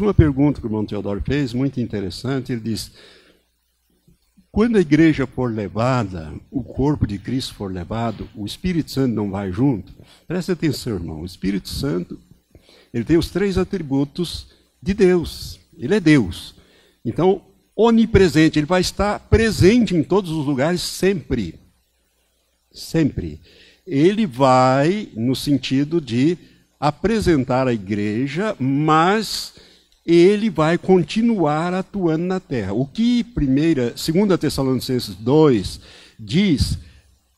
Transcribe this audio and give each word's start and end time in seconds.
Uma 0.00 0.12
pergunta 0.12 0.60
que 0.60 0.66
o 0.66 0.68
irmão 0.68 0.84
Teodoro 0.84 1.22
fez, 1.24 1.52
muito 1.52 1.80
interessante, 1.80 2.50
ele 2.50 2.60
diz, 2.60 2.90
quando 4.50 4.74
a 4.74 4.80
igreja 4.80 5.24
for 5.24 5.54
levada, 5.54 6.34
o 6.50 6.64
corpo 6.64 7.06
de 7.06 7.16
Cristo 7.16 7.54
for 7.54 7.72
levado, 7.72 8.28
o 8.34 8.44
Espírito 8.44 8.90
Santo 8.90 9.14
não 9.14 9.30
vai 9.30 9.52
junto? 9.52 9.92
Preste 10.26 10.50
atenção, 10.50 10.94
irmão, 10.94 11.20
o 11.20 11.24
Espírito 11.24 11.68
Santo, 11.68 12.18
ele 12.92 13.04
tem 13.04 13.16
os 13.16 13.30
três 13.30 13.56
atributos 13.56 14.48
de 14.82 14.94
Deus, 14.94 15.60
ele 15.78 15.94
é 15.94 16.00
Deus. 16.00 16.56
Então, 17.04 17.42
onipresente, 17.76 18.58
ele 18.58 18.66
vai 18.66 18.80
estar 18.80 19.20
presente 19.20 19.94
em 19.94 20.02
todos 20.02 20.32
os 20.32 20.44
lugares 20.44 20.80
sempre. 20.80 21.54
Sempre. 22.72 23.40
Ele 23.86 24.26
vai 24.26 25.08
no 25.14 25.36
sentido 25.36 26.00
de 26.00 26.36
apresentar 26.80 27.68
a 27.68 27.72
igreja, 27.72 28.56
mas 28.58 29.54
ele 30.04 30.50
vai 30.50 30.76
continuar 30.76 31.72
atuando 31.72 32.24
na 32.24 32.38
terra. 32.38 32.72
O 32.74 32.86
que 32.86 33.24
primeira, 33.24 33.94
2 33.94 34.38
Tessalonicenses 34.38 35.14
2 35.14 35.80
diz 36.18 36.78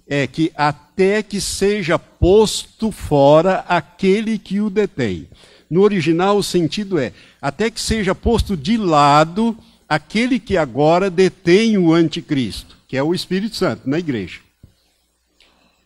é 0.06 0.26
que 0.26 0.52
até 0.56 1.22
que 1.22 1.40
seja 1.40 1.98
posto 1.98 2.90
fora 2.90 3.64
aquele 3.68 4.38
que 4.38 4.60
o 4.60 4.70
detém. 4.70 5.28
No 5.68 5.82
original 5.82 6.36
o 6.36 6.42
sentido 6.42 6.98
é 6.98 7.12
até 7.40 7.70
que 7.70 7.80
seja 7.80 8.14
posto 8.14 8.56
de 8.56 8.76
lado 8.76 9.56
aquele 9.88 10.38
que 10.38 10.56
agora 10.56 11.10
detém 11.10 11.78
o 11.78 11.92
anticristo, 11.92 12.76
que 12.88 12.96
é 12.96 13.02
o 13.02 13.14
Espírito 13.14 13.56
Santo 13.56 13.88
na 13.88 13.98
igreja. 13.98 14.40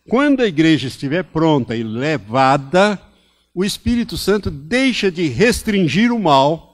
Quando 0.07 0.41
a 0.41 0.47
igreja 0.47 0.87
estiver 0.87 1.23
pronta 1.23 1.75
e 1.75 1.83
levada, 1.83 2.99
o 3.53 3.63
Espírito 3.63 4.17
Santo 4.17 4.49
deixa 4.49 5.11
de 5.11 5.27
restringir 5.27 6.11
o 6.11 6.19
mal, 6.19 6.70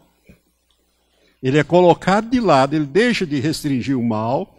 ele 1.42 1.58
é 1.58 1.64
colocado 1.64 2.30
de 2.30 2.40
lado, 2.40 2.76
ele 2.76 2.86
deixa 2.86 3.26
de 3.26 3.40
restringir 3.40 3.98
o 3.98 4.04
mal, 4.04 4.58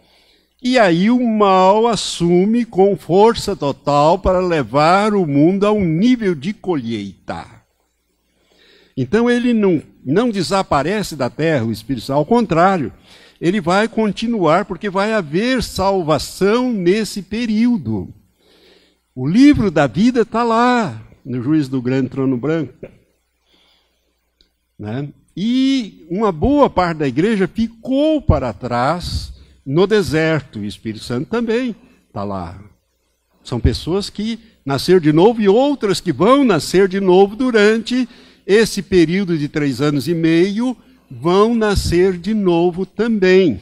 e 0.61 0.77
aí 0.77 1.09
o 1.09 1.25
mal 1.25 1.87
assume 1.87 2.65
com 2.65 2.97
força 2.97 3.55
total 3.55 4.19
para 4.19 4.39
levar 4.39 5.13
o 5.13 5.25
mundo 5.25 5.65
a 5.65 5.71
um 5.71 5.85
nível 5.85 6.35
de 6.35 6.53
colheita. 6.53 7.45
Então 8.95 9.29
ele 9.29 9.53
não, 9.53 9.81
não 10.03 10.29
desaparece 10.29 11.15
da 11.15 11.29
terra, 11.29 11.65
o 11.65 11.71
Espírito 11.71 12.11
ao 12.11 12.25
contrário, 12.25 12.91
ele 13.39 13.61
vai 13.61 13.87
continuar, 13.87 14.65
porque 14.65 14.89
vai 14.89 15.13
haver 15.13 15.63
salvação 15.63 16.73
nesse 16.73 17.21
período. 17.21 18.13
O 19.15 19.25
livro 19.25 19.71
da 19.71 19.87
vida 19.87 20.21
está 20.21 20.43
lá, 20.43 21.01
no 21.23 21.41
juízo 21.41 21.71
do 21.71 21.81
grande 21.81 22.09
trono 22.09 22.35
branco. 22.37 22.73
Né? 24.77 25.09
E 25.41 26.05
uma 26.09 26.33
boa 26.33 26.69
parte 26.69 26.97
da 26.97 27.07
igreja 27.07 27.47
ficou 27.47 28.21
para 28.21 28.51
trás 28.51 29.31
no 29.65 29.87
deserto. 29.87 30.59
O 30.59 30.65
Espírito 30.65 31.05
Santo 31.05 31.29
também 31.29 31.73
está 32.05 32.25
lá. 32.25 32.61
São 33.41 33.57
pessoas 33.57 34.09
que 34.09 34.37
nasceram 34.65 34.99
de 34.99 35.13
novo 35.13 35.41
e 35.41 35.47
outras 35.47 36.01
que 36.01 36.11
vão 36.11 36.43
nascer 36.43 36.89
de 36.89 36.99
novo 36.99 37.37
durante 37.37 38.05
esse 38.45 38.81
período 38.81 39.37
de 39.37 39.47
três 39.47 39.79
anos 39.79 40.09
e 40.09 40.13
meio, 40.13 40.75
vão 41.09 41.55
nascer 41.55 42.17
de 42.17 42.33
novo 42.33 42.85
também. 42.85 43.61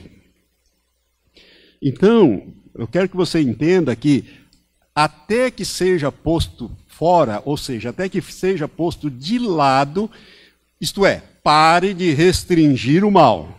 Então, 1.80 2.56
eu 2.74 2.88
quero 2.88 3.08
que 3.08 3.16
você 3.16 3.40
entenda 3.40 3.96
que 3.96 4.26
até 4.96 5.52
que 5.52 5.64
seja 5.64 6.12
posto 6.12 6.72
fora, 6.88 7.40
ou 7.46 7.56
seja, 7.56 7.92
até 7.92 8.10
que 8.10 8.20
seja 8.20 8.68
posto 8.68 9.12
de 9.12 9.38
lado, 9.38 10.10
isto 10.82 11.06
é, 11.06 11.22
pare 11.48 11.94
de 11.94 12.14
restringir 12.14 13.06
o 13.06 13.10
mal, 13.10 13.58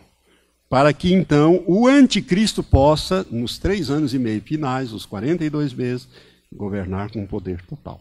para 0.68 0.92
que 0.92 1.10
então 1.10 1.64
o 1.66 1.86
anticristo 1.88 2.62
possa, 2.62 3.26
nos 3.30 3.56
três 3.56 3.88
anos 3.88 4.12
e 4.12 4.18
meio 4.18 4.42
finais, 4.42 4.92
os 4.92 5.06
42 5.06 5.72
meses, 5.72 6.06
governar 6.54 7.10
com 7.10 7.24
poder 7.24 7.62
total. 7.62 7.98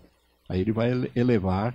Aí 0.50 0.60
ele 0.60 0.74
vai 0.74 0.92
elevar, 1.16 1.74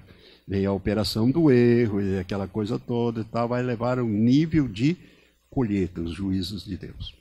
a 0.53 0.73
operação 0.73 1.31
do 1.31 1.51
erro, 1.51 2.03
e 2.03 2.19
aquela 2.19 2.47
coisa 2.47 2.79
toda 2.79 3.23
e 3.23 3.25
tal, 3.25 3.49
vai 3.49 3.63
levar 3.63 3.99
a 3.99 4.05
um 4.05 4.09
nível 4.11 4.69
de 4.69 4.95
colheita, 5.49 6.03
os 6.03 6.13
juízos 6.13 6.67
de 6.67 6.77
Deus. 6.77 7.15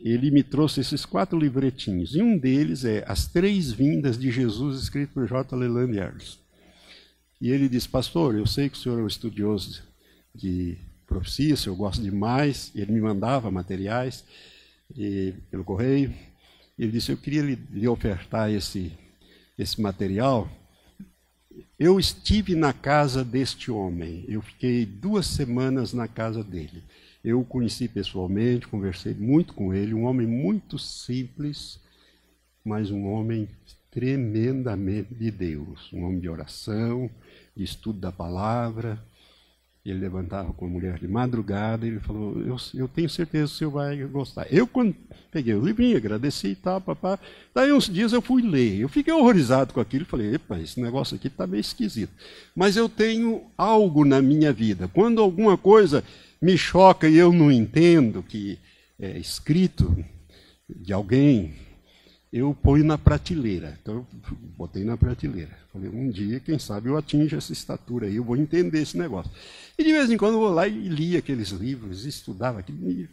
ele 0.00 0.30
me 0.30 0.42
trouxe 0.42 0.80
esses 0.80 1.04
quatro 1.06 1.38
livretinhos. 1.38 2.14
E 2.14 2.22
um 2.22 2.36
deles 2.36 2.84
é 2.84 3.02
As 3.08 3.26
Três 3.26 3.72
Vindas 3.72 4.18
de 4.18 4.30
Jesus, 4.30 4.82
escrito 4.82 5.14
por 5.14 5.26
J. 5.26 5.56
Leland 5.56 5.96
Harris. 5.96 6.38
E 7.40 7.50
ele 7.50 7.66
diz, 7.68 7.86
pastor, 7.86 8.34
eu 8.34 8.46
sei 8.46 8.68
que 8.68 8.76
o 8.76 8.80
senhor 8.80 9.00
é 9.00 9.02
um 9.02 9.06
estudioso 9.06 9.82
de 10.34 10.76
profecia, 11.06 11.54
eu 11.66 11.76
gosto 11.76 12.02
demais. 12.02 12.70
Ele 12.74 12.92
me 12.92 13.00
mandava 13.00 13.50
materiais 13.50 14.24
e, 14.96 15.34
pelo 15.50 15.64
correio. 15.64 16.12
Ele 16.78 16.92
disse, 16.92 17.12
eu 17.12 17.16
queria 17.16 17.42
lhe, 17.42 17.58
lhe 17.70 17.88
ofertar 17.88 18.50
esse, 18.50 18.92
esse 19.58 19.80
material. 19.80 20.48
Eu 21.78 21.98
estive 21.98 22.54
na 22.54 22.72
casa 22.72 23.24
deste 23.24 23.70
homem. 23.70 24.24
Eu 24.28 24.42
fiquei 24.42 24.84
duas 24.84 25.26
semanas 25.26 25.92
na 25.92 26.08
casa 26.08 26.42
dele. 26.42 26.82
Eu 27.24 27.40
o 27.40 27.44
conheci 27.44 27.88
pessoalmente, 27.88 28.68
conversei 28.68 29.14
muito 29.14 29.54
com 29.54 29.72
ele, 29.72 29.94
um 29.94 30.04
homem 30.04 30.26
muito 30.26 30.78
simples, 30.78 31.80
mas 32.62 32.90
um 32.90 33.06
homem 33.06 33.48
tremendamente 33.90 35.14
de 35.14 35.30
Deus, 35.30 35.90
um 35.90 36.04
homem 36.04 36.20
de 36.20 36.28
oração, 36.28 37.08
de 37.56 37.64
estudo 37.64 37.98
da 37.98 38.12
palavra. 38.12 39.02
Ele 39.84 39.98
levantava 39.98 40.50
com 40.54 40.64
a 40.64 40.68
mulher 40.68 40.98
de 40.98 41.06
madrugada 41.06 41.84
e 41.84 41.90
ele 41.90 42.00
falou: 42.00 42.40
eu, 42.40 42.56
eu 42.74 42.88
tenho 42.88 43.08
certeza 43.08 43.48
que 43.48 43.54
o 43.54 43.58
senhor 43.58 43.70
vai 43.70 43.96
gostar. 44.04 44.46
Eu, 44.50 44.66
quando 44.66 44.96
peguei 45.30 45.54
o 45.54 45.60
livrinho, 45.60 45.98
agradeci 45.98 46.48
e 46.48 46.54
tal, 46.54 46.80
papá. 46.80 47.18
Daí, 47.54 47.70
uns 47.70 47.90
dias 47.90 48.14
eu 48.14 48.22
fui 48.22 48.40
ler. 48.40 48.80
Eu 48.80 48.88
fiquei 48.88 49.12
horrorizado 49.12 49.74
com 49.74 49.80
aquilo. 49.80 50.06
Falei: 50.06 50.34
epa, 50.34 50.58
esse 50.58 50.80
negócio 50.80 51.16
aqui 51.16 51.26
está 51.26 51.46
meio 51.46 51.60
esquisito. 51.60 52.12
Mas 52.56 52.76
eu 52.76 52.88
tenho 52.88 53.42
algo 53.58 54.06
na 54.06 54.22
minha 54.22 54.54
vida. 54.54 54.88
Quando 54.88 55.20
alguma 55.20 55.58
coisa 55.58 56.02
me 56.40 56.56
choca 56.56 57.06
e 57.06 57.16
eu 57.16 57.30
não 57.30 57.52
entendo 57.52 58.22
que 58.22 58.58
é 58.98 59.18
escrito 59.18 59.94
de 60.66 60.94
alguém, 60.94 61.52
eu 62.36 62.52
ponho 62.52 62.82
na 62.82 62.98
prateleira. 62.98 63.78
Então, 63.80 63.94
eu 63.94 64.06
botei 64.58 64.82
na 64.82 64.96
prateleira. 64.96 65.56
Falei, 65.72 65.88
um 65.88 66.10
dia, 66.10 66.40
quem 66.40 66.58
sabe, 66.58 66.88
eu 66.88 66.96
atinjo 66.96 67.36
essa 67.36 67.52
estatura 67.52 68.08
aí, 68.08 68.16
eu 68.16 68.24
vou 68.24 68.36
entender 68.36 68.82
esse 68.82 68.98
negócio. 68.98 69.30
E 69.78 69.84
de 69.84 69.92
vez 69.92 70.10
em 70.10 70.16
quando 70.16 70.34
eu 70.34 70.40
vou 70.40 70.50
lá 70.50 70.66
e 70.66 70.88
li 70.88 71.16
aqueles 71.16 71.50
livros, 71.50 72.04
estudava 72.04 72.58
aquilo. 72.58 73.08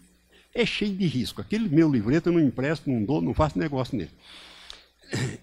É 0.56 0.65
cheio 0.65 0.95
de 0.95 1.06
risco. 1.06 1.39
Aquele 1.39 1.69
meu 1.69 1.88
livreto 1.88 2.29
eu 2.29 2.33
não 2.33 2.39
empresto, 2.39 2.89
não 2.89 3.03
dou, 3.06 3.21
não 3.21 3.31
faço 3.31 3.59
negócio 3.59 3.95
nele. 3.95 4.09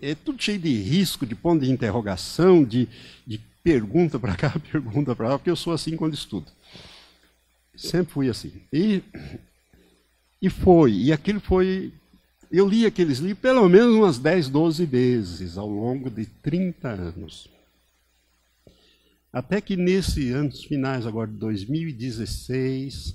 É 0.02 0.16
tudo 0.16 0.42
cheio 0.42 0.58
de 0.58 0.74
risco, 0.74 1.24
de 1.24 1.36
ponto 1.36 1.64
de 1.64 1.70
interrogação, 1.70 2.64
de, 2.64 2.88
de 3.24 3.40
pergunta 3.62 4.18
para 4.18 4.34
cá, 4.34 4.58
pergunta 4.72 5.14
para 5.14 5.28
lá, 5.28 5.38
porque 5.38 5.50
eu 5.50 5.56
sou 5.56 5.72
assim 5.72 5.94
quando 5.94 6.14
estudo. 6.14 6.50
Sempre 7.76 8.12
fui 8.12 8.28
assim. 8.28 8.50
E, 8.72 9.04
e 10.42 10.50
foi, 10.50 10.92
e 10.94 11.12
aquilo 11.12 11.38
foi 11.38 11.92
eu 12.50 12.66
li 12.66 12.86
aqueles 12.86 13.18
livros 13.18 13.40
pelo 13.40 13.68
menos 13.68 13.94
umas 13.94 14.18
10, 14.18 14.48
12 14.48 14.84
vezes 14.86 15.58
ao 15.58 15.68
longo 15.68 16.10
de 16.10 16.26
30 16.26 16.88
anos. 16.88 17.48
Até 19.32 19.60
que 19.60 19.76
nesse 19.76 20.30
anos 20.30 20.64
finais 20.64 21.06
agora 21.06 21.30
de 21.30 21.36
2016, 21.36 23.14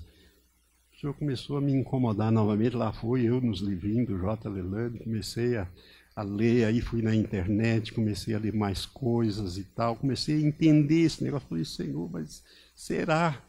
o 0.94 1.00
senhor 1.00 1.14
começou 1.16 1.58
a 1.58 1.62
me 1.62 1.74
incomodar 1.74 2.32
novamente. 2.32 2.76
Lá 2.76 2.94
fui 2.94 3.28
eu 3.28 3.42
nos 3.42 3.60
livrinhos 3.60 4.08
do 4.08 4.20
J. 4.20 4.48
Lelande, 4.48 5.00
comecei 5.00 5.58
a, 5.58 5.68
a 6.16 6.22
ler, 6.22 6.66
aí 6.66 6.82
fui 6.82 7.02
na 7.02 7.16
internet, 7.16 7.92
comecei 7.92 8.36
a 8.36 8.40
ler 8.40 8.54
mais 8.54 8.86
coisas 8.86 9.58
e 9.58 9.64
tal, 9.64 9.96
comecei 9.96 10.36
a 10.36 10.48
entender 10.48 11.02
esse 11.02 11.24
negócio. 11.24 11.48
Falei, 11.50 11.66
Senhor, 11.66 12.10
mas 12.12 12.44
será? 12.76 13.42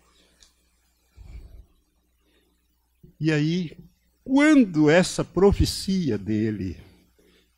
E 3.21 3.31
aí 3.31 3.77
quando 4.25 4.89
essa 4.89 5.23
profecia 5.23 6.17
dele, 6.17 6.79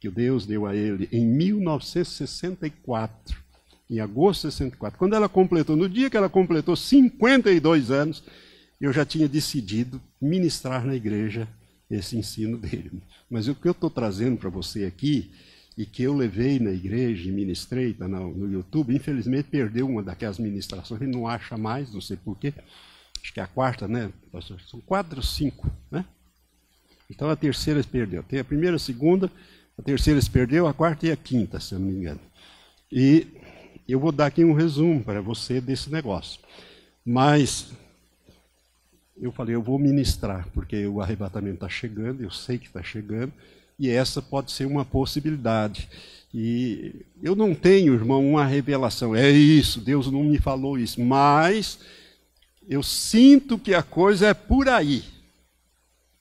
que 0.00 0.10
Deus 0.10 0.44
deu 0.44 0.66
a 0.66 0.74
ele 0.74 1.08
em 1.12 1.24
1964, 1.24 3.40
em 3.88 4.00
agosto 4.00 4.48
de 4.48 4.54
64, 4.54 4.98
quando 4.98 5.14
ela 5.14 5.28
completou, 5.28 5.76
no 5.76 5.88
dia 5.88 6.10
que 6.10 6.16
ela 6.16 6.28
completou 6.28 6.74
52 6.74 7.92
anos, 7.92 8.24
eu 8.80 8.92
já 8.92 9.04
tinha 9.04 9.28
decidido 9.28 10.02
ministrar 10.20 10.84
na 10.84 10.96
igreja 10.96 11.46
esse 11.88 12.18
ensino 12.18 12.58
dele. 12.58 13.00
Mas 13.30 13.46
o 13.46 13.54
que 13.54 13.68
eu 13.68 13.72
estou 13.72 13.88
trazendo 13.88 14.36
para 14.36 14.50
você 14.50 14.84
aqui, 14.84 15.30
e 15.78 15.86
que 15.86 16.02
eu 16.02 16.14
levei 16.14 16.58
na 16.58 16.70
igreja 16.70 17.28
e 17.28 17.32
ministrei, 17.32 17.90
está 17.90 18.08
no, 18.08 18.34
no, 18.34 18.50
YouTube, 18.50 18.96
infelizmente 18.96 19.50
perdeu 19.50 19.86
uma 19.86 20.02
daquelas 20.02 20.38
ministrações, 20.38 21.00
ele 21.00 21.12
não 21.12 21.28
acha 21.28 21.56
mais, 21.56 21.92
não 21.92 22.00
sei 22.00 22.16
porquê. 22.16 22.52
Acho 23.22 23.32
que 23.32 23.40
é 23.40 23.42
a 23.42 23.46
quarta, 23.46 23.86
né? 23.86 24.10
São 24.68 24.80
quatro, 24.80 25.22
cinco, 25.22 25.70
né? 25.90 26.04
Então 27.10 27.30
a 27.30 27.36
terceira 27.36 27.82
se 27.82 27.88
perdeu. 27.88 28.22
Tem 28.22 28.38
a 28.40 28.44
primeira, 28.44 28.76
a 28.76 28.80
segunda, 28.80 29.30
a 29.78 29.82
terceira 29.82 30.20
se 30.20 30.30
perdeu, 30.30 30.66
a 30.66 30.74
quarta 30.74 31.06
e 31.06 31.12
a 31.12 31.16
quinta, 31.16 31.60
se 31.60 31.74
não 31.74 31.80
me 31.80 31.92
engano. 31.92 32.20
E 32.90 33.26
eu 33.88 34.00
vou 34.00 34.10
dar 34.12 34.26
aqui 34.26 34.44
um 34.44 34.52
resumo 34.52 35.02
para 35.02 35.20
você 35.20 35.60
desse 35.60 35.90
negócio. 35.90 36.40
Mas 37.04 37.72
eu 39.20 39.32
falei, 39.32 39.54
eu 39.54 39.62
vou 39.62 39.78
ministrar, 39.78 40.48
porque 40.52 40.86
o 40.86 41.00
arrebatamento 41.00 41.54
está 41.54 41.68
chegando, 41.68 42.22
eu 42.22 42.30
sei 42.30 42.58
que 42.58 42.66
está 42.66 42.82
chegando, 42.82 43.32
e 43.78 43.88
essa 43.88 44.20
pode 44.20 44.52
ser 44.52 44.66
uma 44.66 44.84
possibilidade. 44.84 45.88
E 46.34 47.06
eu 47.22 47.34
não 47.34 47.54
tenho, 47.54 47.94
irmão, 47.94 48.28
uma 48.28 48.44
revelação, 48.44 49.14
é 49.14 49.30
isso, 49.30 49.80
Deus 49.80 50.10
não 50.10 50.24
me 50.24 50.38
falou 50.38 50.78
isso, 50.78 51.00
mas 51.00 51.78
eu 52.68 52.82
sinto 52.82 53.58
que 53.58 53.72
a 53.72 53.82
coisa 53.82 54.26
é 54.26 54.34
por 54.34 54.68
aí. 54.68 55.04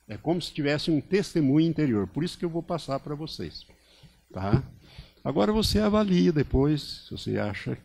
É 0.08 0.16
como 0.16 0.40
se 0.40 0.52
tivesse 0.52 0.90
um 0.90 1.00
testemunho 1.00 1.66
interior. 1.66 2.06
Por 2.06 2.22
isso 2.22 2.38
que 2.38 2.44
eu 2.44 2.50
vou 2.50 2.62
passar 2.62 3.00
para 3.00 3.14
vocês. 3.14 3.66
Tá? 4.32 4.62
Agora 5.24 5.52
você 5.52 5.80
avalia 5.80 6.32
depois, 6.32 7.06
se 7.06 7.10
você 7.10 7.38
acha 7.38 7.76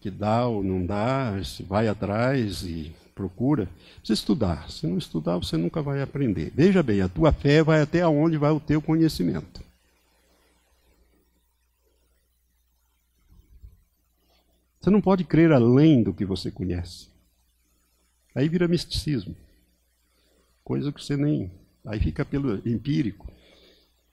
que 0.00 0.10
dá 0.10 0.46
ou 0.46 0.64
não 0.64 0.84
dá, 0.84 1.42
se 1.44 1.62
vai 1.62 1.86
atrás 1.86 2.64
e 2.64 2.92
procura. 3.14 3.68
Precisa 3.98 4.14
estudar. 4.14 4.68
Se 4.70 4.86
não 4.86 4.98
estudar, 4.98 5.36
você 5.36 5.56
nunca 5.56 5.80
vai 5.80 6.02
aprender. 6.02 6.52
Veja 6.54 6.82
bem, 6.82 7.00
a 7.00 7.08
tua 7.08 7.32
fé 7.32 7.62
vai 7.62 7.80
até 7.80 8.06
onde 8.06 8.36
vai 8.36 8.50
o 8.50 8.58
teu 8.58 8.82
conhecimento. 8.82 9.62
Você 14.80 14.90
não 14.90 15.00
pode 15.00 15.24
crer 15.24 15.52
além 15.52 16.02
do 16.02 16.12
que 16.12 16.24
você 16.24 16.50
conhece. 16.50 17.08
Aí 18.34 18.48
vira 18.48 18.66
misticismo 18.66 19.34
coisa 20.64 20.90
que 20.90 21.04
você 21.04 21.16
nem. 21.16 21.52
Aí 21.86 22.00
fica 22.00 22.24
pelo 22.24 22.56
empírico. 22.66 23.30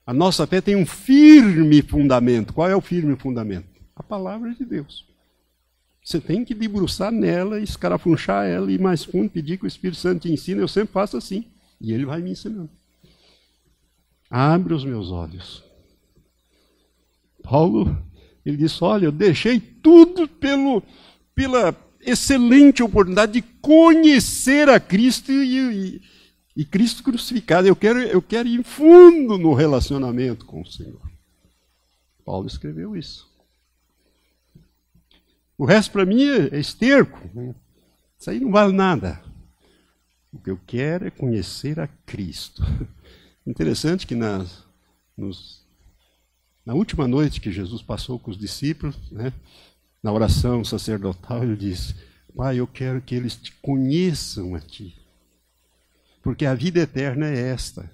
A 0.06 0.12
nossa 0.12 0.46
fé 0.46 0.60
tem 0.60 0.76
um 0.76 0.84
firme 0.84 1.80
fundamento. 1.80 2.52
Qual 2.52 2.68
é 2.68 2.76
o 2.76 2.80
firme 2.80 3.16
fundamento? 3.16 3.66
A 3.96 4.02
palavra 4.02 4.54
de 4.54 4.64
Deus. 4.64 5.06
Você 6.04 6.20
tem 6.20 6.44
que 6.44 6.54
debruçar 6.54 7.10
nela, 7.12 7.60
escarafunchar 7.60 8.44
ela 8.44 8.70
e 8.70 8.78
mais 8.78 9.04
fundo, 9.04 9.30
pedir 9.30 9.56
que 9.56 9.64
o 9.64 9.68
Espírito 9.68 9.98
Santo 9.98 10.22
te 10.22 10.32
ensine. 10.32 10.60
Eu 10.60 10.68
sempre 10.68 10.92
faço 10.92 11.16
assim. 11.16 11.46
E 11.80 11.92
ele 11.92 12.04
vai 12.04 12.20
me 12.20 12.32
ensinando. 12.32 12.70
Abre 14.28 14.74
os 14.74 14.84
meus 14.84 15.10
olhos. 15.10 15.64
Paulo, 17.42 17.96
ele 18.44 18.56
disse: 18.56 18.82
Olha, 18.82 19.06
eu 19.06 19.12
deixei 19.12 19.60
tudo 19.60 20.26
pelo, 20.26 20.82
pela 21.34 21.76
excelente 22.00 22.82
oportunidade 22.82 23.32
de 23.32 23.42
conhecer 23.42 24.68
a 24.68 24.80
Cristo 24.80 25.30
e, 25.30 25.58
e 25.58 26.02
e 26.56 26.64
Cristo 26.64 27.02
crucificado. 27.02 27.66
Eu 27.66 27.76
quero, 27.76 27.98
eu 27.98 28.22
quero 28.22 28.48
ir 28.48 28.62
fundo 28.62 29.38
no 29.38 29.54
relacionamento 29.54 30.44
com 30.44 30.60
o 30.60 30.66
Senhor. 30.66 31.00
Paulo 32.24 32.46
escreveu 32.46 32.96
isso. 32.96 33.30
O 35.56 35.64
resto 35.64 35.92
para 35.92 36.06
mim 36.06 36.22
é 36.22 36.58
esterco. 36.58 37.18
Isso 38.18 38.30
aí 38.30 38.40
não 38.40 38.50
vale 38.50 38.72
nada. 38.72 39.22
O 40.32 40.38
que 40.38 40.50
eu 40.50 40.58
quero 40.66 41.06
é 41.06 41.10
conhecer 41.10 41.78
a 41.80 41.86
Cristo. 41.86 42.62
Interessante 43.46 44.06
que 44.06 44.14
nas, 44.14 44.64
nos, 45.16 45.66
na 46.64 46.74
última 46.74 47.08
noite 47.08 47.40
que 47.40 47.50
Jesus 47.50 47.82
passou 47.82 48.18
com 48.18 48.30
os 48.30 48.38
discípulos, 48.38 48.96
né, 49.10 49.32
na 50.02 50.12
oração 50.12 50.64
sacerdotal, 50.64 51.42
ele 51.42 51.56
disse: 51.56 51.94
Pai, 52.34 52.58
eu 52.58 52.66
quero 52.66 53.02
que 53.02 53.14
eles 53.14 53.36
te 53.36 53.52
conheçam 53.60 54.54
a 54.54 54.60
Ti 54.60 55.01
porque 56.22 56.46
a 56.46 56.54
vida 56.54 56.80
eterna 56.80 57.28
é 57.28 57.48
esta: 57.48 57.90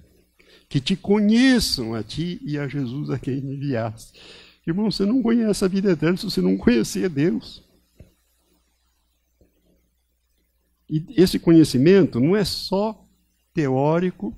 que 0.69 0.79
te 0.79 0.95
conheçam 0.95 1.93
a 1.95 2.03
ti 2.03 2.39
e 2.43 2.57
a 2.57 2.67
Jesus 2.67 3.09
a 3.09 3.17
quem 3.17 3.39
enviaste. 3.39 4.19
Irmão, 4.65 4.91
você 4.91 5.05
não 5.05 5.21
conhece 5.21 5.65
a 5.65 5.67
vida 5.67 5.91
eterna 5.91 6.15
se 6.15 6.25
você 6.25 6.41
não 6.41 6.55
conhecer 6.55 7.09
Deus. 7.09 7.63
E 10.87 11.05
esse 11.17 11.39
conhecimento 11.39 12.19
não 12.19 12.35
é 12.35 12.43
só 12.43 13.05
teórico, 13.53 14.35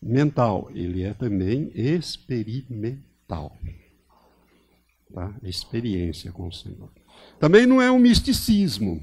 mental, 0.00 0.70
ele 0.74 1.02
é 1.02 1.14
também 1.14 1.70
experimental. 1.74 3.56
Tá? 5.12 5.34
Experiência 5.42 6.32
com 6.32 6.48
o 6.48 6.52
Senhor. 6.52 6.90
Também 7.38 7.66
não 7.66 7.80
é 7.80 7.90
um 7.90 7.98
misticismo 7.98 9.00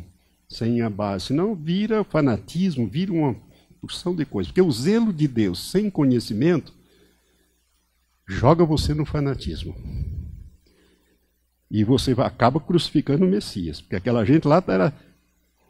sem 0.47 0.81
a 0.81 0.89
base, 0.89 1.27
senão 1.27 1.55
vira 1.55 2.03
fanatismo, 2.03 2.87
vira 2.87 3.11
uma 3.11 3.35
porção 3.83 4.15
de 4.15 4.25
coisas. 4.25 4.49
Porque 4.49 4.61
o 4.61 4.71
zelo 4.71 5.11
de 5.11 5.27
Deus 5.27 5.69
sem 5.69 5.89
conhecimento 5.89 6.73
joga 8.25 8.63
você 8.63 8.93
no 8.93 9.05
fanatismo. 9.05 9.75
E 11.69 11.83
você 11.83 12.13
acaba 12.13 12.61
crucificando 12.61 13.25
o 13.25 13.29
Messias. 13.29 13.81
Porque 13.81 13.97
aquela 13.97 14.23
gente 14.23 14.47
lá 14.47 14.63
era, 14.65 14.93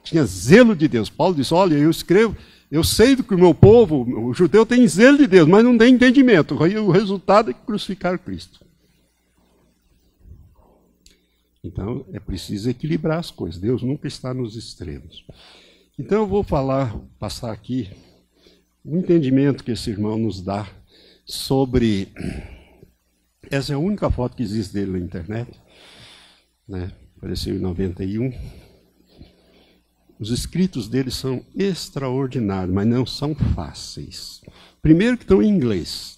tinha 0.03 0.24
zelo 0.25 0.75
de 0.75 0.88
Deus. 0.88 1.10
Paulo 1.10 1.34
disse: 1.34 1.53
Olha, 1.55 1.74
eu 1.75 1.89
escrevo, 1.89 2.38
eu 2.70 2.84
sei 2.84 3.15
que 3.15 3.34
o 3.34 3.39
meu 3.39 3.55
povo, 3.55 4.03
o 4.27 4.34
judeu, 4.34 4.63
tem 4.63 4.88
zelo 4.88 5.17
de 5.17 5.25
Deus, 5.25 5.48
mas 5.48 5.63
não 5.63 5.75
tem 5.75 5.96
entendimento. 5.96 6.53
O 6.53 6.91
resultado 6.91 7.50
é 7.50 7.53
crucificar 7.53 8.20
Cristo. 8.20 8.63
Então 11.63 12.05
é 12.13 12.20
preciso 12.20 12.70
equilibrar 12.70 13.17
as 13.17 13.32
coisas. 13.32 13.60
Deus 13.60 13.82
nunca 13.82 14.08
está 14.08 14.34
nos 14.34 14.55
extremos. 14.55 15.25
Então 15.98 16.22
eu 16.22 16.28
vou 16.28 16.44
falar, 16.44 16.98
passar 17.20 17.52
aqui 17.52 17.88
o 18.84 18.98
entendimento 18.98 19.64
que 19.64 19.72
esse 19.72 19.92
irmão 19.92 20.18
nos 20.18 20.42
dá 20.42 20.68
sobre. 21.24 22.08
Essa 23.52 23.74
é 23.74 23.76
a 23.76 23.80
única 23.80 24.10
foto 24.10 24.36
que 24.36 24.42
existe 24.42 24.74
dele 24.74 24.94
na 24.94 24.98
internet. 24.98 25.52
Né? 26.68 26.92
Apareceu 27.16 27.56
em 27.56 27.60
91. 27.60 28.34
Os 30.20 30.32
escritos 30.32 30.88
dele 30.88 31.12
são 31.12 31.46
extraordinários, 31.56 32.74
mas 32.74 32.88
não 32.88 33.06
são 33.06 33.36
fáceis. 33.36 34.42
Primeiro 34.82 35.16
que 35.16 35.26
estão 35.26 35.44
em 35.44 35.50
inglês. 35.50 36.18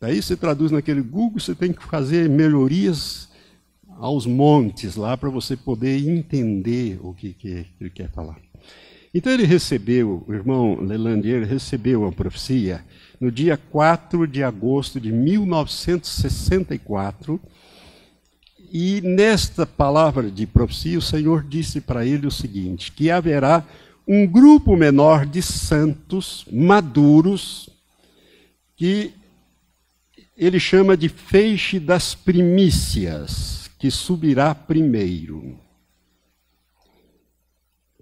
Daí 0.00 0.22
você 0.22 0.36
traduz 0.36 0.70
naquele 0.70 1.02
Google, 1.02 1.40
você 1.40 1.56
tem 1.56 1.72
que 1.72 1.82
fazer 1.82 2.28
melhorias 2.28 3.28
aos 3.98 4.26
montes 4.26 4.94
lá 4.94 5.16
para 5.16 5.28
você 5.28 5.56
poder 5.56 6.08
entender 6.08 7.00
o 7.02 7.12
que, 7.12 7.34
que, 7.34 7.66
ele 7.80 7.90
quer 7.90 8.10
falar. 8.12 8.49
Então 9.12 9.32
ele 9.32 9.44
recebeu, 9.44 10.24
o 10.28 10.32
irmão 10.32 10.78
Lelandier 10.80 11.44
recebeu 11.44 12.06
a 12.06 12.12
profecia 12.12 12.84
no 13.20 13.28
dia 13.30 13.56
4 13.56 14.26
de 14.26 14.42
agosto 14.42 14.98
de 15.00 15.10
1964. 15.10 17.40
E 18.72 19.00
nesta 19.00 19.66
palavra 19.66 20.30
de 20.30 20.46
profecia, 20.46 20.96
o 20.96 21.02
Senhor 21.02 21.42
disse 21.42 21.80
para 21.80 22.06
ele 22.06 22.28
o 22.28 22.30
seguinte: 22.30 22.92
que 22.92 23.10
haverá 23.10 23.66
um 24.06 24.24
grupo 24.24 24.76
menor 24.76 25.26
de 25.26 25.42
santos 25.42 26.46
maduros 26.50 27.68
que 28.76 29.12
ele 30.36 30.60
chama 30.60 30.96
de 30.96 31.08
feixe 31.08 31.80
das 31.80 32.14
primícias, 32.14 33.68
que 33.78 33.90
subirá 33.90 34.54
primeiro. 34.54 35.58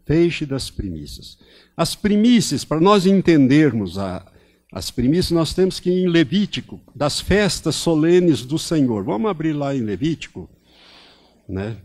Feixe 0.08 0.46
das 0.46 0.70
primícias. 0.70 1.36
As 1.76 1.94
primícias, 1.94 2.64
para 2.64 2.80
nós 2.80 3.04
entendermos 3.04 3.98
a, 3.98 4.26
as 4.72 4.90
primícias, 4.90 5.32
nós 5.32 5.52
temos 5.52 5.78
que 5.78 5.90
ir 5.90 6.04
em 6.04 6.08
Levítico, 6.08 6.80
das 6.96 7.20
festas 7.20 7.74
solenes 7.74 8.42
do 8.42 8.58
Senhor. 8.58 9.04
Vamos 9.04 9.30
abrir 9.30 9.52
lá 9.52 9.76
em 9.76 9.82
Levítico. 9.82 10.48
Né? 11.46 11.76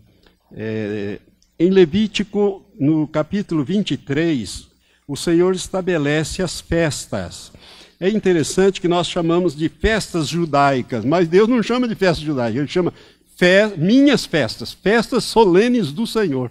É, 0.53 1.19
em 1.59 1.69
Levítico, 1.69 2.65
no 2.79 3.05
capítulo 3.09 3.61
23, 3.61 4.69
o 5.05 5.17
Senhor 5.17 5.53
estabelece 5.53 6.41
as 6.41 6.61
festas. 6.61 7.51
É 7.99 8.09
interessante 8.09 8.79
que 8.79 8.87
nós 8.87 9.05
chamamos 9.05 9.53
de 9.53 9.67
festas 9.67 10.29
judaicas, 10.29 11.03
mas 11.03 11.27
Deus 11.27 11.49
não 11.49 11.61
chama 11.61 11.89
de 11.89 11.95
festas 11.95 12.23
judaicas, 12.23 12.57
ele 12.57 12.67
chama 12.69 12.93
fe 13.35 13.77
minhas 13.77 14.25
festas, 14.25 14.71
festas 14.71 15.25
solenes 15.25 15.91
do 15.91 16.07
Senhor. 16.07 16.49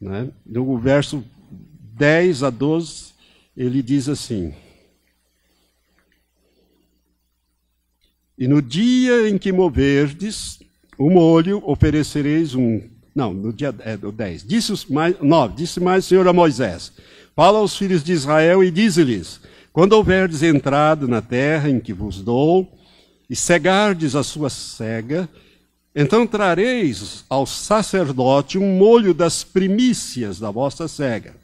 Né? 0.00 0.30
No 0.44 0.78
verso 0.78 1.24
10 1.94 2.42
a 2.42 2.50
12, 2.50 3.12
ele 3.56 3.82
diz 3.82 4.08
assim: 4.08 4.54
E 8.38 8.46
no 8.46 8.60
dia 8.60 9.28
em 9.28 9.38
que 9.38 9.50
moverdes 9.52 10.60
o 10.98 11.10
molho, 11.10 11.62
oferecereis 11.64 12.54
um. 12.54 12.82
Não, 13.14 13.32
no 13.32 13.52
dia 13.52 13.74
é, 13.80 13.96
10. 13.96 14.44
Disse 14.44 14.92
mais, 14.92 15.18
9. 15.20 15.54
Disse 15.54 15.80
mais 15.80 16.04
o 16.04 16.08
Senhor 16.08 16.28
a 16.28 16.32
Moisés: 16.32 16.92
Fala 17.34 17.58
aos 17.58 17.76
filhos 17.76 18.04
de 18.04 18.12
Israel 18.12 18.62
e 18.62 18.70
dize-lhes: 18.70 19.40
quando 19.76 19.92
houverdes 19.92 20.42
entrado 20.42 21.06
na 21.06 21.20
terra 21.20 21.68
em 21.68 21.78
que 21.78 21.92
vos 21.92 22.22
dou, 22.22 22.66
e 23.28 23.36
cegardes 23.36 24.14
a 24.14 24.22
sua 24.22 24.48
cega, 24.48 25.28
então 25.98 26.26
trareis 26.26 27.24
ao 27.26 27.46
sacerdote 27.46 28.58
um 28.58 28.76
molho 28.76 29.14
das 29.14 29.42
primícias 29.42 30.38
da 30.38 30.50
vossa 30.50 30.86
cega. 30.86 31.34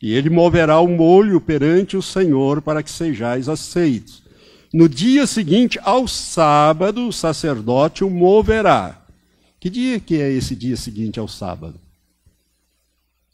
E 0.00 0.14
ele 0.14 0.30
moverá 0.30 0.80
o 0.80 0.88
molho 0.88 1.38
perante 1.42 1.94
o 1.94 2.00
Senhor 2.00 2.62
para 2.62 2.82
que 2.82 2.90
sejais 2.90 3.50
aceitos. 3.50 4.22
No 4.72 4.88
dia 4.88 5.26
seguinte, 5.26 5.78
ao 5.82 6.08
sábado, 6.08 7.06
o 7.06 7.12
sacerdote 7.12 8.02
o 8.02 8.08
moverá. 8.08 9.04
Que 9.60 9.68
dia 9.68 10.00
que 10.00 10.16
é 10.16 10.32
esse 10.32 10.56
dia 10.56 10.76
seguinte 10.76 11.20
ao 11.20 11.28
sábado? 11.28 11.78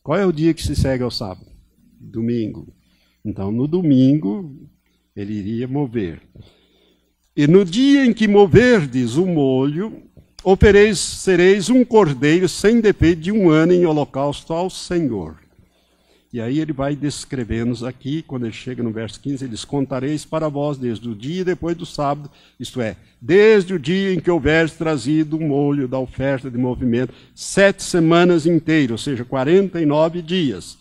Qual 0.02 0.18
é 0.18 0.26
o 0.26 0.32
dia 0.32 0.52
que 0.52 0.62
se 0.62 0.74
segue 0.74 1.04
ao 1.04 1.10
sábado? 1.10 1.46
Domingo. 2.00 2.66
Então, 3.24 3.52
no 3.52 3.68
domingo, 3.68 4.68
ele 5.14 5.34
iria 5.34 5.68
mover. 5.68 6.20
E 7.36 7.46
no 7.46 7.64
dia 7.64 8.04
em 8.04 8.12
que 8.12 8.26
moverdes 8.26 9.14
o 9.14 9.24
molho, 9.24 10.02
oferecereis 10.50 11.68
um 11.68 11.84
cordeiro 11.84 12.48
sem 12.48 12.80
defeito 12.80 13.20
de 13.20 13.30
um 13.30 13.50
ano 13.50 13.74
em 13.74 13.84
holocausto 13.84 14.54
ao 14.54 14.70
Senhor. 14.70 15.34
E 16.32 16.40
aí 16.40 16.58
ele 16.58 16.72
vai 16.72 16.96
descrevendo 16.96 17.86
aqui, 17.86 18.22
quando 18.22 18.46
ele 18.46 18.54
chega 18.54 18.82
no 18.82 18.90
verso 18.90 19.20
15, 19.20 19.44
ele 19.44 19.50
diz: 19.50 19.66
Contareis 19.66 20.24
para 20.24 20.48
vós 20.48 20.78
desde 20.78 21.06
o 21.06 21.14
dia 21.14 21.44
depois 21.44 21.76
do 21.76 21.84
sábado, 21.84 22.30
isto 22.58 22.80
é, 22.80 22.96
desde 23.20 23.74
o 23.74 23.78
dia 23.78 24.14
em 24.14 24.20
que 24.20 24.30
houveres 24.30 24.72
trazido 24.72 25.36
o 25.36 25.40
molho 25.40 25.86
da 25.86 25.98
oferta 25.98 26.50
de 26.50 26.56
movimento, 26.56 27.12
sete 27.34 27.82
semanas 27.82 28.46
inteiras, 28.46 28.92
ou 28.92 28.98
seja, 28.98 29.26
49 29.26 30.22
dias 30.22 30.78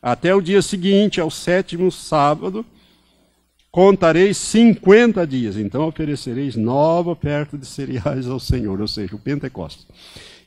até 0.00 0.34
o 0.34 0.40
dia 0.40 0.62
seguinte, 0.62 1.20
ao 1.20 1.30
sétimo 1.30 1.92
sábado, 1.92 2.64
contareis 3.70 4.36
50 4.36 5.26
dias. 5.26 5.56
Então 5.56 5.86
oferecereis 5.86 6.56
nova 6.56 7.10
oferta 7.10 7.56
de 7.56 7.66
cereais 7.66 8.26
ao 8.26 8.40
Senhor, 8.40 8.80
ou 8.80 8.88
seja, 8.88 9.14
o 9.14 9.18
Pentecostes. 9.18 9.86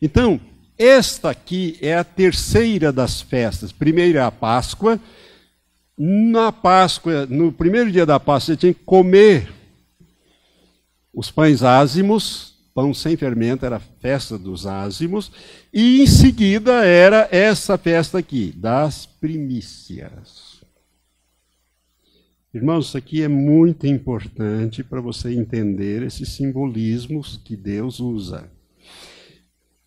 Então, 0.02 0.40
esta 0.78 1.30
aqui 1.30 1.78
é 1.82 1.96
a 1.96 2.04
terceira 2.04 2.92
das 2.92 3.22
festas. 3.22 3.72
Primeiro 3.72 4.18
é 4.18 4.22
a 4.22 4.32
Páscoa. 4.32 5.00
Na 5.98 6.52
Páscoa, 6.52 7.26
no 7.28 7.52
primeiro 7.52 7.92
dia 7.92 8.06
da 8.06 8.20
Páscoa, 8.20 8.56
você 8.56 8.58
tinha 8.58 8.74
que 8.74 8.84
comer 8.84 9.52
os 11.14 11.30
pães 11.30 11.62
ázimos, 11.62 12.56
pão 12.74 12.92
sem 12.94 13.16
fermento, 13.16 13.66
era 13.66 13.76
a 13.76 13.80
festa 14.02 14.36
dos 14.36 14.66
ázimos, 14.66 15.32
e 15.72 16.02
em 16.02 16.08
seguida 16.08 16.84
era 16.84 17.30
essa 17.32 17.78
festa 17.78 18.18
aqui, 18.18 18.52
das 18.58 19.06
primícias. 19.06 20.53
Irmãos, 22.54 22.88
isso 22.88 22.98
aqui 22.98 23.24
é 23.24 23.28
muito 23.28 23.88
importante 23.88 24.84
para 24.84 25.02
você 25.02 25.34
entender 25.34 26.04
esses 26.04 26.30
simbolismos 26.30 27.42
que 27.44 27.56
Deus 27.56 28.00
usa. 28.00 28.48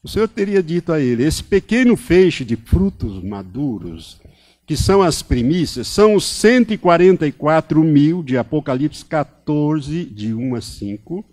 O 0.02 0.08
Senhor 0.08 0.26
teria 0.26 0.60
dito 0.60 0.92
a 0.92 1.00
ele: 1.00 1.22
esse 1.22 1.44
pequeno 1.44 1.96
feixe 1.96 2.44
de 2.44 2.56
frutos 2.56 3.22
maduros, 3.22 4.20
que 4.66 4.76
são 4.76 5.00
as 5.00 5.22
primícias, 5.22 5.86
são 5.86 6.16
os 6.16 6.24
144 6.24 7.84
mil 7.84 8.20
de 8.20 8.36
Apocalipse 8.36 9.04
14, 9.04 10.04
de 10.04 10.34
1 10.34 10.54
a 10.56 10.60
5 10.60 11.24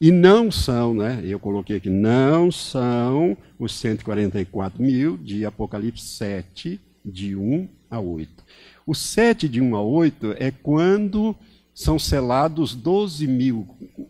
e 0.00 0.12
não 0.12 0.50
são, 0.50 0.92
né? 0.92 1.22
Eu 1.24 1.40
coloquei 1.40 1.78
aqui, 1.78 1.88
não 1.88 2.52
são 2.52 3.36
os 3.58 3.74
144 3.74 4.82
mil 4.82 5.16
de 5.16 5.44
Apocalipse 5.44 6.06
7, 6.06 6.80
de 7.04 7.34
1 7.34 7.68
a 7.90 7.98
8. 7.98 8.44
O 8.86 8.94
7 8.94 9.48
de 9.48 9.60
1 9.60 9.76
a 9.76 9.82
8 9.82 10.34
é 10.38 10.50
quando 10.50 11.34
são 11.74 11.98
selados 11.98 12.74
12 12.74 13.26
mil, 13.26 13.68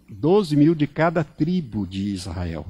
12 0.08 0.56
mil 0.56 0.74
de 0.74 0.86
cada 0.86 1.22
tribo 1.22 1.86
de 1.86 2.12
Israel. 2.12 2.66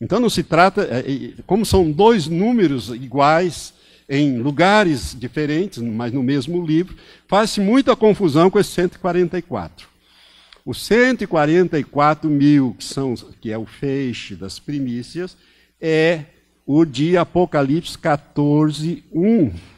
Então 0.00 0.20
não 0.20 0.30
se 0.30 0.42
trata, 0.42 0.82
é, 0.82 1.00
é, 1.00 1.32
como 1.46 1.66
são 1.66 1.90
dois 1.90 2.26
números 2.26 2.88
iguais 2.88 3.74
em 4.08 4.38
lugares 4.38 5.16
diferentes, 5.18 5.78
mas 5.82 6.12
no 6.12 6.22
mesmo 6.22 6.64
livro, 6.64 6.96
faz-se 7.26 7.60
muita 7.60 7.96
confusão 7.96 8.48
com 8.50 8.58
esse 8.58 8.70
144. 8.70 9.88
Os 10.64 10.84
144 10.84 12.30
mil, 12.30 12.74
que, 12.78 12.84
são, 12.84 13.14
que 13.40 13.50
é 13.50 13.58
o 13.58 13.66
feixe 13.66 14.36
das 14.36 14.58
primícias, 14.58 15.36
é 15.80 16.24
o 16.64 16.84
de 16.84 17.16
Apocalipse 17.16 17.98
14, 17.98 19.04
1 19.12 19.75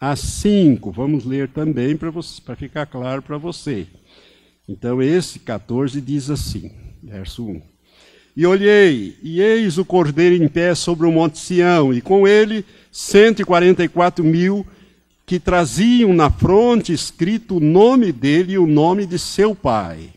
a 0.00 0.16
5. 0.16 0.90
Vamos 0.90 1.24
ler 1.24 1.48
também 1.48 1.96
para 1.96 2.56
ficar 2.56 2.86
claro 2.86 3.22
para 3.22 3.38
você. 3.38 3.86
Então, 4.68 5.02
esse 5.02 5.38
14 5.38 6.00
diz 6.00 6.30
assim, 6.30 6.70
verso 7.02 7.46
1. 7.46 7.62
E 8.36 8.46
olhei, 8.46 9.16
e 9.22 9.40
eis 9.40 9.78
o 9.78 9.84
cordeiro 9.84 10.42
em 10.42 10.48
pé 10.48 10.74
sobre 10.74 11.06
o 11.06 11.12
monte 11.12 11.38
Sião, 11.38 11.94
e 11.94 12.00
com 12.00 12.26
ele 12.26 12.64
144 12.90 14.24
mil 14.24 14.66
que 15.26 15.38
traziam 15.38 16.12
na 16.12 16.30
fronte 16.30 16.92
escrito 16.92 17.56
o 17.56 17.60
nome 17.60 18.10
dele 18.10 18.54
e 18.54 18.58
o 18.58 18.66
nome 18.66 19.06
de 19.06 19.18
seu 19.18 19.54
pai. 19.54 20.10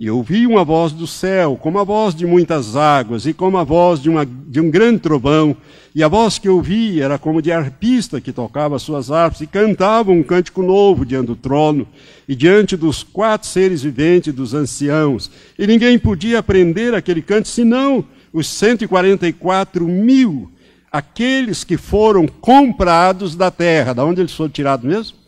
E 0.00 0.10
ouvi 0.10 0.46
uma 0.46 0.64
voz 0.64 0.92
do 0.92 1.06
céu, 1.06 1.58
como 1.60 1.78
a 1.78 1.84
voz 1.84 2.14
de 2.14 2.24
muitas 2.24 2.74
águas, 2.74 3.26
e 3.26 3.34
como 3.34 3.58
a 3.58 3.64
voz 3.64 4.00
de, 4.00 4.08
uma, 4.08 4.24
de 4.24 4.58
um 4.58 4.70
grande 4.70 5.00
trovão. 5.00 5.54
E 5.94 6.02
a 6.02 6.08
voz 6.08 6.38
que 6.38 6.48
ouvi 6.48 7.02
era 7.02 7.18
como 7.18 7.42
de 7.42 7.52
arpista 7.52 8.18
que 8.18 8.32
tocava 8.32 8.78
suas 8.78 9.10
harpas 9.10 9.42
e 9.42 9.46
cantava 9.46 10.10
um 10.10 10.22
cântico 10.22 10.62
novo 10.62 11.04
diante 11.04 11.26
do 11.26 11.36
trono 11.36 11.86
e 12.26 12.34
diante 12.34 12.78
dos 12.78 13.02
quatro 13.02 13.46
seres 13.46 13.82
viventes 13.82 14.32
dos 14.32 14.54
anciãos. 14.54 15.30
E 15.58 15.66
ninguém 15.66 15.98
podia 15.98 16.38
aprender 16.38 16.94
aquele 16.94 17.20
canto 17.20 17.48
senão 17.48 18.02
os 18.32 18.48
144 18.48 19.86
mil, 19.86 20.50
aqueles 20.90 21.62
que 21.62 21.76
foram 21.76 22.26
comprados 22.26 23.36
da 23.36 23.50
terra. 23.50 23.92
Da 23.92 24.02
onde 24.02 24.22
eles 24.22 24.32
foram 24.32 24.48
tirados 24.48 24.86
mesmo? 24.86 25.18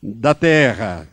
Da 0.00 0.34
terra 0.34 1.08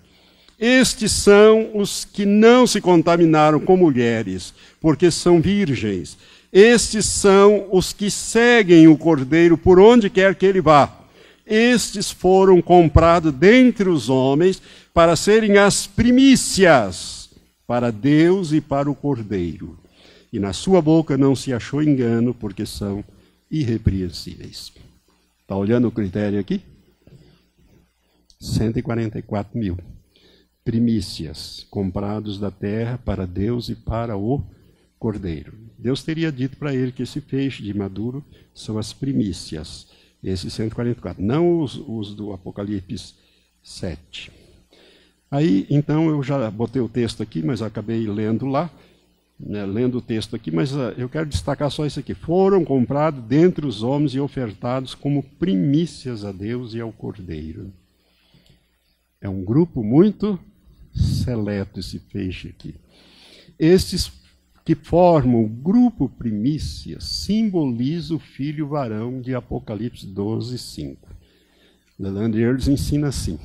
estes 0.64 1.12
são 1.12 1.72
os 1.74 2.06
que 2.06 2.24
não 2.24 2.68
se 2.68 2.80
contaminaram 2.80 3.60
com 3.60 3.76
mulheres, 3.76 4.54
porque 4.80 5.10
são 5.10 5.42
virgens. 5.42 6.16
Estes 6.54 7.08
são 7.08 7.68
os 7.72 7.92
que 7.92 8.12
seguem 8.12 8.88
o 8.88 8.96
Cordeiro 8.96 9.58
por 9.58 9.80
onde 9.80 10.08
quer 10.08 10.36
que 10.36 10.46
ele 10.46 10.62
vá. 10.62 11.00
Estes 11.48 12.12
foram 12.12 12.62
comprados 12.62 13.34
dentre 13.34 13.90
os 13.90 14.08
homens 14.08 14.62
para 14.94 15.16
serem 15.16 15.58
as 15.58 15.88
primícias 15.88 17.32
para 17.66 17.92
Deus 17.92 18.54
e 18.54 18.62
para 18.62 18.88
o 18.88 18.94
Cordeiro. 18.94 19.80
E 20.32 20.38
na 20.38 20.54
sua 20.54 20.80
boca 20.80 21.18
não 21.18 21.36
se 21.36 21.52
achou 21.52 21.82
engano, 21.82 22.36
porque 22.36 22.68
são 22.68 23.04
irrepreensíveis. 23.50 24.72
Está 25.42 25.56
olhando 25.56 25.88
o 25.88 25.92
critério 25.92 26.40
aqui? 26.40 26.62
144 28.40 29.58
mil 29.58 29.76
primícias 30.64 31.66
comprados 31.70 32.40
da 32.40 32.52
terra 32.52 33.00
para 33.04 33.26
Deus 33.26 33.70
e 33.70 33.76
para 33.76 34.18
o 34.18 34.44
cordeiro. 35.00 35.54
Deus 35.78 36.04
teria 36.04 36.32
dito 36.32 36.58
para 36.58 36.76
ele 36.76 36.92
que 36.92 37.04
esse 37.04 37.20
peixe 37.20 37.64
de 37.64 37.74
maduro 37.74 38.24
são 38.54 38.78
as 38.78 38.94
primícias, 38.94 39.88
esses 40.24 40.54
144, 40.54 41.24
não 41.24 41.60
os, 41.60 41.76
os 41.76 42.14
do 42.14 42.34
Apocalipse 42.34 43.16
7. 43.64 44.32
Aí, 45.32 45.66
então, 45.70 46.10
eu 46.10 46.22
já 46.22 46.52
botei 46.52 46.82
o 46.82 46.90
texto 46.90 47.24
aqui, 47.24 47.42
mas 47.42 47.62
acabei 47.62 48.06
lendo 48.06 48.46
lá, 48.46 48.70
né, 49.40 49.66
lendo 49.66 49.98
o 49.98 50.02
texto 50.02 50.36
aqui, 50.36 50.52
mas 50.52 50.74
uh, 50.74 50.94
eu 50.98 51.10
quero 51.10 51.26
destacar 51.26 51.72
só 51.72 51.86
isso 51.86 52.00
aqui. 52.00 52.14
Foram 52.14 52.64
comprados 52.64 53.24
dentre 53.24 53.66
os 53.66 53.82
homens 53.82 54.14
e 54.14 54.20
ofertados 54.20 54.94
como 54.94 55.24
primícias 55.24 56.24
a 56.24 56.32
Deus 56.32 56.76
e 56.76 56.82
ao 56.82 56.92
Cordeiro. 56.92 57.72
É 59.20 59.30
um 59.30 59.44
grupo 59.44 59.84
muito 59.84 60.40
seleto 60.94 61.80
esse 61.80 62.00
peixe 62.00 62.50
aqui. 62.50 62.76
Estes 63.58 64.12
que 64.64 64.76
formam 64.76 65.44
o 65.44 65.50
grupo 65.50 66.08
primícia 66.08 67.00
simbolizam 67.00 68.18
o 68.18 68.20
filho 68.20 68.68
varão 68.68 69.22
de 69.22 69.34
Apocalipse 69.34 70.06
12, 70.06 70.58
5. 70.58 71.10
Leland 71.98 72.38
Earls 72.38 72.68
ensina 72.68 73.08
assim. 73.08 73.40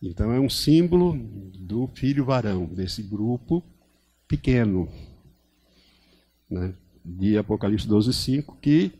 Então 0.00 0.32
é 0.32 0.38
um 0.38 0.48
símbolo 0.48 1.18
do 1.58 1.88
filho 1.88 2.24
varão, 2.24 2.66
desse 2.66 3.02
grupo 3.02 3.62
pequeno, 4.28 4.88
né, 6.48 6.72
de 7.04 7.36
Apocalipse 7.36 7.88
12, 7.88 8.12
5, 8.12 8.56
que 8.60 8.92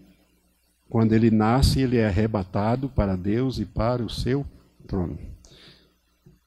quando 0.88 1.12
ele 1.12 1.30
nasce, 1.30 1.80
ele 1.80 1.98
é 1.98 2.06
arrebatado 2.06 2.88
para 2.88 3.14
Deus 3.14 3.58
e 3.58 3.64
para 3.64 4.02
o 4.02 4.08
seu 4.08 4.44
trono. 4.86 5.18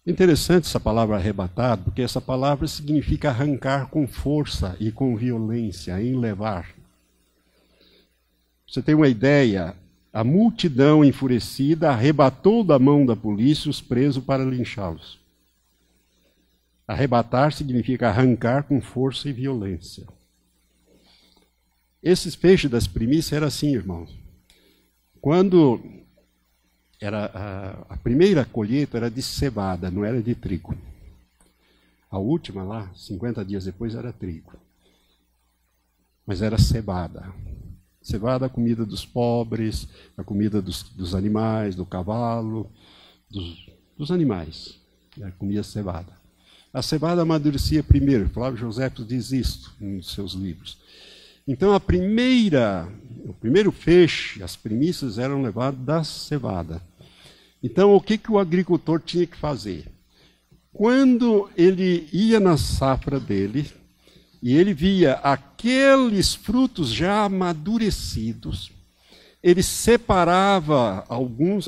Interessante 0.05 0.65
essa 0.65 0.79
palavra 0.79 1.15
arrebatado, 1.15 1.84
porque 1.84 2.01
essa 2.01 2.20
palavra 2.20 2.67
significa 2.67 3.29
arrancar 3.29 3.88
com 3.88 4.08
força 4.08 4.75
e 4.79 4.91
com 4.91 5.15
violência, 5.15 6.01
enlevar. 6.01 6.74
Você 8.67 8.81
tem 8.81 8.96
uma 8.96 9.08
ideia? 9.08 9.75
A 10.12 10.24
multidão 10.24 11.05
enfurecida 11.05 11.91
arrebatou 11.91 12.63
da 12.63 12.79
mão 12.79 13.05
da 13.05 13.15
polícia 13.15 13.70
os 13.70 13.79
presos 13.79 14.24
para 14.24 14.43
linchá-los. 14.43 15.20
Arrebatar 16.88 17.53
significa 17.53 18.10
arrancar 18.10 18.63
com 18.63 18.81
força 18.81 19.29
e 19.29 19.34
violência. 19.34 20.08
Esses 22.01 22.36
peixes 22.36 22.72
das 22.72 22.88
primícias 22.88 23.34
eram 23.34 23.48
assim, 23.48 23.75
irmãos. 23.75 24.17
Quando 25.22 25.79
era 27.01 27.25
a, 27.34 27.93
a, 27.96 27.98
primeira 27.98 28.46
colheita 28.46 28.96
era 28.98 29.10
de 29.10 29.24
cevada, 29.24 29.89
não 29.89 30.05
era 30.05 30.22
de 30.22 30.36
trigo. 30.36 30.77
A 32.12 32.20
última 32.20 32.63
lá, 32.63 32.91
50 32.93 33.43
dias 33.43 33.65
depois, 33.65 33.96
era 33.96 34.13
trigo. 34.13 34.53
Mas 36.27 36.43
era 36.43 36.60
cevada. 36.60 37.34
Cevada, 38.03 38.46
a 38.46 38.50
comida 38.50 38.86
dos 38.86 39.03
pobres, 39.03 39.88
a 40.15 40.24
comida 40.24 40.62
dos, 40.62 40.84
dos 40.84 41.15
animais, 41.15 41.75
do 41.75 41.86
cavalo, 41.86 42.70
dos, 43.29 43.67
dos 43.98 44.12
animais. 44.12 44.79
Né? 45.17 45.34
Comia 45.39 45.63
cevada. 45.63 46.13
A 46.72 46.84
cevada 46.84 47.24
amadurecia 47.24 47.81
primeiro. 47.81 48.29
Flávio 48.29 48.60
José 48.60 48.91
diz 49.08 49.31
isto 49.31 49.74
em 49.81 49.96
um 49.96 49.98
dos 49.98 50.13
seus 50.13 50.34
livros. 50.34 50.77
Então 51.48 51.74
a 51.74 51.79
primeira, 51.79 52.87
o 53.25 53.33
primeiro 53.33 53.72
feixe, 53.72 54.44
as 54.44 54.55
primícias 54.55 55.18
eram 55.18 55.42
levadas 55.42 55.79
da 55.79 56.03
cevada. 56.03 56.91
Então, 57.64 57.94
o 57.94 58.02
que, 58.02 58.18
que 58.18 58.32
o 58.32 58.40
agricultor 58.40 59.00
tinha 59.00 59.28
que 59.28 59.38
fazer? 59.38 59.86
Quando 60.74 61.50
ele 61.56 62.08
ia 62.12 62.40
na 62.40 62.58
safra 62.58 63.20
dele 63.20 63.70
e 64.42 64.56
ele 64.56 64.74
via 64.74 65.14
aqueles 65.16 66.34
frutos 66.34 66.90
já 66.90 67.26
amadurecidos, 67.26 68.72
ele 69.44 69.64
separava 69.64 71.04
alguns, 71.10 71.68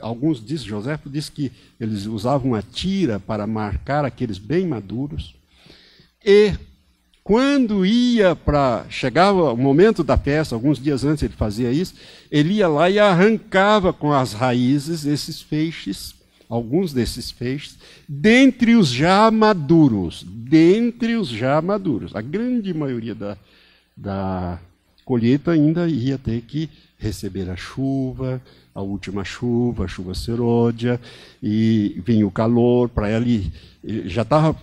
alguns 0.00 0.44
diz, 0.44 0.62
José 0.62 0.98
diz 1.06 1.28
que 1.28 1.52
eles 1.78 2.06
usavam 2.06 2.54
a 2.54 2.62
tira 2.62 3.20
para 3.20 3.46
marcar 3.46 4.04
aqueles 4.04 4.38
bem 4.38 4.66
maduros, 4.66 5.34
e 6.24 6.54
quando 7.30 7.86
ia 7.86 8.34
para. 8.34 8.84
Chegava 8.90 9.52
o 9.52 9.56
momento 9.56 10.02
da 10.02 10.18
festa, 10.18 10.52
alguns 10.52 10.80
dias 10.80 11.04
antes 11.04 11.22
ele 11.22 11.32
fazia 11.32 11.70
isso, 11.70 11.94
ele 12.28 12.54
ia 12.54 12.66
lá 12.66 12.90
e 12.90 12.98
arrancava 12.98 13.92
com 13.92 14.12
as 14.12 14.32
raízes 14.32 15.06
esses 15.06 15.40
feixes, 15.40 16.12
alguns 16.48 16.92
desses 16.92 17.30
feixes, 17.30 17.78
dentre 18.08 18.74
os 18.74 18.88
já 18.88 19.30
maduros. 19.30 20.26
Dentre 20.26 21.14
os 21.14 21.28
já 21.28 21.62
maduros. 21.62 22.16
A 22.16 22.20
grande 22.20 22.74
maioria 22.74 23.14
da, 23.14 23.38
da 23.96 24.58
colheita 25.04 25.52
ainda 25.52 25.88
ia 25.88 26.18
ter 26.18 26.40
que 26.40 26.68
receber 26.98 27.48
a 27.48 27.54
chuva, 27.54 28.42
a 28.74 28.82
última 28.82 29.24
chuva, 29.24 29.84
a 29.84 29.88
chuva 29.88 30.16
serôdia, 30.16 31.00
e 31.40 32.02
vinha 32.04 32.26
o 32.26 32.30
calor, 32.32 32.88
para 32.88 33.08
ele 33.08 33.52
já 34.06 34.22
estava 34.22 34.56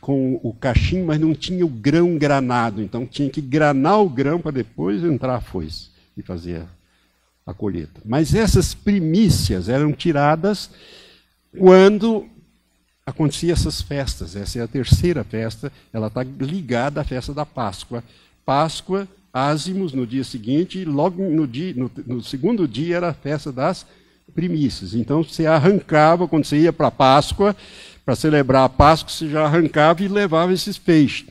com 0.00 0.40
o 0.42 0.54
cachimbo, 0.54 1.06
mas 1.06 1.20
não 1.20 1.34
tinha 1.34 1.64
o 1.64 1.68
grão 1.68 2.16
granado. 2.16 2.82
Então 2.82 3.06
tinha 3.06 3.28
que 3.28 3.40
granar 3.40 4.00
o 4.00 4.08
grão 4.08 4.40
para 4.40 4.50
depois 4.50 5.04
entrar 5.04 5.36
a 5.36 5.40
foice 5.40 5.90
e 6.16 6.22
fazer 6.22 6.62
a 7.46 7.52
colheita. 7.52 8.00
Mas 8.04 8.34
essas 8.34 8.74
primícias 8.74 9.68
eram 9.68 9.92
tiradas 9.92 10.70
quando 11.56 12.26
acontecia 13.04 13.52
essas 13.52 13.82
festas. 13.82 14.36
Essa 14.36 14.60
é 14.60 14.62
a 14.62 14.68
terceira 14.68 15.22
festa, 15.24 15.70
ela 15.92 16.06
está 16.06 16.22
ligada 16.22 17.00
à 17.00 17.04
festa 17.04 17.34
da 17.34 17.44
Páscoa. 17.44 18.02
Páscoa, 18.44 19.06
ázimos 19.32 19.92
no 19.92 20.06
dia 20.06 20.24
seguinte, 20.24 20.78
e 20.78 20.84
logo 20.84 21.22
no, 21.22 21.46
dia, 21.46 21.74
no, 21.74 21.90
no 22.06 22.22
segundo 22.22 22.66
dia 22.66 22.96
era 22.96 23.10
a 23.10 23.14
festa 23.14 23.52
das 23.52 23.86
primícias. 24.34 24.94
Então 24.94 25.22
você 25.22 25.46
arrancava, 25.46 26.28
quando 26.28 26.44
você 26.44 26.58
ia 26.58 26.72
para 26.72 26.86
a 26.86 26.92
Páscoa, 26.92 27.54
para 28.04 28.16
celebrar 28.16 28.64
a 28.64 28.68
Páscoa, 28.68 29.12
você 29.12 29.28
já 29.28 29.44
arrancava 29.44 30.02
e 30.02 30.08
levava 30.08 30.52
esses 30.52 30.78
peixes. 30.78 31.26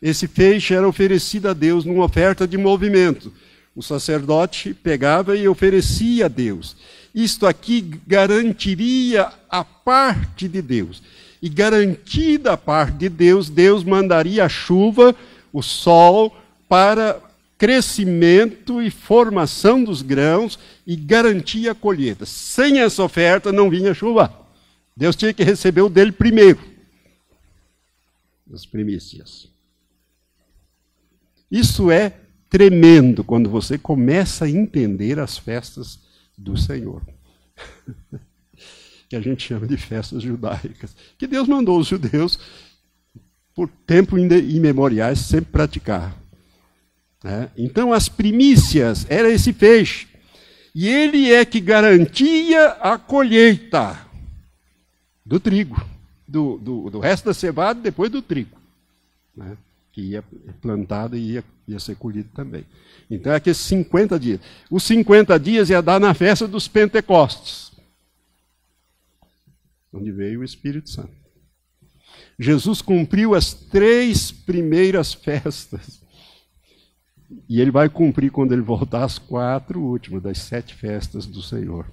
Esse 0.00 0.26
peixe 0.26 0.74
era 0.74 0.88
oferecido 0.88 1.48
a 1.48 1.52
Deus 1.52 1.84
numa 1.84 2.04
oferta 2.04 2.46
de 2.46 2.56
movimento. 2.56 3.32
O 3.74 3.82
sacerdote 3.82 4.74
pegava 4.74 5.36
e 5.36 5.46
oferecia 5.46 6.26
a 6.26 6.28
Deus. 6.28 6.76
Isto 7.14 7.46
aqui 7.46 8.00
garantiria 8.06 9.28
a 9.48 9.64
parte 9.64 10.48
de 10.48 10.62
Deus. 10.62 11.02
E 11.42 11.48
garantida 11.48 12.52
a 12.52 12.56
parte 12.56 12.94
de 12.98 13.08
Deus, 13.08 13.48
Deus 13.48 13.84
mandaria 13.84 14.44
a 14.44 14.48
chuva, 14.48 15.14
o 15.52 15.62
sol, 15.62 16.36
para 16.68 17.20
crescimento 17.58 18.80
e 18.80 18.90
formação 18.90 19.84
dos 19.84 20.00
grãos 20.00 20.58
e 20.86 20.96
garantia 20.96 21.72
a 21.72 21.74
colheita. 21.74 22.24
Sem 22.24 22.80
essa 22.80 23.02
oferta 23.02 23.52
não 23.52 23.68
vinha 23.68 23.92
chuva. 23.92 24.32
Deus 24.96 25.16
tinha 25.16 25.32
que 25.32 25.42
receber 25.42 25.82
o 25.82 25.88
dele 25.88 26.12
primeiro. 26.12 26.60
As 28.52 28.66
primícias. 28.66 29.48
Isso 31.50 31.90
é 31.90 32.14
tremendo 32.48 33.24
quando 33.24 33.48
você 33.48 33.78
começa 33.78 34.44
a 34.44 34.50
entender 34.50 35.18
as 35.18 35.38
festas 35.38 35.98
do 36.36 36.56
Senhor. 36.56 37.02
que 39.08 39.16
a 39.16 39.20
gente 39.20 39.46
chama 39.46 39.66
de 39.66 39.76
festas 39.76 40.22
judaicas. 40.22 40.94
Que 41.18 41.26
Deus 41.26 41.48
mandou 41.48 41.80
os 41.80 41.88
judeus, 41.88 42.38
por 43.54 43.68
tempo 43.68 44.16
imemoriais, 44.16 45.18
sempre 45.18 45.50
praticar. 45.50 46.16
É? 47.24 47.48
Então, 47.56 47.92
as 47.92 48.08
primícias 48.08 49.04
era 49.08 49.28
esse 49.28 49.52
peixe. 49.52 50.06
E 50.72 50.88
ele 50.88 51.32
é 51.32 51.44
que 51.44 51.60
garantia 51.60 52.68
a 52.80 52.96
colheita 52.96 54.09
do 55.30 55.38
trigo, 55.38 55.80
do, 56.26 56.58
do, 56.58 56.90
do 56.90 56.98
resto 56.98 57.26
da 57.26 57.32
cevada 57.34 57.80
depois 57.80 58.10
do 58.10 58.20
trigo, 58.20 58.58
né? 59.36 59.56
que 59.92 60.00
ia 60.00 60.24
plantado 60.60 61.16
e 61.16 61.34
ia, 61.34 61.44
ia 61.68 61.78
ser 61.78 61.94
colhido 61.94 62.28
também. 62.34 62.66
Então 63.08 63.32
é 63.32 63.36
aqueles 63.36 63.58
50 63.58 64.18
dias. 64.18 64.40
Os 64.68 64.82
50 64.82 65.38
dias 65.38 65.70
ia 65.70 65.80
dar 65.80 66.00
na 66.00 66.14
festa 66.14 66.48
dos 66.48 66.66
Pentecostes, 66.66 67.70
onde 69.92 70.10
veio 70.10 70.40
o 70.40 70.44
Espírito 70.44 70.90
Santo. 70.90 71.12
Jesus 72.36 72.82
cumpriu 72.82 73.36
as 73.36 73.54
três 73.54 74.32
primeiras 74.32 75.14
festas 75.14 76.00
E 77.48 77.60
ele 77.60 77.70
vai 77.70 77.88
cumprir 77.88 78.32
quando 78.32 78.50
ele 78.50 78.62
voltar 78.62 79.04
as 79.04 79.16
quatro 79.16 79.80
últimas 79.80 80.24
das 80.24 80.38
sete 80.38 80.74
festas 80.74 81.24
do 81.24 81.40
Senhor, 81.40 81.86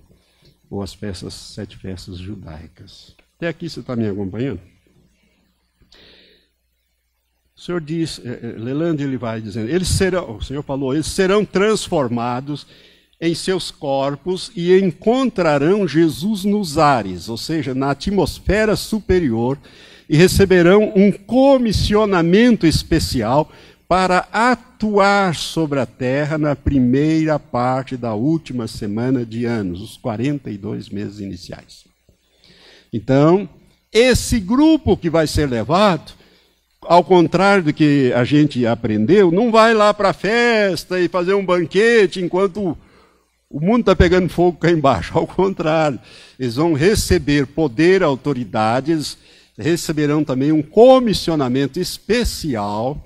ou 0.71 0.81
as 0.81 0.95
festas, 0.95 1.35
sete 1.35 1.77
festas 1.77 2.17
judaicas. 2.17 3.15
Até 3.37 3.49
aqui 3.49 3.69
você 3.69 3.81
está 3.81 3.95
me 3.95 4.07
acompanhando? 4.07 4.59
O 7.55 7.61
Senhor 7.61 7.79
diz, 7.79 8.19
eh, 8.25 8.39
eh, 8.41 8.55
Lelande 8.57 9.03
ele 9.03 9.17
vai 9.17 9.39
dizendo, 9.39 9.69
eles 9.69 9.87
serão, 9.89 10.37
o 10.37 10.41
Senhor 10.43 10.63
falou, 10.63 10.93
eles 10.93 11.05
serão 11.05 11.45
transformados 11.45 12.65
em 13.21 13.35
seus 13.35 13.69
corpos 13.69 14.51
e 14.55 14.75
encontrarão 14.79 15.87
Jesus 15.87 16.43
nos 16.43 16.79
ares, 16.79 17.29
ou 17.29 17.37
seja, 17.37 17.75
na 17.75 17.91
atmosfera 17.91 18.75
superior, 18.75 19.57
e 20.09 20.17
receberão 20.17 20.91
um 20.95 21.11
comissionamento 21.11 22.65
especial 22.65 23.51
para 23.87 24.27
atuar 24.31 25.35
sobre 25.35 25.79
a 25.79 25.85
terra 25.85 26.37
na 26.37 26.55
primeira 26.55 27.37
parte 27.37 27.95
da 27.95 28.13
última 28.15 28.67
semana 28.67 29.25
de 29.25 29.45
anos, 29.45 29.81
os 29.81 29.97
42 29.97 30.89
meses 30.89 31.19
iniciais. 31.19 31.85
Então, 32.91 33.49
esse 33.91 34.39
grupo 34.39 34.97
que 34.97 35.09
vai 35.09 35.27
ser 35.27 35.49
levado, 35.49 36.13
ao 36.81 37.03
contrário 37.03 37.63
do 37.63 37.73
que 37.73 38.11
a 38.13 38.23
gente 38.23 38.65
aprendeu, 38.65 39.31
não 39.31 39.51
vai 39.51 39.73
lá 39.73 39.93
para 39.93 40.09
a 40.09 40.13
festa 40.13 40.99
e 40.99 41.07
fazer 41.07 41.33
um 41.33 41.45
banquete 41.45 42.21
enquanto 42.21 42.77
o 43.49 43.59
mundo 43.59 43.81
está 43.81 43.95
pegando 43.95 44.29
fogo 44.29 44.57
cá 44.57 44.69
embaixo. 44.69 45.15
Ao 45.17 45.25
contrário, 45.25 45.99
eles 46.37 46.55
vão 46.55 46.73
receber 46.73 47.47
poder, 47.47 48.03
autoridades, 48.03 49.17
receberão 49.57 50.23
também 50.23 50.51
um 50.51 50.61
comissionamento 50.61 51.79
especial 51.79 53.01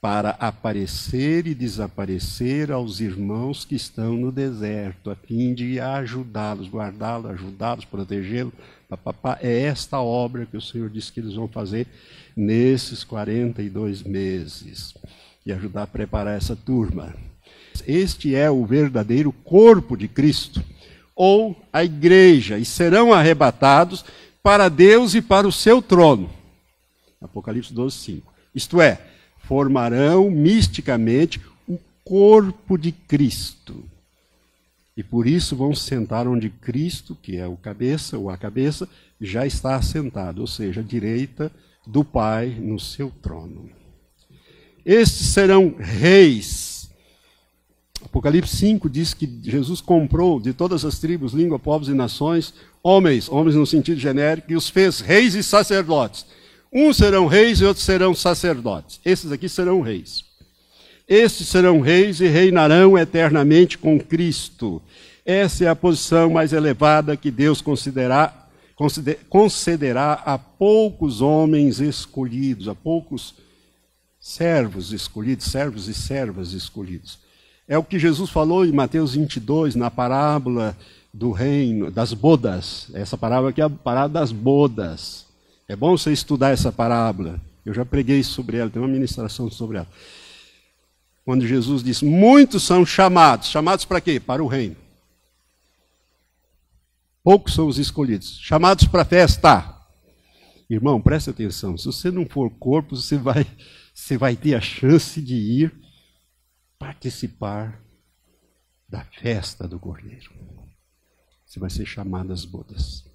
para 0.00 0.30
aparecer 0.30 1.46
e 1.46 1.54
desaparecer 1.54 2.72
aos 2.72 3.00
irmãos 3.00 3.66
que 3.66 3.74
estão 3.74 4.14
no 4.14 4.32
deserto, 4.32 5.10
a 5.10 5.14
fim 5.14 5.52
de 5.52 5.78
ajudá-los, 5.78 6.68
guardá-los, 6.68 7.30
ajudá-los, 7.30 7.84
protegê-los. 7.84 8.54
É 9.40 9.60
esta 9.60 10.00
obra 10.00 10.46
que 10.46 10.56
o 10.56 10.60
Senhor 10.60 10.88
disse 10.88 11.12
que 11.12 11.20
eles 11.20 11.34
vão 11.34 11.46
fazer 11.46 11.86
nesses 12.34 13.04
42 13.04 14.02
meses 14.02 14.94
e 15.44 15.52
ajudar 15.52 15.82
a 15.82 15.86
preparar 15.86 16.36
essa 16.36 16.56
turma. 16.56 17.14
Este 17.86 18.34
é 18.34 18.50
o 18.50 18.64
verdadeiro 18.64 19.30
corpo 19.30 19.96
de 19.96 20.08
Cristo, 20.08 20.62
ou 21.14 21.54
a 21.72 21.84
igreja, 21.84 22.58
e 22.58 22.64
serão 22.64 23.12
arrebatados 23.12 24.04
para 24.42 24.68
Deus 24.68 25.14
e 25.14 25.20
para 25.20 25.46
o 25.46 25.52
seu 25.52 25.82
trono. 25.82 26.30
Apocalipse 27.20 27.72
12, 27.72 27.96
5. 27.98 28.32
Isto 28.54 28.80
é, 28.80 28.98
formarão 29.50 30.30
misticamente 30.30 31.40
o 31.66 31.76
corpo 32.04 32.78
de 32.78 32.92
Cristo. 32.92 33.82
E 34.96 35.02
por 35.02 35.26
isso 35.26 35.56
vão 35.56 35.74
sentar 35.74 36.28
onde 36.28 36.48
Cristo, 36.48 37.18
que 37.20 37.36
é 37.36 37.48
o 37.48 37.56
cabeça, 37.56 38.16
ou 38.16 38.30
a 38.30 38.36
cabeça, 38.36 38.88
já 39.20 39.44
está 39.44 39.74
assentado, 39.74 40.40
ou 40.40 40.46
seja, 40.46 40.82
à 40.82 40.84
direita 40.84 41.50
do 41.84 42.04
Pai 42.04 42.50
no 42.60 42.78
seu 42.78 43.10
trono. 43.20 43.68
Estes 44.86 45.26
serão 45.30 45.74
reis 45.76 46.70
Apocalipse 48.04 48.56
5 48.56 48.88
diz 48.88 49.12
que 49.12 49.28
Jesus 49.42 49.80
comprou 49.80 50.40
de 50.40 50.52
todas 50.52 50.84
as 50.84 50.98
tribos, 50.98 51.32
língua, 51.32 51.58
povos 51.58 51.88
e 51.88 51.92
nações, 51.92 52.54
homens, 52.82 53.28
homens 53.28 53.56
no 53.56 53.66
sentido 53.66 54.00
genérico, 54.00 54.50
e 54.50 54.56
os 54.56 54.70
fez 54.70 55.00
reis 55.00 55.34
e 55.34 55.42
sacerdotes. 55.42 56.24
Uns 56.72 56.96
serão 56.96 57.26
reis 57.26 57.60
e 57.60 57.64
outros 57.64 57.84
serão 57.84 58.14
sacerdotes. 58.14 59.00
Esses 59.04 59.32
aqui 59.32 59.48
serão 59.48 59.80
reis. 59.80 60.24
Estes 61.08 61.48
serão 61.48 61.80
reis 61.80 62.20
e 62.20 62.28
reinarão 62.28 62.96
eternamente 62.96 63.76
com 63.76 63.98
Cristo. 63.98 64.80
Essa 65.26 65.64
é 65.64 65.68
a 65.68 65.74
posição 65.74 66.30
mais 66.30 66.52
elevada 66.52 67.16
que 67.16 67.30
Deus 67.30 67.60
considerará, 67.60 68.48
concederá 69.28 70.12
a 70.24 70.38
poucos 70.38 71.20
homens 71.20 71.80
escolhidos, 71.80 72.68
a 72.68 72.74
poucos 72.74 73.34
servos 74.20 74.92
escolhidos, 74.92 75.46
servos 75.46 75.88
e 75.88 75.94
servas 75.94 76.52
escolhidos. 76.52 77.18
É 77.66 77.76
o 77.76 77.84
que 77.84 77.98
Jesus 77.98 78.30
falou 78.30 78.64
em 78.64 78.72
Mateus 78.72 79.14
22, 79.14 79.74
na 79.74 79.90
parábola 79.90 80.76
do 81.12 81.32
reino, 81.32 81.90
das 81.90 82.12
bodas. 82.12 82.88
Essa 82.94 83.18
parábola 83.18 83.50
aqui 83.50 83.60
é 83.60 83.64
a 83.64 83.70
parábola 83.70 84.20
das 84.20 84.30
bodas. 84.30 85.29
É 85.70 85.76
bom 85.76 85.96
você 85.96 86.12
estudar 86.12 86.50
essa 86.50 86.72
parábola. 86.72 87.40
Eu 87.64 87.72
já 87.72 87.84
preguei 87.84 88.24
sobre 88.24 88.56
ela, 88.56 88.68
tem 88.68 88.82
uma 88.82 88.88
ministração 88.88 89.48
sobre 89.48 89.76
ela. 89.76 89.86
Quando 91.24 91.46
Jesus 91.46 91.80
diz: 91.84 92.02
Muitos 92.02 92.64
são 92.64 92.84
chamados. 92.84 93.46
Chamados 93.46 93.84
para 93.84 94.00
quê? 94.00 94.18
Para 94.18 94.42
o 94.42 94.48
reino. 94.48 94.74
Poucos 97.22 97.54
são 97.54 97.68
os 97.68 97.78
escolhidos. 97.78 98.40
Chamados 98.40 98.84
para 98.88 99.02
a 99.02 99.04
festa. 99.04 99.80
Irmão, 100.68 101.00
preste 101.00 101.30
atenção. 101.30 101.78
Se 101.78 101.86
você 101.86 102.10
não 102.10 102.26
for 102.26 102.50
corpo, 102.50 102.96
você 102.96 103.16
vai, 103.16 103.46
você 103.94 104.18
vai 104.18 104.34
ter 104.34 104.56
a 104.56 104.60
chance 104.60 105.22
de 105.22 105.36
ir 105.36 105.72
participar 106.80 107.80
da 108.88 109.04
festa 109.04 109.68
do 109.68 109.78
Cordeiro. 109.78 110.32
Você 111.46 111.60
vai 111.60 111.70
ser 111.70 111.86
chamado 111.86 112.32
às 112.32 112.44
bodas. 112.44 113.08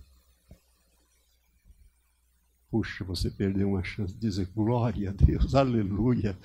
Puxa, 2.76 3.06
você 3.06 3.30
perdeu 3.30 3.70
uma 3.70 3.86
chance 3.86 4.14
de 4.14 4.20
dizer 4.20 4.50
glória 4.54 5.10
a 5.10 5.14
Deus, 5.14 5.56
aleluia. 5.56 6.38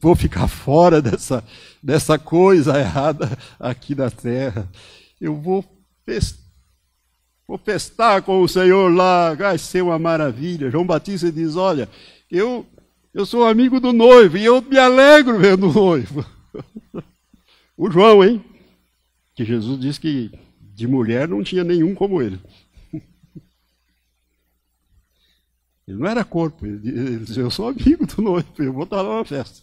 Vou 0.00 0.14
ficar 0.14 0.46
fora 0.46 1.02
dessa, 1.02 1.42
dessa 1.82 2.16
coisa 2.16 2.78
errada 2.78 3.36
aqui 3.58 3.92
na 3.92 4.08
terra. 4.08 4.70
Eu 5.20 5.34
vou, 5.34 5.64
fest... 6.06 6.38
vou 7.44 7.58
festar 7.58 8.22
com 8.22 8.40
o 8.40 8.48
Senhor 8.48 8.88
lá, 8.94 9.34
vai 9.34 9.58
ser 9.58 9.82
uma 9.82 9.98
maravilha. 9.98 10.70
João 10.70 10.86
Batista 10.86 11.32
diz: 11.32 11.56
Olha, 11.56 11.88
eu, 12.30 12.64
eu 13.12 13.26
sou 13.26 13.44
amigo 13.44 13.80
do 13.80 13.92
noivo 13.92 14.36
e 14.36 14.44
eu 14.44 14.62
me 14.62 14.78
alegro 14.78 15.40
vendo 15.40 15.68
o 15.68 15.72
noivo. 15.72 16.24
o 17.76 17.90
João, 17.90 18.22
hein? 18.22 18.44
Que 19.34 19.44
Jesus 19.44 19.80
disse 19.80 19.98
que 19.98 20.30
de 20.60 20.86
mulher 20.86 21.26
não 21.26 21.42
tinha 21.42 21.64
nenhum 21.64 21.96
como 21.96 22.22
ele. 22.22 22.38
Ele 25.86 25.98
não 25.98 26.06
era 26.06 26.24
corpo, 26.24 26.64
ele 26.64 27.18
disse, 27.18 27.38
eu 27.38 27.50
sou 27.50 27.68
amigo 27.68 28.06
do 28.06 28.22
noivo, 28.22 28.48
eu 28.58 28.72
vou 28.72 28.84
estar 28.84 29.02
lá 29.02 29.18
na 29.18 29.24
festa. 29.24 29.62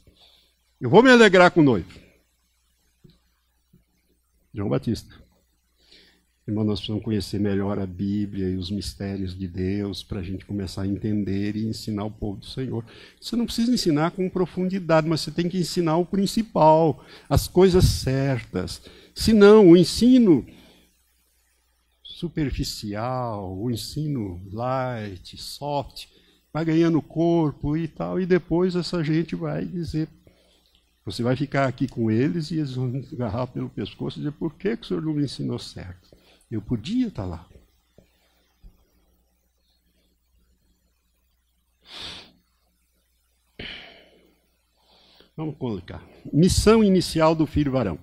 Eu 0.80 0.90
vou 0.90 1.02
me 1.02 1.10
alegrar 1.10 1.52
com 1.52 1.62
o 1.62 1.64
noivo. 1.64 2.00
João 4.54 4.70
Batista. 4.70 5.22
Irmão, 6.48 6.64
nós 6.64 6.80
precisamos 6.80 7.04
conhecer 7.04 7.40
melhor 7.40 7.80
a 7.80 7.86
Bíblia 7.86 8.50
e 8.50 8.58
os 8.58 8.70
mistérios 8.70 9.38
de 9.38 9.48
Deus 9.48 10.04
para 10.04 10.20
a 10.20 10.24
gente 10.24 10.46
começar 10.46 10.82
a 10.82 10.88
entender 10.88 11.56
e 11.56 11.66
ensinar 11.66 12.04
o 12.04 12.12
povo 12.12 12.40
do 12.40 12.46
Senhor. 12.46 12.84
Você 13.20 13.36
não 13.36 13.46
precisa 13.46 13.72
ensinar 13.72 14.12
com 14.12 14.30
profundidade, 14.30 15.08
mas 15.08 15.22
você 15.22 15.32
tem 15.32 15.48
que 15.48 15.60
ensinar 15.60 15.98
o 15.98 16.06
principal, 16.06 17.06
as 17.30 17.48
coisas 17.48 17.86
certas. 17.86 18.82
Senão, 19.16 19.70
o 19.70 19.78
ensino 19.78 20.46
superficial, 22.04 23.58
o 23.58 23.72
ensino 23.72 24.42
light, 24.52 25.38
soft, 25.38 26.08
vai 26.54 26.66
ganhando 26.66 27.02
corpo 27.02 27.78
e 27.78 27.88
tal, 27.88 28.20
e 28.20 28.26
depois 28.26 28.76
essa 28.76 29.04
gente 29.04 29.36
vai 29.36 29.66
dizer. 29.66 30.08
Você 31.06 31.24
vai 31.24 31.36
ficar 31.36 31.68
aqui 31.68 31.88
com 31.88 32.12
eles 32.12 32.52
e 32.52 32.58
eles 32.58 32.76
vão 32.76 33.04
agarrar 33.14 33.48
pelo 33.48 33.70
pescoço 33.70 34.20
e 34.20 34.22
dizer: 34.22 34.34
por 34.34 34.54
que, 34.54 34.78
que 34.78 34.84
o 34.84 34.86
senhor 34.86 35.02
não 35.02 35.14
me 35.14 35.24
ensinou 35.24 35.58
certo? 35.58 36.10
Eu 36.50 36.62
podia 36.62 37.08
estar 37.08 37.26
lá. 37.26 37.48
Vamos 45.36 45.58
colocar. 45.58 46.04
Missão 46.32 46.84
inicial 46.84 47.34
do 47.34 47.48
filho 47.48 47.72
varão: 47.72 47.98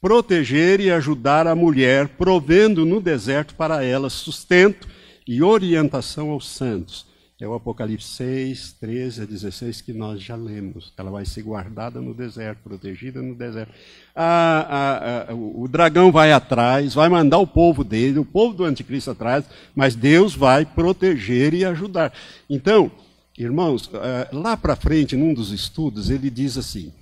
proteger 0.00 0.78
e 0.80 0.92
ajudar 0.92 1.48
a 1.48 1.56
mulher, 1.56 2.08
provendo 2.10 2.84
no 2.84 3.00
deserto 3.00 3.56
para 3.56 3.82
ela 3.82 4.08
sustento 4.08 4.86
e 5.26 5.42
orientação 5.42 6.30
aos 6.30 6.48
santos 6.48 7.13
é 7.40 7.48
o 7.48 7.54
Apocalipse 7.54 8.08
6, 8.08 8.74
13 8.74 9.22
a 9.22 9.24
16, 9.24 9.80
que 9.80 9.92
nós 9.92 10.22
já 10.22 10.36
lemos. 10.36 10.92
Ela 10.96 11.10
vai 11.10 11.24
ser 11.24 11.42
guardada 11.42 12.00
no 12.00 12.14
deserto, 12.14 12.60
protegida 12.62 13.20
no 13.20 13.34
deserto. 13.34 13.72
A, 14.14 15.26
a, 15.26 15.32
a, 15.32 15.34
o 15.34 15.66
dragão 15.66 16.12
vai 16.12 16.30
atrás, 16.30 16.94
vai 16.94 17.08
mandar 17.08 17.38
o 17.38 17.46
povo 17.46 17.82
dele, 17.82 18.20
o 18.20 18.24
povo 18.24 18.54
do 18.54 18.64
anticristo 18.64 19.10
atrás, 19.10 19.44
mas 19.74 19.96
Deus 19.96 20.34
vai 20.34 20.64
proteger 20.64 21.54
e 21.54 21.64
ajudar. 21.64 22.12
Então, 22.48 22.90
irmãos, 23.36 23.90
eh, 23.92 24.28
lá 24.32 24.56
para 24.56 24.76
frente, 24.76 25.16
num 25.16 25.34
dos 25.34 25.50
estudos, 25.50 26.10
ele 26.10 26.30
diz 26.30 26.56
assim: 26.56 26.92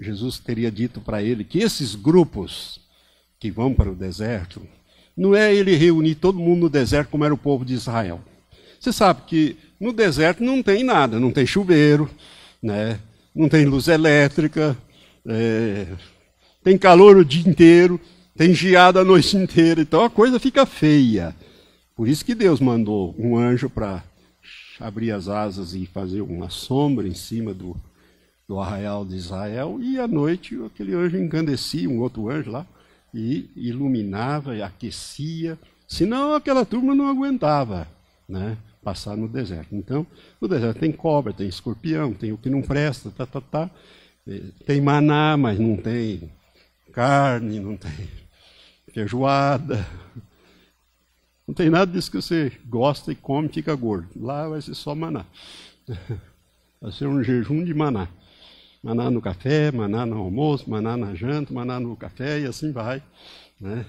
Jesus 0.00 0.38
teria 0.38 0.70
dito 0.70 1.02
para 1.02 1.22
ele 1.22 1.44
que 1.44 1.58
esses 1.58 1.94
grupos 1.94 2.80
que 3.38 3.50
vão 3.50 3.74
para 3.74 3.90
o 3.90 3.94
deserto, 3.94 4.66
não 5.14 5.34
é 5.34 5.54
ele 5.54 5.76
reunir 5.76 6.14
todo 6.14 6.38
mundo 6.38 6.60
no 6.60 6.70
deserto 6.70 7.10
como 7.10 7.24
era 7.24 7.34
o 7.34 7.38
povo 7.38 7.62
de 7.62 7.74
Israel. 7.74 8.22
Você 8.82 8.92
sabe 8.92 9.22
que 9.28 9.56
no 9.78 9.92
deserto 9.92 10.42
não 10.42 10.60
tem 10.60 10.82
nada, 10.82 11.20
não 11.20 11.30
tem 11.30 11.46
chuveiro, 11.46 12.10
né? 12.60 12.98
não 13.32 13.48
tem 13.48 13.64
luz 13.64 13.86
elétrica, 13.86 14.76
é, 15.24 15.86
tem 16.64 16.76
calor 16.76 17.16
o 17.16 17.24
dia 17.24 17.48
inteiro, 17.48 18.00
tem 18.36 18.52
geada 18.52 18.98
a 18.98 19.04
noite 19.04 19.36
inteira, 19.38 19.82
então 19.82 20.02
a 20.02 20.10
coisa 20.10 20.40
fica 20.40 20.66
feia. 20.66 21.32
Por 21.94 22.08
isso 22.08 22.24
que 22.24 22.34
Deus 22.34 22.58
mandou 22.58 23.14
um 23.16 23.38
anjo 23.38 23.70
para 23.70 24.02
abrir 24.80 25.12
as 25.12 25.28
asas 25.28 25.74
e 25.74 25.86
fazer 25.86 26.20
uma 26.20 26.50
sombra 26.50 27.06
em 27.06 27.14
cima 27.14 27.54
do, 27.54 27.76
do 28.48 28.58
arraial 28.58 29.04
de 29.04 29.14
Israel, 29.14 29.78
e 29.80 29.96
à 29.96 30.08
noite 30.08 30.58
aquele 30.66 30.92
anjo 30.92 31.16
encandecia, 31.16 31.88
um 31.88 32.00
outro 32.00 32.28
anjo 32.28 32.50
lá, 32.50 32.66
e 33.14 33.48
iluminava 33.54 34.56
e 34.56 34.60
aquecia, 34.60 35.56
senão 35.86 36.34
aquela 36.34 36.66
turma 36.66 36.96
não 36.96 37.06
aguentava 37.06 37.86
né, 38.32 38.56
passar 38.82 39.16
no 39.16 39.28
deserto. 39.28 39.74
Então, 39.74 40.06
no 40.40 40.48
deserto 40.48 40.80
tem 40.80 40.92
cobra, 40.92 41.32
tem 41.32 41.48
escorpião, 41.48 42.12
tem 42.12 42.32
o 42.32 42.38
que 42.38 42.50
não 42.50 42.62
presta, 42.62 43.10
tá, 43.10 43.24
tá, 43.24 43.40
tá. 43.40 43.70
tem 44.66 44.80
maná, 44.80 45.36
mas 45.36 45.58
não 45.58 45.76
tem 45.76 46.30
carne, 46.92 47.60
não 47.60 47.76
tem 47.76 48.08
feijoada, 48.92 49.86
não 51.46 51.54
tem 51.54 51.70
nada 51.70 51.90
disso 51.90 52.10
que 52.10 52.20
você 52.20 52.52
gosta 52.66 53.12
e 53.12 53.14
come 53.14 53.48
e 53.48 53.52
fica 53.52 53.74
gordo. 53.74 54.08
Lá 54.16 54.48
vai 54.48 54.60
ser 54.60 54.74
só 54.74 54.94
maná. 54.94 55.24
Vai 56.80 56.90
ser 56.90 57.06
um 57.06 57.22
jejum 57.22 57.62
de 57.62 57.72
maná. 57.72 58.08
Maná 58.82 59.08
no 59.08 59.22
café, 59.22 59.70
maná 59.70 60.04
no 60.04 60.18
almoço, 60.18 60.68
maná 60.68 60.96
na 60.96 61.14
janta, 61.14 61.54
maná 61.54 61.78
no 61.78 61.94
café 61.94 62.40
e 62.40 62.46
assim 62.46 62.72
vai. 62.72 63.00
Né? 63.60 63.86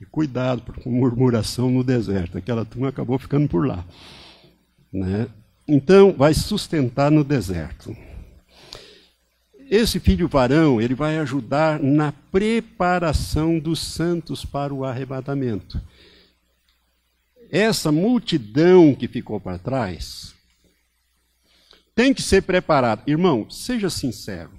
E 0.00 0.04
cuidado 0.04 0.60
com 0.82 0.90
murmuração 0.90 1.70
no 1.70 1.84
deserto. 1.84 2.36
Aquela 2.36 2.64
turma 2.64 2.88
acabou 2.88 3.16
ficando 3.16 3.48
por 3.48 3.64
lá. 3.64 3.84
Né? 4.92 5.28
Então, 5.66 6.12
vai 6.12 6.34
sustentar 6.34 7.10
no 7.10 7.24
deserto. 7.24 7.96
Esse 9.70 9.98
filho 9.98 10.28
varão, 10.28 10.80
ele 10.80 10.94
vai 10.94 11.18
ajudar 11.18 11.80
na 11.80 12.12
preparação 12.12 13.58
dos 13.58 13.80
santos 13.80 14.44
para 14.44 14.74
o 14.74 14.84
arrebatamento. 14.84 15.80
Essa 17.50 17.90
multidão 17.90 18.94
que 18.94 19.08
ficou 19.08 19.40
para 19.40 19.58
trás 19.58 20.34
tem 21.94 22.12
que 22.12 22.22
ser 22.22 22.42
preparada. 22.42 23.02
Irmão, 23.06 23.48
seja 23.48 23.88
sincero. 23.88 24.50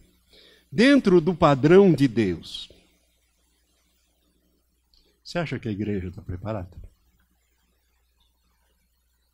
Dentro 0.72 1.22
do 1.22 1.36
padrão 1.36 1.94
de 1.94 2.08
Deus, 2.08 2.72
você 5.24 5.38
acha 5.38 5.60
que 5.60 5.68
a 5.68 5.72
igreja 5.72 6.08
está 6.08 6.22
preparada? 6.22 6.83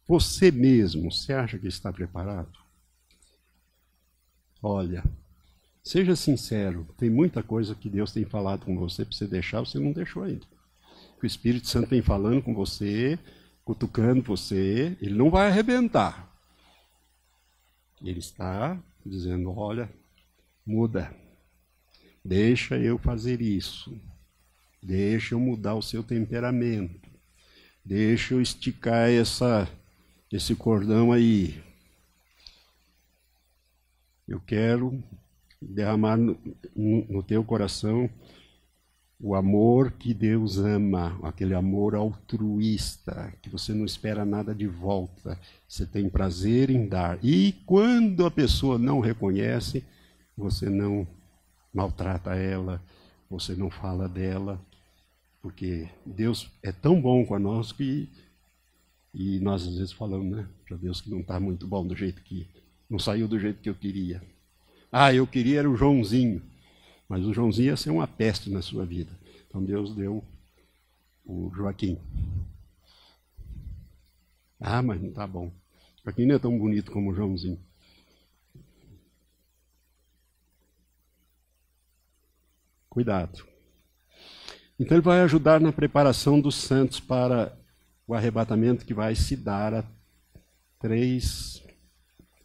Você 0.10 0.50
mesmo, 0.50 1.12
você 1.12 1.34
acha 1.34 1.60
que 1.60 1.68
está 1.68 1.94
preparado? 1.94 2.58
Olha, 4.60 5.04
seja 5.84 6.16
sincero, 6.16 6.88
tem 6.98 7.12
muita 7.12 7.44
coisa 7.44 7.76
que 7.76 7.88
Deus 7.88 8.12
tem 8.12 8.26
falado 8.26 8.66
com 8.66 8.76
você 8.76 9.06
para 9.06 9.16
você 9.16 9.28
deixar, 9.28 9.60
você 9.60 9.78
não 9.78 9.92
deixou 9.92 10.24
ainda. 10.24 10.48
O 11.22 11.28
Espírito 11.28 11.68
Santo 11.68 11.90
tem 11.90 12.02
falando 12.02 12.42
com 12.42 12.56
você, 12.56 13.20
cutucando 13.64 14.24
você, 14.24 14.98
ele 15.00 15.14
não 15.14 15.30
vai 15.30 15.48
arrebentar. 15.48 16.28
Ele 18.02 18.18
está 18.18 18.82
dizendo: 19.06 19.56
olha, 19.56 19.88
muda, 20.66 21.16
deixa 22.26 22.80
eu 22.80 22.98
fazer 22.98 23.44
isso, 23.44 23.96
deixa 24.82 25.36
eu 25.36 25.40
mudar 25.40 25.76
o 25.76 25.84
seu 25.84 26.02
temperamento, 26.02 27.08
deixa 27.86 28.34
eu 28.34 28.42
esticar 28.42 29.08
essa, 29.08 29.70
esse 30.32 30.56
cordão 30.56 31.12
aí. 31.12 31.62
Eu 34.28 34.40
quero 34.40 35.04
derramar 35.62 36.18
no, 36.18 36.38
no, 36.76 37.24
teu 37.24 37.44
coração 37.44 38.10
o 39.20 39.36
amor 39.36 39.92
que 39.92 40.14
Deus 40.14 40.58
ama, 40.58 41.20
aquele 41.24 41.54
amor 41.54 41.96
altruísta, 41.96 43.34
que 43.42 43.50
você 43.50 43.74
não 43.74 43.84
espera 43.84 44.24
nada 44.24 44.56
de 44.56 44.68
volta, 44.68 45.38
você 45.68 45.86
tem 45.86 46.08
prazer 46.08 46.70
em 46.70 46.88
dar. 46.88 47.20
E 47.24 47.54
quando 47.66 48.26
a 48.26 48.32
pessoa 48.32 48.78
não 48.78 49.00
reconhece, 49.00 49.84
você 50.38 50.70
não 50.70 51.06
maltrata 51.74 52.36
ela, 52.36 52.82
você 53.30 53.56
não 53.56 53.70
fala 53.70 54.08
dela, 54.08 54.62
porque 55.42 55.90
Deus 56.06 56.50
é 56.64 56.72
tão 56.72 57.02
bom 57.02 57.26
conosco 57.26 57.80
que 57.80 58.10
e 59.14 59.40
nós 59.40 59.68
às 59.68 59.76
vezes 59.76 59.92
falamos, 59.92 60.38
né, 60.38 60.48
para 60.68 60.78
Deus 60.78 61.02
que 61.02 61.10
não 61.10 61.22
está 61.22 61.40
muito 61.40 61.68
bom 61.68 61.86
do 61.86 61.96
jeito 61.96 62.22
que 62.22 62.48
não 62.90 63.00
saiu 63.00 63.28
do 63.28 63.40
jeito 63.40 63.62
que 63.62 63.70
eu 63.70 63.76
queria. 63.76 64.22
Ah, 64.92 65.14
eu 65.14 65.28
queria 65.28 65.60
era 65.60 65.70
o 65.70 65.76
Joãozinho. 65.76 66.42
Mas 67.08 67.26
o 67.26 67.34
Joãozinho 67.34 67.68
ia 67.68 67.78
ser 67.78 67.90
uma 67.90 68.08
peste 68.08 68.50
na 68.50 68.62
sua 68.62 68.86
vida. 68.86 69.12
Então 69.48 69.64
Deus 69.64 69.96
deu 69.96 70.24
o 71.26 71.52
Joaquim. 71.56 71.98
Ah, 74.60 74.82
mas 74.82 75.02
não 75.02 75.10
está 75.10 75.26
bom. 75.26 75.52
Joaquim 76.04 76.26
não 76.26 76.36
é 76.36 76.40
tão 76.40 76.58
bonito 76.58 76.92
como 76.92 77.12
o 77.12 77.16
Joãozinho. 77.16 77.60
Cuidado. 82.90 83.46
Então 84.80 84.96
ele 84.96 85.04
vai 85.04 85.22
ajudar 85.22 85.60
na 85.60 85.72
preparação 85.72 86.40
dos 86.40 86.56
santos 86.56 87.00
para 87.00 87.59
o 88.10 88.16
arrebatamento 88.16 88.86
que 88.86 88.94
vai 88.94 89.14
se 89.14 89.36
dar 89.36 89.72
a 89.72 89.84
três 90.80 91.62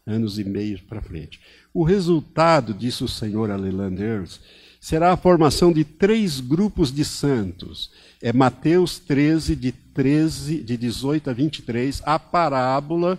anos 0.05 0.37
e 0.37 0.43
meio 0.43 0.79
para 0.83 1.01
frente. 1.01 1.41
O 1.73 1.83
resultado, 1.83 2.71
disse 2.71 3.03
o 3.03 3.07
senhor 3.07 3.49
Alelanders, 3.49 4.39
será 4.79 5.11
a 5.11 5.17
formação 5.17 5.73
de 5.73 5.83
três 5.83 6.39
grupos 6.39 6.93
de 6.93 7.03
santos. 7.03 7.89
É 8.21 8.31
Mateus 8.31 8.99
13, 8.99 9.55
de 9.55 9.71
13, 9.71 10.61
de 10.61 10.77
18 10.77 11.31
a 11.31 11.33
23, 11.33 11.99
a 12.05 12.19
parábola 12.19 13.17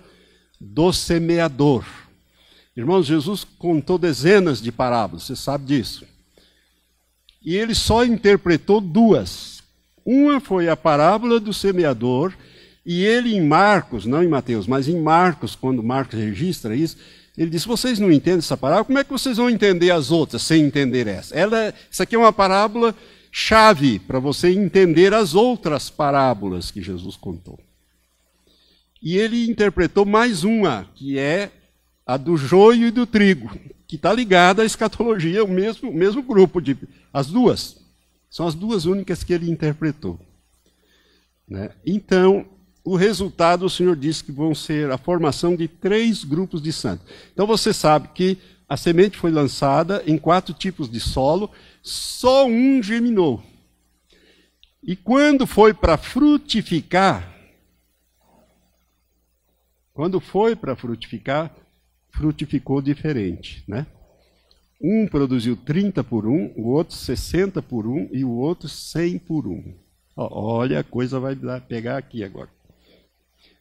do 0.61 0.93
semeador. 0.93 1.85
Irmãos, 2.77 3.07
Jesus 3.07 3.43
contou 3.43 3.99
dezenas 3.99 4.63
de 4.63 4.71
parábolas, 4.71 5.25
você 5.25 5.35
sabe 5.35 5.65
disso. 5.65 6.07
E 7.43 7.57
ele 7.57 7.75
só 7.75 8.05
interpretou 8.05 8.81
duas. 8.81 9.56
Uma 10.07 10.39
foi 10.39 10.69
a 10.69 10.77
parábola 10.77 11.41
do 11.41 11.53
semeador, 11.53 12.33
e 12.85 13.05
ele 13.05 13.35
em 13.35 13.45
Marcos, 13.45 14.07
não 14.07 14.23
em 14.23 14.29
Mateus, 14.29 14.65
mas 14.69 14.87
em 14.87 15.01
Marcos, 15.01 15.57
quando 15.57 15.83
Marcos 15.83 16.17
registra 16.17 16.77
isso, 16.77 16.97
ele 17.37 17.51
disse: 17.51 17.67
Vocês 17.67 17.99
não 17.99 18.13
entendem 18.13 18.39
essa 18.39 18.57
parábola? 18.57 18.85
Como 18.85 18.99
é 19.01 19.03
que 19.03 19.11
vocês 19.11 19.37
vão 19.37 19.51
entender 19.51 19.91
as 19.91 20.13
outras 20.13 20.43
sem 20.43 20.65
entender 20.65 21.09
essa? 21.09 21.35
Ela, 21.35 21.75
essa 21.91 22.05
aqui 22.05 22.15
é 22.15 22.19
uma 22.19 22.33
parábola 22.33 22.95
chave 23.33 23.99
para 23.99 24.21
você 24.21 24.51
entender 24.53 25.13
as 25.13 25.35
outras 25.35 25.91
parábolas 25.91 26.71
que 26.71 26.81
Jesus 26.81 27.17
contou. 27.17 27.59
E 29.03 29.19
ele 29.19 29.51
interpretou 29.51 30.07
mais 30.07 30.45
uma, 30.45 30.89
que 30.95 31.19
é 31.19 31.51
a 32.07 32.17
do 32.17 32.37
joio 32.37 32.87
e 32.87 32.91
do 32.93 33.05
trigo, 33.07 33.51
que 33.89 33.97
está 33.97 34.13
ligada 34.13 34.63
à 34.63 34.65
escatologia, 34.65 35.45
o 35.45 35.49
mesmo, 35.49 35.91
o 35.91 35.95
mesmo 35.95 36.23
grupo, 36.23 36.61
de, 36.61 36.77
as 37.13 37.27
duas. 37.27 37.86
São 38.37 38.47
as 38.47 38.55
duas 38.55 38.85
únicas 38.85 39.25
que 39.25 39.33
ele 39.33 39.51
interpretou. 39.51 40.21
Né? 41.49 41.71
Então, 41.87 42.45
o 42.85 42.95
resultado, 42.95 43.65
o 43.65 43.71
Senhor 43.71 43.97
disse 43.97 44.23
que 44.23 44.31
vão 44.31 44.55
ser 44.55 44.91
a 44.91 44.99
formação 44.99 45.57
de 45.57 45.67
três 45.67 46.23
grupos 46.23 46.61
de 46.61 46.71
santos. 46.71 47.07
Então 47.33 47.47
você 47.47 47.73
sabe 47.73 48.09
que 48.09 48.37
a 48.69 48.77
semente 48.77 49.17
foi 49.17 49.31
lançada 49.31 50.03
em 50.07 50.19
quatro 50.19 50.53
tipos 50.53 50.87
de 50.91 51.01
solo, 51.01 51.51
só 51.81 52.47
um 52.47 52.83
germinou. 52.83 53.43
E 54.83 54.95
quando 54.95 55.47
foi 55.47 55.73
para 55.73 55.97
frutificar, 55.97 57.35
quando 59.95 60.21
foi 60.21 60.55
para 60.55 60.77
frutificar, 60.77 61.57
frutificou 62.11 62.83
diferente, 62.83 63.65
né? 63.67 63.87
Um 64.81 65.07
produziu 65.07 65.57
30 65.57 66.05
por 66.05 66.27
um, 66.27 66.53
o 66.57 66.69
outro 66.69 66.95
60 66.95 67.63
por 67.63 67.87
um 67.87 68.09
e 68.13 68.25
o 68.25 68.31
outro 68.31 68.69
100 68.69 69.19
por 69.21 69.47
um. 69.47 69.75
Olha, 70.15 70.81
a 70.81 70.85
coisa 70.85 71.19
vai 71.19 71.37
pegar 71.61 71.97
aqui 71.97 72.23
agora. 72.23 72.51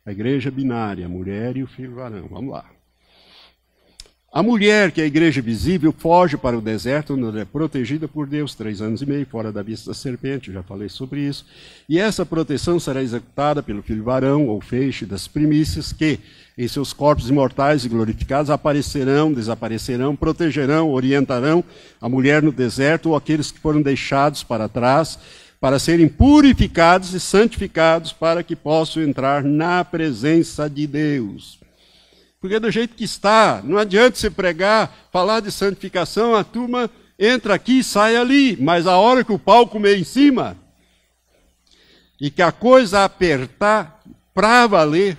A 0.06 0.12
igreja 0.12 0.52
binária, 0.52 1.08
mulher 1.08 1.58
e 1.58 1.64
o 1.64 1.68
filho 1.68 1.96
varão. 1.96 2.28
Vamos 2.28 2.52
lá. 2.52 2.75
A 4.36 4.44
mulher, 4.44 4.92
que 4.92 5.00
é 5.00 5.06
a 5.06 5.08
igreja 5.08 5.42
visível, 5.42 5.96
foge 5.98 6.36
para 6.36 6.58
o 6.58 6.62
deserto, 6.62 7.14
onde 7.14 7.40
é 7.40 7.46
protegida 7.46 8.06
por 8.06 8.28
Deus, 8.28 8.54
três 8.54 8.82
anos 8.82 9.02
e 9.02 9.06
meio, 9.06 9.26
fora 9.26 9.50
da 9.50 9.64
vista 9.64 9.90
da 9.90 9.94
serpente, 9.94 10.52
já 10.52 10.62
falei 10.62 10.90
sobre 10.90 11.22
isso. 11.22 11.46
E 11.88 11.98
essa 11.98 12.26
proteção 12.26 12.78
será 12.78 13.02
executada 13.02 13.64
pelo 13.64 13.82
filho 13.82 14.04
varão, 14.04 14.48
ou 14.48 14.60
feixe 14.60 15.06
das 15.06 15.26
primícias, 15.26 15.94
que, 15.94 16.20
em 16.58 16.68
seus 16.68 16.92
corpos 16.92 17.30
imortais 17.30 17.86
e 17.86 17.88
glorificados, 17.88 18.52
aparecerão, 18.52 19.32
desaparecerão, 19.32 20.18
protegerão, 20.18 20.90
orientarão 20.90 21.64
a 22.02 22.10
mulher 22.10 22.44
no 22.44 22.52
deserto, 22.52 23.12
ou 23.12 23.16
aqueles 23.16 23.52
que 23.52 23.60
foram 23.62 23.82
deixados 23.82 24.44
para 24.44 24.68
trás, 24.68 25.18
para 25.62 25.80
serem 25.80 26.10
purificados 26.10 27.14
e 27.14 27.22
santificados 27.22 28.12
para 28.12 28.44
que 28.44 28.54
possam 28.54 29.02
entrar 29.02 29.46
na 29.46 29.86
presença 29.86 30.70
de 30.70 30.86
Deus. 30.86 31.64
Porque 32.46 32.60
do 32.60 32.70
jeito 32.70 32.94
que 32.96 33.04
está, 33.04 33.60
não 33.64 33.76
adianta 33.76 34.16
você 34.16 34.30
pregar, 34.30 35.10
falar 35.12 35.40
de 35.40 35.52
santificação, 35.52 36.36
a 36.36 36.44
turma 36.44 36.92
entra 37.18 37.56
aqui 37.56 37.80
e 37.80 37.84
sai 37.84 38.16
ali, 38.16 38.56
mas 38.62 38.86
a 38.86 38.98
hora 38.98 39.24
que 39.24 39.32
o 39.32 39.40
pau 39.40 39.66
comer 39.66 39.98
em 39.98 40.04
cima 40.04 40.56
e 42.22 42.30
que 42.30 42.44
a 42.44 42.52
coisa 42.52 43.04
apertar 43.04 44.00
para 44.32 44.68
valer, 44.68 45.18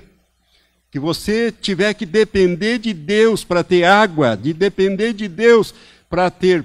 que 0.89 1.01
você 1.01 1.51
tiver 1.51 1.95
que 1.95 2.07
depender 2.07 2.79
de 2.79 2.95
Deus 2.95 3.43
para 3.43 3.65
ter 3.65 3.83
água, 3.83 4.37
de 4.37 4.53
depender 4.53 5.12
de 5.12 5.27
Deus 5.27 5.75
para 6.09 6.31
ter 6.31 6.65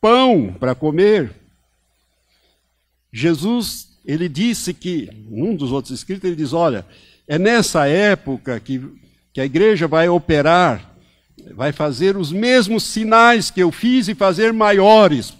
pão 0.00 0.56
para 0.58 0.74
comer. 0.74 1.30
Jesus, 3.12 3.98
ele 4.02 4.30
disse 4.30 4.72
que, 4.72 5.10
num 5.28 5.54
dos 5.54 5.70
outros 5.70 5.92
escritos, 5.92 6.24
ele 6.24 6.36
diz: 6.36 6.54
olha, 6.54 6.86
é 7.28 7.38
nessa 7.38 7.86
época 7.86 8.58
que, 8.58 8.80
que 9.32 9.40
a 9.40 9.44
igreja 9.44 9.86
vai 9.86 10.08
operar, 10.08 10.96
vai 11.54 11.72
fazer 11.72 12.16
os 12.16 12.32
mesmos 12.32 12.84
sinais 12.84 13.50
que 13.50 13.62
eu 13.62 13.70
fiz 13.70 14.08
e 14.08 14.14
fazer 14.14 14.52
maiores. 14.52 15.34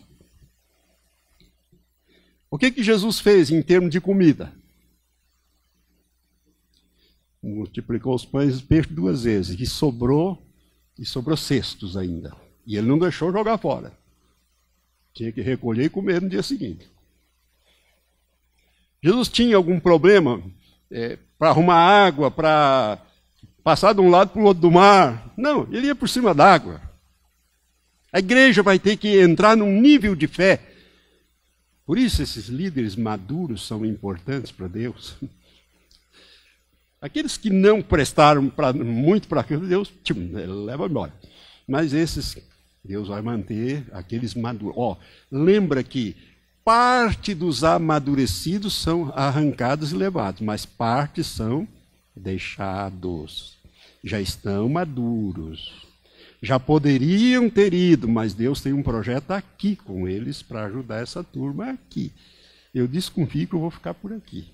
O 2.51 2.59
que, 2.59 2.71
que 2.71 2.83
Jesus 2.83 3.21
fez 3.21 3.51
em 3.51 3.63
termos 3.63 3.91
de 3.91 4.01
comida? 4.01 4.53
Multiplicou 7.43 8.15
os 8.15 8.25
pães 8.25 8.59
e 8.59 8.63
peixes 8.63 8.93
duas 8.93 9.25
vezes, 9.25 9.59
e 9.59 9.67
sobrou, 9.67 10.41
e 10.99 11.05
sobrou 11.05 11.37
cestos 11.37 11.97
ainda. 11.97 12.35
E 12.67 12.77
ele 12.77 12.87
não 12.87 12.99
deixou 12.99 13.33
jogar 13.33 13.57
fora. 13.59 13.93
Tinha 15.15 15.33
que 15.33 15.41
recolher 15.41 15.85
e 15.85 15.91
comer 15.91 16.21
no 16.21 16.29
dia 16.29 16.43
seguinte. 16.43 16.89
Jesus 19.03 19.29
tinha 19.29 19.57
algum 19.57 19.81
problema 19.81 20.43
é, 20.91 21.19
para 21.39 21.49
arrumar 21.49 21.77
água, 21.77 22.31
para 22.31 22.99
passar 23.63 23.93
de 23.93 24.01
um 24.01 24.11
lado 24.11 24.31
para 24.31 24.43
o 24.43 24.45
outro 24.45 24.61
do 24.61 24.71
mar. 24.71 25.33
Não, 25.37 25.67
ele 25.71 25.89
ia 25.89 25.95
por 25.95 26.09
cima 26.09 26.35
d'água. 26.35 26.81
A 28.13 28.19
igreja 28.19 28.63
vai 28.63 28.79
ter 28.79 28.97
que 28.97 29.21
entrar 29.21 29.57
num 29.57 29.81
nível 29.81 30.15
de 30.15 30.27
fé. 30.27 30.61
Por 31.87 31.99
isso 31.99 32.23
esses 32.23 32.47
líderes 32.47 32.97
maduros 32.97 33.67
são 33.67 33.85
importantes 33.85 34.51
para 34.51 34.69
Deus. 34.69 35.17
Aqueles 37.01 37.37
que 37.37 37.51
não 37.51 37.81
prestaram 37.81 38.49
pra, 38.49 38.73
muito 38.73 39.27
para 39.27 39.43
Deus, 39.43 39.93
tipo, 40.03 40.21
leva 40.21 40.87
embora. 40.87 41.15
Mas 41.67 41.93
esses, 41.93 42.37
Deus 42.85 43.09
vai 43.09 43.23
manter 43.23 43.87
aqueles 43.93 44.35
maduros. 44.35 44.75
Ó, 44.77 44.97
lembra 45.31 45.83
que 45.83 46.17
parte 46.65 47.35
dos 47.35 47.65
amadurecidos 47.65 48.75
são 48.75 49.13
arrancados 49.17 49.93
e 49.93 49.97
levados, 49.97 50.43
mas 50.43 50.67
parte 50.67 51.25
são 51.25 51.67
deixados. 52.21 53.59
Já 54.03 54.21
estão 54.21 54.69
maduros. 54.69 55.87
Já 56.43 56.59
poderiam 56.59 57.51
ter 57.51 57.75
ido, 57.75 58.09
mas 58.09 58.33
Deus 58.33 58.61
tem 58.61 58.73
um 58.73 58.83
projeto 58.83 59.31
aqui 59.33 59.77
com 59.77 60.09
eles 60.09 60.43
para 60.43 60.65
ajudar 60.65 61.03
essa 61.03 61.23
turma 61.23 61.71
aqui. 61.71 62.13
Eu 62.75 62.89
desconfio 62.89 63.47
que 63.47 63.55
eu 63.55 63.61
vou 63.61 63.71
ficar 63.71 63.93
por 63.95 64.13
aqui. 64.13 64.47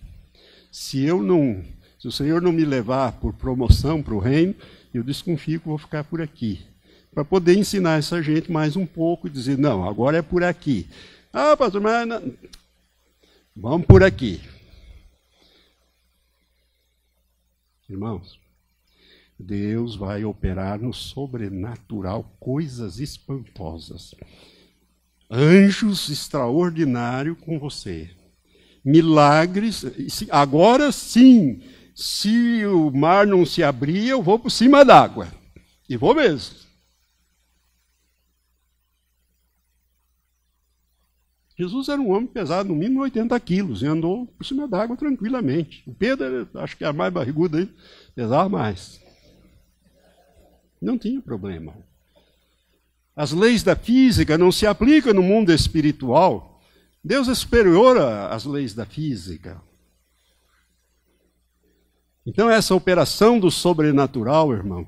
Se 0.73 1.05
eu 1.05 1.23
não, 1.23 1.63
se 1.99 2.09
o 2.09 2.13
Senhor 2.13 2.43
não 2.43 2.53
me 2.53 2.65
levar 2.65 3.13
por 3.13 3.33
promoção 3.33 4.03
para 4.03 4.15
o 4.15 4.19
reino, 4.19 4.55
eu 4.93 5.03
desconfio 5.05 5.61
que 5.61 5.67
eu 5.67 5.71
vou 5.71 5.79
ficar 5.79 6.03
por 6.03 6.21
aqui. 6.21 6.61
Para 7.15 7.25
poder 7.25 7.57
ensinar 7.57 7.99
essa 7.99 8.21
gente 8.23 8.51
mais 8.51 8.75
um 8.77 8.85
pouco 8.85 9.27
e 9.27 9.31
dizer, 9.31 9.57
não, 9.57 9.89
agora 9.89 10.19
é 10.19 10.23
por 10.23 10.43
aqui. 10.43 10.87
Ah, 11.33 11.57
pastor, 11.57 11.81
mas 11.81 12.07
não... 12.07 12.33
vamos 13.55 13.87
por 13.87 14.03
aqui. 14.03 14.41
Irmãos, 17.89 18.41
Deus 19.39 19.95
vai 19.95 20.25
operar 20.25 20.81
no 20.81 20.93
sobrenatural 20.93 22.37
coisas 22.41 22.99
espantosas. 22.99 24.15
Anjos 25.31 26.09
extraordinários 26.09 27.39
com 27.41 27.59
você. 27.59 28.11
Milagres. 28.85 29.85
Agora 30.31 30.91
sim, 30.91 31.61
se 31.95 32.65
o 32.67 32.91
mar 32.91 33.27
não 33.27 33.47
se 33.47 33.63
abrir, 33.63 34.09
eu 34.09 34.23
vou 34.23 34.39
por 34.39 34.51
cima 34.51 34.85
d'água. 34.85 35.29
E 35.89 35.97
vou 35.97 36.15
mesmo. 36.15 36.66
Jesus 41.59 41.89
era 41.89 42.01
um 42.01 42.11
homem 42.11 42.27
pesado, 42.27 42.69
no 42.69 42.75
mínimo 42.75 43.01
80 43.01 43.39
quilos, 43.41 43.83
e 43.83 43.87
andou 43.87 44.27
por 44.27 44.45
cima 44.45 44.69
d'água 44.69 44.97
tranquilamente. 44.97 45.83
O 45.87 45.95
Pedro, 45.95 46.49
acho 46.55 46.77
que 46.77 46.85
era 46.85 46.93
mais 46.93 47.13
barrigudo 47.13 47.57
aí, 47.57 47.69
pesava 48.15 48.49
mais. 48.49 49.01
Não 50.81 50.99
tinha 50.99 51.21
problema. 51.21 51.75
As 53.15 53.33
leis 53.33 53.63
da 53.63 53.75
física 53.75 54.37
não 54.37 54.53
se 54.53 54.67
aplicam 54.67 55.15
no 55.15 55.23
mundo 55.23 55.51
espiritual. 55.51 56.61
Deus 57.03 57.29
é 57.29 57.35
superior 57.35 57.97
às 57.99 58.45
leis 58.45 58.75
da 58.75 58.85
física. 58.85 59.63
Então, 62.27 62.51
essa 62.51 62.75
operação 62.75 63.39
do 63.39 63.51
sobrenatural, 63.51 64.53
irmão, 64.53 64.87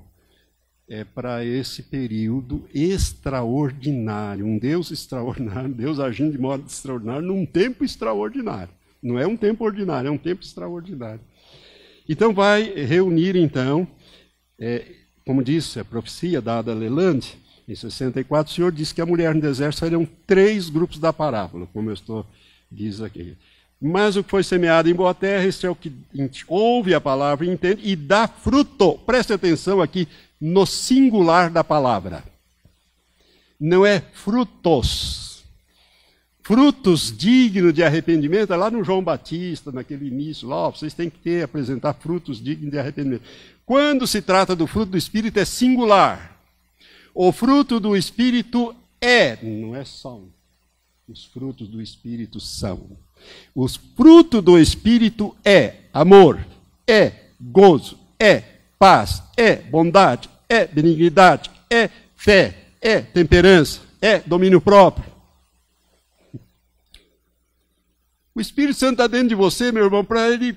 é 0.89 1.05
para 1.05 1.45
esse 1.45 1.83
período 1.83 2.67
extraordinário, 2.75 4.47
um 4.47 4.59
Deus 4.59 4.91
extraordinário, 4.91 5.69
Deus 5.75 6.01
agindo 6.01 6.33
de 6.33 6.39
modo 6.39 6.65
extraordinário 6.67 7.27
num 7.27 7.45
tempo 7.45 7.85
extraordinário. 7.85 8.73
Não 9.03 9.19
é 9.19 9.27
um 9.27 9.37
tempo 9.37 9.65
ordinário, 9.65 10.09
é 10.09 10.11
um 10.11 10.19
tempo 10.19 10.43
extraordinário. 10.43 11.21
Então 12.09 12.33
vai 12.33 12.63
reunir 12.63 13.37
então, 13.37 13.87
é, 14.59 14.85
como 15.27 15.45
disse 15.45 15.79
a 15.79 15.85
profecia 15.85 16.41
dada 16.41 16.73
a 16.73 16.75
Lelande, 16.75 17.37
em 17.69 17.75
64, 17.75 18.51
o 18.51 18.55
Senhor 18.55 18.73
disse 18.73 18.95
que 18.95 19.01
a 19.03 19.07
mulher 19.07 19.35
no 19.35 19.43
deserto 19.43 19.79
seriam 19.79 20.09
três 20.27 20.71
grupos 20.71 20.99
da 20.99 21.13
parábola, 21.13 21.69
como 21.71 21.91
eu 21.91 21.95
estou 21.95 22.25
diz 22.71 23.01
aqui. 23.01 23.37
Mas 23.81 24.17
o 24.17 24.25
que 24.25 24.31
foi 24.31 24.43
semeado 24.43 24.91
em 24.91 24.95
boa 24.95 25.15
terra, 25.15 25.45
esse 25.47 25.65
é 25.65 25.71
o 25.71 25.77
que 25.77 25.93
ouve 26.49 26.95
a 26.95 27.01
palavra 27.01 27.47
e 27.47 27.51
entende 27.51 27.83
e 27.85 27.95
dá 27.95 28.27
fruto. 28.27 28.99
Preste 29.07 29.33
atenção 29.33 29.81
aqui, 29.81 30.09
no 30.41 30.67
singular 30.67 31.49
da 31.51 31.63
palavra. 31.63 32.25
Não 33.59 33.87
é 33.87 34.01
frutos. 34.01 35.45
Frutos 36.43 37.15
dignos 37.17 37.75
de 37.75 37.85
arrependimento, 37.85 38.53
é 38.53 38.57
lá 38.57 38.71
no 38.71 38.83
João 38.83 39.03
Batista, 39.03 39.71
naquele 39.71 40.07
início, 40.07 40.49
lá, 40.49 40.69
ó, 40.69 40.71
vocês 40.71 40.95
têm 40.95 41.11
que 41.11 41.19
ter, 41.19 41.45
apresentar 41.45 41.93
frutos 41.93 42.43
dignos 42.43 42.71
de 42.71 42.79
arrependimento. 42.79 43.23
Quando 43.67 44.07
se 44.07 44.23
trata 44.23 44.57
do 44.57 44.67
fruto 44.67 44.93
do 44.93 44.99
Espírito, 44.99 45.39
é 45.39 45.45
singular. 45.45 46.41
O 47.15 47.31
fruto 47.33 47.79
do 47.79 47.95
Espírito 47.97 48.75
é, 49.01 49.39
não 49.45 49.77
é 49.77 49.85
são. 49.85 50.31
Os 51.07 51.27
frutos 51.27 51.69
do 51.69 51.83
Espírito 51.83 52.41
são. 52.41 52.97
Os 53.55 53.77
frutos 53.77 54.43
do 54.43 54.59
Espírito 54.59 55.37
é 55.45 55.75
amor, 55.93 56.45
é 56.87 57.13
gozo, 57.41 57.99
é 58.19 58.43
paz, 58.79 59.23
é 59.37 59.57
bondade, 59.57 60.31
é 60.49 60.67
benignidade, 60.67 61.51
é 61.71 61.91
fé, 62.17 62.67
é 62.81 63.01
temperança, 63.01 63.81
é 64.01 64.21
domínio 64.21 64.61
próprio. 64.61 65.19
O 68.35 68.41
Espírito 68.41 68.79
Santo 68.79 68.93
está 68.93 69.07
dentro 69.09 69.29
de 69.29 69.35
você, 69.35 69.73
meu 69.73 69.85
irmão, 69.85 70.05
para 70.05 70.31
ele 70.31 70.57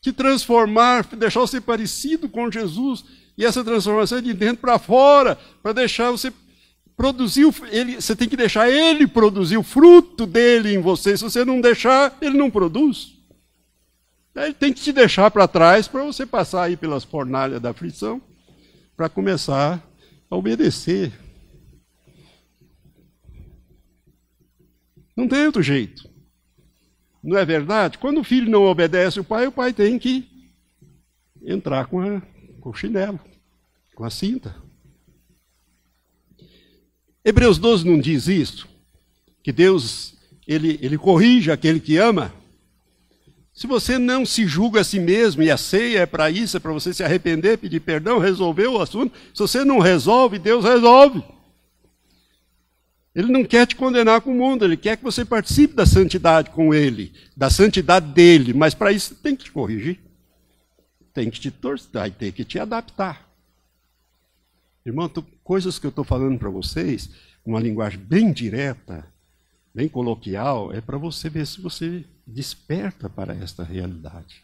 te 0.00 0.12
transformar, 0.12 1.04
deixar 1.16 1.40
você 1.40 1.60
parecido 1.60 2.28
com 2.28 2.50
Jesus. 2.50 3.04
E 3.36 3.44
essa 3.44 3.64
transformação 3.64 4.18
é 4.18 4.20
de 4.20 4.32
dentro 4.32 4.58
para 4.58 4.78
fora, 4.78 5.36
para 5.62 5.72
deixar 5.72 6.10
você 6.10 6.32
produzir, 6.98 7.46
ele, 7.70 7.94
você 7.94 8.16
tem 8.16 8.28
que 8.28 8.36
deixar 8.36 8.68
ele 8.68 9.06
produzir 9.06 9.56
o 9.56 9.62
fruto 9.62 10.26
dele 10.26 10.74
em 10.74 10.80
você. 10.80 11.16
Se 11.16 11.22
você 11.22 11.44
não 11.44 11.60
deixar, 11.60 12.18
ele 12.20 12.36
não 12.36 12.50
produz. 12.50 13.16
Ele 14.34 14.52
tem 14.52 14.72
que 14.72 14.80
te 14.80 14.92
deixar 14.92 15.30
para 15.30 15.46
trás 15.46 15.86
para 15.86 16.02
você 16.02 16.26
passar 16.26 16.64
aí 16.64 16.76
pelas 16.76 17.04
fornalhas 17.04 17.60
da 17.60 17.70
aflição, 17.70 18.20
para 18.96 19.08
começar 19.08 19.80
a 20.28 20.36
obedecer. 20.36 21.12
Não 25.16 25.28
tem 25.28 25.46
outro 25.46 25.62
jeito. 25.62 26.10
Não 27.22 27.38
é 27.38 27.44
verdade? 27.44 27.98
Quando 27.98 28.18
o 28.18 28.24
filho 28.24 28.50
não 28.50 28.64
obedece 28.64 29.20
o 29.20 29.24
pai, 29.24 29.46
o 29.46 29.52
pai 29.52 29.72
tem 29.72 30.00
que 30.00 30.28
entrar 31.44 31.86
com, 31.86 32.00
a, 32.00 32.20
com 32.60 32.70
o 32.70 32.74
chinelo, 32.74 33.20
com 33.94 34.04
a 34.04 34.10
cinta. 34.10 34.67
Hebreus 37.28 37.58
12 37.58 37.86
não 37.86 38.00
diz 38.00 38.26
isso? 38.26 38.66
Que 39.42 39.52
Deus, 39.52 40.14
ele, 40.46 40.78
ele 40.80 40.96
corrige 40.96 41.50
aquele 41.50 41.78
que 41.78 41.98
ama? 41.98 42.32
Se 43.52 43.66
você 43.66 43.98
não 43.98 44.24
se 44.24 44.46
julga 44.46 44.80
a 44.80 44.84
si 44.84 44.98
mesmo, 44.98 45.42
e 45.42 45.50
a 45.50 45.58
ceia 45.58 45.98
é 45.98 46.06
para 46.06 46.30
isso, 46.30 46.56
é 46.56 46.60
para 46.60 46.72
você 46.72 46.94
se 46.94 47.04
arrepender, 47.04 47.58
pedir 47.58 47.80
perdão, 47.80 48.18
resolver 48.18 48.68
o 48.68 48.80
assunto. 48.80 49.14
Se 49.34 49.40
você 49.40 49.62
não 49.62 49.78
resolve, 49.78 50.38
Deus 50.38 50.64
resolve. 50.64 51.22
Ele 53.14 53.30
não 53.30 53.44
quer 53.44 53.66
te 53.66 53.76
condenar 53.76 54.22
com 54.22 54.30
o 54.30 54.34
mundo, 54.34 54.64
ele 54.64 54.78
quer 54.78 54.96
que 54.96 55.04
você 55.04 55.22
participe 55.22 55.74
da 55.74 55.84
santidade 55.84 56.48
com 56.48 56.72
ele, 56.72 57.12
da 57.36 57.50
santidade 57.50 58.06
dele, 58.06 58.54
mas 58.54 58.72
para 58.72 58.90
isso 58.90 59.14
tem 59.16 59.36
que 59.36 59.44
te 59.44 59.52
corrigir. 59.52 60.00
Tem 61.12 61.28
que 61.28 61.38
te 61.38 61.50
torcer, 61.50 62.10
tem 62.12 62.32
que 62.32 62.42
te 62.42 62.58
adaptar. 62.58 63.27
Irmão, 64.88 65.10
coisas 65.44 65.78
que 65.78 65.84
eu 65.84 65.90
estou 65.90 66.02
falando 66.02 66.38
para 66.38 66.48
vocês, 66.48 67.10
uma 67.44 67.60
linguagem 67.60 68.00
bem 68.00 68.32
direta, 68.32 69.06
bem 69.74 69.86
coloquial, 69.86 70.72
é 70.72 70.80
para 70.80 70.96
você 70.96 71.28
ver 71.28 71.46
se 71.46 71.60
você 71.60 72.06
desperta 72.26 73.08
para 73.08 73.34
esta 73.34 73.62
realidade. 73.62 74.42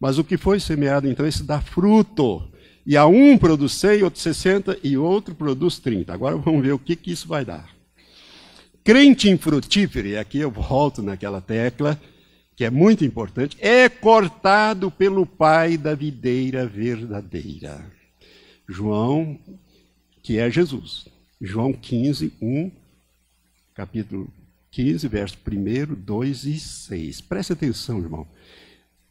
Mas 0.00 0.18
o 0.18 0.24
que 0.24 0.36
foi 0.36 0.58
semeado, 0.58 1.08
então, 1.08 1.24
esse 1.24 1.44
dá 1.44 1.60
fruto. 1.60 2.50
E 2.84 2.96
a 2.96 3.06
um 3.06 3.38
produz 3.38 3.72
100, 3.74 4.02
outro 4.02 4.20
60 4.20 4.78
e 4.82 4.96
outro 4.96 5.32
produz 5.32 5.78
30. 5.78 6.12
Agora 6.12 6.36
vamos 6.36 6.62
ver 6.62 6.72
o 6.72 6.78
que, 6.78 6.96
que 6.96 7.12
isso 7.12 7.28
vai 7.28 7.44
dar. 7.44 7.70
Crente 8.82 9.30
infrutífero, 9.30 10.08
e 10.08 10.16
aqui 10.16 10.38
eu 10.38 10.50
volto 10.50 11.02
naquela 11.04 11.40
tecla, 11.40 12.00
que 12.56 12.64
é 12.64 12.70
muito 12.70 13.04
importante, 13.04 13.56
é 13.60 13.88
cortado 13.88 14.90
pelo 14.90 15.24
Pai 15.24 15.76
da 15.76 15.94
videira 15.94 16.66
verdadeira. 16.66 17.99
João, 18.70 19.36
que 20.22 20.38
é 20.38 20.48
Jesus. 20.48 21.08
João 21.40 21.72
15, 21.72 22.32
1, 22.40 22.70
capítulo 23.74 24.28
15, 24.70 25.08
verso 25.08 25.36
1, 25.44 25.94
2 25.94 26.44
e 26.44 26.60
6. 26.60 27.20
Preste 27.22 27.52
atenção, 27.52 27.98
irmão. 27.98 28.26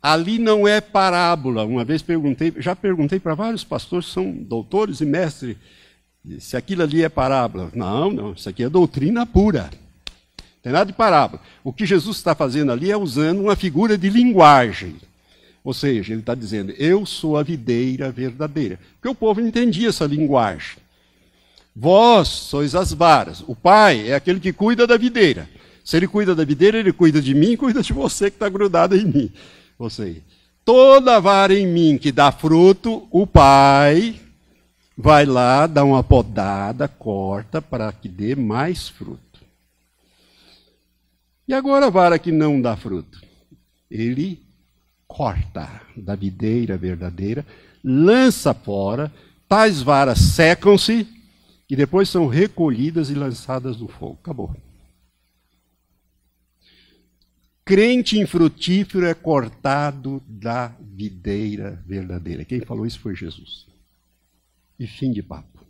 Ali 0.01 0.39
não 0.39 0.65
é 0.65 0.79
parábola. 0.79 1.65
Uma 1.65 1.83
vez 1.83 2.01
perguntei, 2.01 2.53
já 2.57 2.73
perguntei 2.73 3.19
para 3.19 3.35
vários 3.35 3.65
pastores 3.65 4.07
que 4.07 4.13
são 4.13 4.31
doutores 4.31 5.01
e 5.01 5.05
mestres, 5.05 5.57
se 6.39 6.55
aquilo 6.55 6.83
ali 6.83 7.03
é 7.03 7.09
parábola. 7.09 7.69
Não, 7.75 8.11
não, 8.11 8.31
isso 8.31 8.47
aqui 8.47 8.63
é 8.63 8.69
doutrina 8.69 9.25
pura. 9.25 9.63
Não 9.63 10.63
tem 10.63 10.71
nada 10.71 10.85
de 10.85 10.97
parábola. 10.97 11.41
O 11.63 11.73
que 11.73 11.85
Jesus 11.85 12.15
está 12.15 12.33
fazendo 12.33 12.71
ali 12.71 12.91
é 12.91 12.97
usando 12.97 13.41
uma 13.41 13.57
figura 13.57 13.97
de 13.97 14.09
linguagem. 14.09 14.95
Ou 15.69 15.73
seja, 15.73 16.13
ele 16.13 16.21
está 16.21 16.33
dizendo, 16.33 16.71
eu 16.79 17.05
sou 17.05 17.37
a 17.37 17.43
videira 17.43 18.11
verdadeira. 18.11 18.79
Porque 18.93 19.07
o 19.07 19.13
povo 19.13 19.39
entendia 19.39 19.89
essa 19.89 20.03
linguagem. 20.03 20.77
Vós 21.75 22.27
sois 22.27 22.73
as 22.73 22.91
varas. 22.91 23.43
O 23.45 23.55
pai 23.55 24.09
é 24.09 24.15
aquele 24.15 24.39
que 24.39 24.51
cuida 24.51 24.87
da 24.87 24.97
videira. 24.97 25.47
Se 25.85 25.95
ele 25.95 26.07
cuida 26.07 26.33
da 26.33 26.43
videira, 26.43 26.79
ele 26.79 26.91
cuida 26.91 27.21
de 27.21 27.35
mim, 27.35 27.55
cuida 27.55 27.83
de 27.83 27.93
você 27.93 28.31
que 28.31 28.37
está 28.37 28.49
grudado 28.49 28.95
em 28.95 29.05
mim. 29.05 29.31
Ou 29.77 29.91
seja, 29.91 30.23
toda 30.65 31.19
vara 31.19 31.53
em 31.53 31.67
mim 31.67 31.99
que 31.99 32.11
dá 32.11 32.31
fruto, 32.31 33.07
o 33.11 33.27
pai 33.27 34.19
vai 34.97 35.27
lá, 35.27 35.67
dá 35.67 35.83
uma 35.83 36.03
podada, 36.03 36.87
corta 36.87 37.61
para 37.61 37.91
que 37.91 38.09
dê 38.09 38.33
mais 38.33 38.89
fruto. 38.89 39.39
E 41.47 41.53
agora 41.53 41.85
a 41.85 41.89
vara 41.91 42.17
que 42.17 42.31
não 42.31 42.59
dá 42.59 42.75
fruto? 42.75 43.21
Ele 43.87 44.48
corta 45.09 45.81
da 45.97 46.15
videira 46.15 46.77
verdadeira, 46.77 47.45
lança 47.83 48.53
fora, 48.53 49.11
tais 49.47 49.81
varas 49.81 50.19
secam-se 50.19 51.05
e 51.67 51.75
depois 51.75 52.07
são 52.07 52.27
recolhidas 52.27 53.09
e 53.09 53.15
lançadas 53.15 53.77
no 53.77 53.87
fogo. 53.87 54.19
Acabou. 54.21 54.55
Crente 57.65 58.17
infrutífero 58.17 59.05
é 59.05 59.13
cortado 59.13 60.23
da 60.27 60.73
videira 60.79 61.83
verdadeira. 61.85 62.45
Quem 62.45 62.61
falou 62.61 62.85
isso 62.85 62.99
foi 62.99 63.15
Jesus. 63.15 63.67
E 64.79 64.87
fim 64.87 65.11
de 65.11 65.21
papo. 65.21 65.65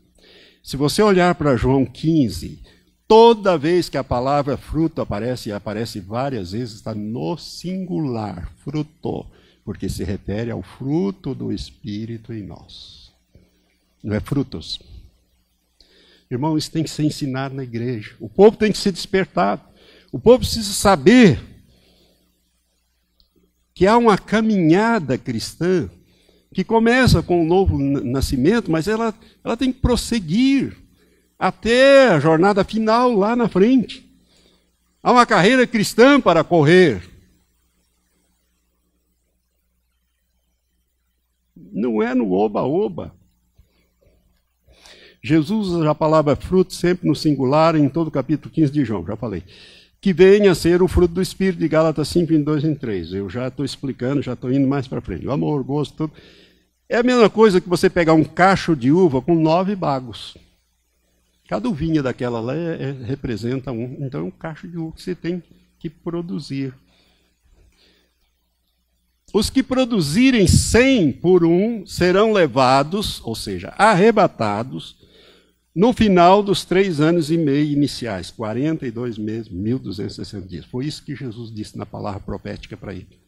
Se 0.64 0.78
você 0.78 1.02
olhar 1.02 1.34
para 1.36 1.56
João 1.56 1.86
15, 1.86 2.62
toda 3.10 3.57
vez 3.57 3.89
que 3.89 3.97
a 3.97 4.03
palavra 4.03 4.55
fruto 4.55 5.01
aparece, 5.01 5.49
e 5.49 5.51
aparece 5.51 5.99
várias 5.99 6.51
vezes, 6.51 6.76
está 6.76 6.93
no 6.93 7.36
singular, 7.38 8.53
fruto, 8.64 9.26
porque 9.66 9.89
se 9.89 10.03
refere 10.03 10.51
ao 10.51 10.62
fruto 10.62 11.34
do 11.34 11.51
Espírito 11.51 12.32
em 12.32 12.43
nós. 12.43 13.12
Não 14.03 14.16
é 14.16 14.20
frutos. 14.20 14.80
Irmão, 16.30 16.55
isso 16.55 16.72
tem 16.72 16.84
que 16.84 16.89
ser 16.91 17.03
ensinado 17.03 17.55
na 17.55 17.64
igreja. 17.64 18.16
O 18.20 18.30
povo 18.30 18.55
tem 18.55 18.72
que 18.72 18.78
ser 18.78 18.91
despertado. 18.91 19.64
O 20.12 20.20
povo 20.20 20.39
precisa 20.39 20.72
saber 20.72 21.41
que 23.74 23.88
há 23.88 23.97
uma 23.97 24.20
caminhada 24.20 25.18
cristã 25.18 25.89
que 26.53 26.64
começa 26.64 27.24
com 27.24 27.41
o 27.41 27.45
novo 27.45 27.80
nascimento, 27.80 28.70
mas 28.70 28.88
ela, 28.88 29.16
ela 29.43 29.57
tem 29.57 29.74
que 29.74 29.80
prosseguir 29.80 30.78
até 31.40 32.10
a 32.10 32.20
jornada 32.20 32.64
final 32.66 33.14
lá 33.14 33.36
na 33.36 33.48
frente. 33.48 34.06
Há 35.02 35.12
uma 35.14 35.26
carreira 35.26 35.66
cristã 35.66 36.20
para 36.20 36.44
correr. 36.44 37.02
Não 41.56 42.04
é 42.04 42.14
no 42.14 42.34
oba-oba. 42.34 43.16
Jesus 45.24 45.70
usa 45.70 45.90
a 45.90 45.96
palavra 45.96 46.36
fruto 46.36 46.74
sempre 46.74 47.08
no 47.08 47.16
singular 47.16 47.76
em 47.76 47.88
todo 47.88 48.10
o 48.10 48.12
capítulo 48.12 48.54
15 48.54 48.72
de 48.72 48.84
João, 48.86 49.06
já 49.06 49.16
falei 49.16 49.44
que 50.02 50.14
venha 50.14 50.52
a 50.52 50.56
ser 50.56 50.82
o 50.82 50.88
fruto 50.88 51.16
do 51.16 51.22
Espírito 51.22 51.60
de 51.60 51.68
Gálatas 51.68 52.08
5, 52.10 52.28
22 52.28 52.64
e 52.64 52.76
3. 52.76 53.14
Eu 53.14 53.30
já 53.30 53.48
estou 53.48 53.66
explicando, 53.66 54.22
já 54.22 54.34
estou 54.34 54.52
indo 54.52 54.68
mais 54.68 54.88
para 54.88 55.02
frente. 55.02 55.28
O 55.28 55.32
amor, 55.32 55.62
o 55.62 55.64
gosto, 55.64 55.96
tudo. 55.96 56.14
É 56.88 56.98
a 56.98 57.04
mesma 57.04 57.30
coisa 57.30 57.60
que 57.60 57.70
você 57.70 57.90
pegar 57.90 58.14
um 58.14 58.24
cacho 58.24 58.76
de 58.76 58.92
uva 58.92 59.22
com 59.22 59.36
nove 59.36 59.76
bagos. 59.76 60.38
Cada 61.50 61.68
uvinha 61.68 62.04
daquela 62.04 62.39
lá 62.39 62.56
é, 62.56 62.89
é, 62.89 62.91
representa 62.91 63.72
um. 63.72 63.97
Então 64.02 64.22
é 64.22 64.24
um 64.24 64.30
cacho 64.30 64.68
de 64.68 64.78
uva 64.78 64.95
que 64.95 65.02
você 65.02 65.16
tem 65.16 65.41
que 65.80 65.89
produzir. 65.89 66.76
Os 69.34 69.50
que 69.50 69.64
produzirem 69.64 70.45
cem 70.45 71.12
por 71.12 71.43
um 71.43 71.88
serão 71.88 72.32
levados, 72.32 73.20
ou 73.24 73.34
seja, 73.34 73.70
arrebatados, 73.80 74.95
no 75.74 75.91
final 75.91 76.43
dos 76.43 76.64
três 76.66 77.02
anos 77.02 77.32
e 77.32 77.38
meio 77.38 77.72
iniciais, 77.72 78.30
42 78.30 79.18
meses, 79.18 79.52
1.260 79.52 80.45
dias. 80.45 80.66
Foi 80.66 80.86
isso 80.86 81.04
que 81.04 81.16
Jesus 81.16 81.52
disse 81.52 81.76
na 81.76 81.86
palavra 81.86 82.20
profética 82.20 82.78
para 82.78 82.93
ele. 82.93 83.20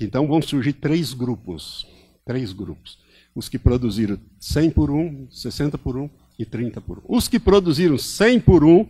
Então 0.00 0.26
vão 0.26 0.40
surgir 0.40 0.72
três 0.72 1.12
grupos. 1.12 1.86
Três 2.24 2.50
grupos. 2.54 2.98
Os 3.34 3.46
que 3.46 3.58
produziram 3.58 4.18
100 4.38 4.70
por 4.70 4.90
um, 4.90 5.30
60 5.30 5.76
por 5.76 5.98
um 5.98 6.08
e 6.42 6.44
30 6.44 6.80
por 6.80 6.98
um. 6.98 7.02
Os 7.16 7.28
que 7.28 7.38
produziram 7.38 7.98
100 7.98 8.40
por 8.40 8.64
um 8.64 8.86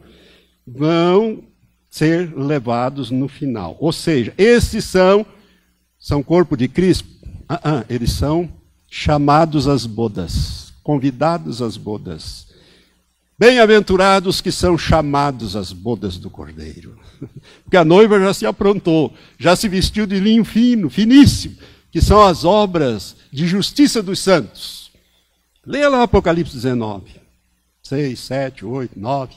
vão 0.66 1.42
ser 1.88 2.36
levados 2.36 3.11
no 3.11 3.28
final. 3.28 3.76
Ou 3.80 3.92
seja, 3.92 4.32
esses 4.38 4.84
são, 4.84 5.26
são 5.98 6.22
corpo 6.22 6.57
de 6.57 6.68
Cristo? 6.68 7.09
Ah, 7.48 7.61
ah, 7.64 7.84
eles 7.88 8.12
são 8.12 8.48
chamados 8.88 9.66
às 9.66 9.86
bodas 9.86 10.61
convidados 10.82 11.62
às 11.62 11.76
bodas. 11.76 12.48
Bem-aventurados 13.38 14.40
que 14.40 14.53
são 14.53 14.76
chamados 14.76 15.57
às 15.57 15.72
bodas 15.72 16.18
do 16.18 16.28
Cordeiro. 16.28 16.98
Porque 17.62 17.76
a 17.76 17.84
noiva 17.84 18.18
já 18.18 18.34
se 18.34 18.44
aprontou, 18.44 19.14
já 19.38 19.57
se 19.57 19.68
vestiu 19.68 20.07
de 20.07 20.18
linho 20.18 20.44
fino, 20.44 20.90
finíssimo, 20.90 21.57
que 21.90 22.01
são 22.01 22.20
as 22.22 22.44
obras 22.44 23.16
de 23.32 23.46
justiça 23.46 24.03
dos 24.03 24.18
santos. 24.18 24.90
Leia 25.64 25.88
lá 25.88 26.03
Apocalipse 26.03 26.55
19, 26.55 27.20
6, 27.91 28.20
7, 28.20 28.64
8, 28.64 28.99
9. 28.99 29.34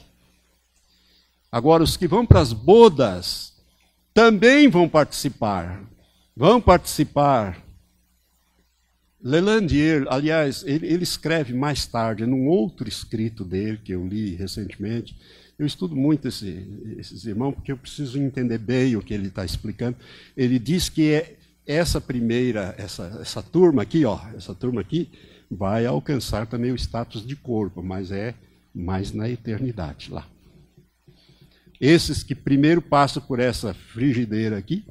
Agora, 1.50 1.82
os 1.82 1.96
que 1.96 2.06
vão 2.06 2.24
para 2.24 2.40
as 2.40 2.52
bodas 2.52 3.52
também 4.14 4.68
vão 4.68 4.88
participar. 4.88 5.82
Vão 6.36 6.60
participar 6.60 7.60
Lelandier, 9.20 10.04
aliás, 10.08 10.62
ele, 10.66 10.86
ele, 10.86 11.02
escreve 11.02 11.54
mais 11.54 11.86
tarde, 11.86 12.26
num 12.26 12.46
outro 12.46 12.86
escrito 12.86 13.42
dele, 13.42 13.80
que 13.82 13.92
eu 13.92 14.06
li 14.06 14.34
recentemente. 14.34 15.16
Eu 15.58 15.66
estudo 15.66 15.96
muito 15.96 16.28
esse, 16.28 16.94
esses 16.98 17.24
irmãos, 17.24 17.54
porque 17.54 17.72
eu 17.72 17.76
preciso 17.76 18.20
entender 18.20 18.58
bem 18.58 18.94
o 18.94 19.02
que 19.02 19.14
ele 19.14 19.28
está 19.28 19.44
explicando. 19.44 19.96
Ele 20.36 20.58
diz 20.58 20.88
que 20.88 21.10
é 21.10 21.36
essa 21.66 22.00
primeira, 22.00 22.74
essa, 22.78 23.18
essa 23.20 23.42
turma 23.42 23.82
aqui, 23.82 24.04
ó, 24.04 24.20
essa 24.36 24.54
turma 24.54 24.80
aqui, 24.80 25.10
vai 25.54 25.86
alcançar 25.86 26.46
também 26.46 26.72
o 26.72 26.76
status 26.76 27.26
de 27.26 27.36
corpo, 27.36 27.82
mas 27.82 28.10
é 28.10 28.34
mais 28.74 29.12
na 29.12 29.28
eternidade 29.28 30.10
lá. 30.10 30.26
Esses 31.80 32.22
que 32.22 32.34
primeiro 32.34 32.82
passam 32.82 33.22
por 33.22 33.38
essa 33.38 33.74
frigideira 33.74 34.56
aqui, 34.56 34.84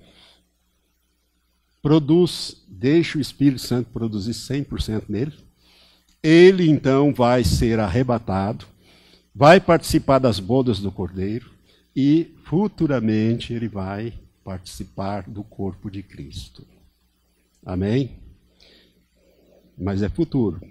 produz, 1.81 2.63
deixa 2.67 3.17
o 3.17 3.21
Espírito 3.21 3.61
Santo 3.61 3.89
produzir 3.91 4.31
100% 4.31 5.05
nele. 5.09 5.33
Ele 6.21 6.69
então 6.69 7.13
vai 7.13 7.43
ser 7.43 7.79
arrebatado, 7.79 8.65
vai 9.35 9.59
participar 9.59 10.19
das 10.19 10.39
bodas 10.39 10.79
do 10.79 10.91
Cordeiro 10.91 11.51
e 11.95 12.33
futuramente 12.45 13.53
ele 13.53 13.67
vai 13.67 14.13
participar 14.43 15.23
do 15.23 15.43
corpo 15.43 15.89
de 15.91 16.01
Cristo. 16.01 16.65
Amém? 17.65 18.22
Mas 19.77 20.01
é 20.01 20.09
futuro. 20.09 20.61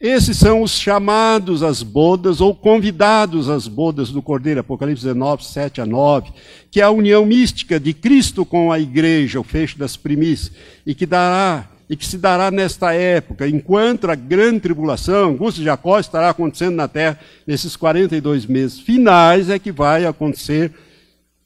Esses 0.00 0.38
são 0.38 0.62
os 0.62 0.70
chamados 0.70 1.62
às 1.62 1.82
bodas 1.82 2.40
ou 2.40 2.54
convidados 2.54 3.50
às 3.50 3.68
bodas 3.68 4.10
do 4.10 4.22
Cordeiro, 4.22 4.60
Apocalipse 4.60 5.04
19, 5.04 5.44
7 5.44 5.82
a 5.82 5.86
9, 5.86 6.32
que 6.70 6.80
é 6.80 6.84
a 6.84 6.90
união 6.90 7.26
mística 7.26 7.78
de 7.78 7.92
Cristo 7.92 8.46
com 8.46 8.72
a 8.72 8.80
igreja, 8.80 9.38
o 9.38 9.44
fecho 9.44 9.78
das 9.78 9.98
primícias, 9.98 10.52
e 10.86 10.94
que 10.94 11.04
dará 11.04 11.68
e 11.90 11.96
que 11.96 12.06
se 12.06 12.16
dará 12.16 12.52
nesta 12.52 12.94
época, 12.94 13.48
enquanto 13.48 14.08
a 14.08 14.14
grande 14.14 14.60
tribulação, 14.60 15.30
angústia 15.30 15.58
de 15.58 15.64
Jacó 15.64 15.98
estará 15.98 16.30
acontecendo 16.30 16.76
na 16.76 16.86
terra 16.86 17.18
nesses 17.44 17.74
42 17.74 18.46
meses 18.46 18.78
finais 18.78 19.50
é 19.50 19.58
que 19.58 19.72
vai 19.72 20.06
acontecer 20.06 20.72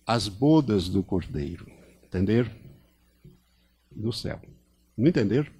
as 0.06 0.28
bodas 0.28 0.86
do 0.86 1.02
Cordeiro. 1.02 1.66
Entenderam? 2.04 2.50
No 3.96 4.12
céu. 4.12 4.38
Não 4.96 5.08
entenderam? 5.08 5.50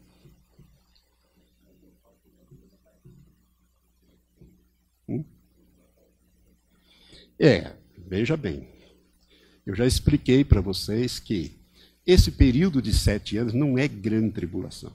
É, 7.39 7.73
veja 8.07 8.37
bem. 8.37 8.69
Eu 9.67 9.75
já 9.75 9.87
expliquei 9.87 10.45
para 10.45 10.61
vocês 10.61 11.19
que 11.19 11.59
esse 12.07 12.31
período 12.31 12.81
de 12.81 12.93
sete 12.93 13.37
anos 13.37 13.53
não 13.53 13.79
é 13.79 13.89
grande 13.89 14.33
tribulação. 14.33 14.93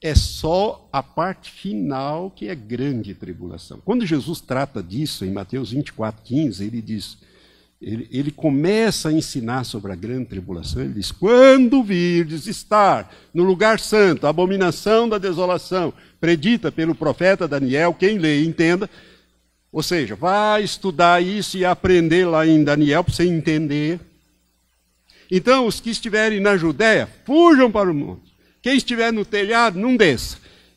É 0.00 0.14
só 0.14 0.88
a 0.90 1.02
parte 1.02 1.50
final 1.50 2.30
que 2.30 2.48
é 2.48 2.54
grande 2.54 3.14
tribulação. 3.14 3.80
Quando 3.84 4.06
Jesus 4.06 4.40
trata 4.40 4.82
disso 4.82 5.26
em 5.26 5.30
Mateus 5.30 5.72
24, 5.72 6.22
15, 6.22 6.64
ele 6.64 6.80
diz: 6.80 7.18
ele, 7.80 8.06
ele, 8.10 8.30
começa 8.30 9.08
a 9.08 9.12
ensinar 9.12 9.64
sobre 9.64 9.90
a 9.90 9.96
grande 9.96 10.26
tribulação. 10.26 10.82
Ele 10.82 10.94
diz: 10.94 11.10
Quando 11.10 11.82
virdes 11.82 12.46
estar 12.46 13.10
no 13.32 13.42
lugar 13.42 13.80
santo, 13.80 14.26
a 14.26 14.30
abominação 14.30 15.08
da 15.08 15.16
desolação, 15.16 15.92
predita 16.20 16.70
pelo 16.70 16.94
profeta 16.94 17.48
Daniel, 17.48 17.94
quem 17.94 18.18
lê 18.18 18.44
entenda, 18.44 18.88
ou 19.72 19.82
seja, 19.82 20.14
vai 20.14 20.62
estudar 20.62 21.22
isso 21.22 21.56
e 21.56 21.64
aprender 21.64 22.26
lá 22.26 22.46
em 22.46 22.62
Daniel 22.62 23.02
para 23.02 23.14
você 23.14 23.24
entender. 23.24 23.98
Então, 25.30 25.66
os 25.66 25.80
que 25.80 25.90
estiverem 25.90 26.40
na 26.40 26.56
Judéia, 26.56 27.08
fujam 27.24 27.70
para 27.70 27.90
o 27.90 27.94
monte. 27.94 28.34
Quem 28.60 28.76
estiver 28.76 29.12
no 29.12 29.24
telhado, 29.24 29.78
não 29.78 29.96
desça 29.96 30.36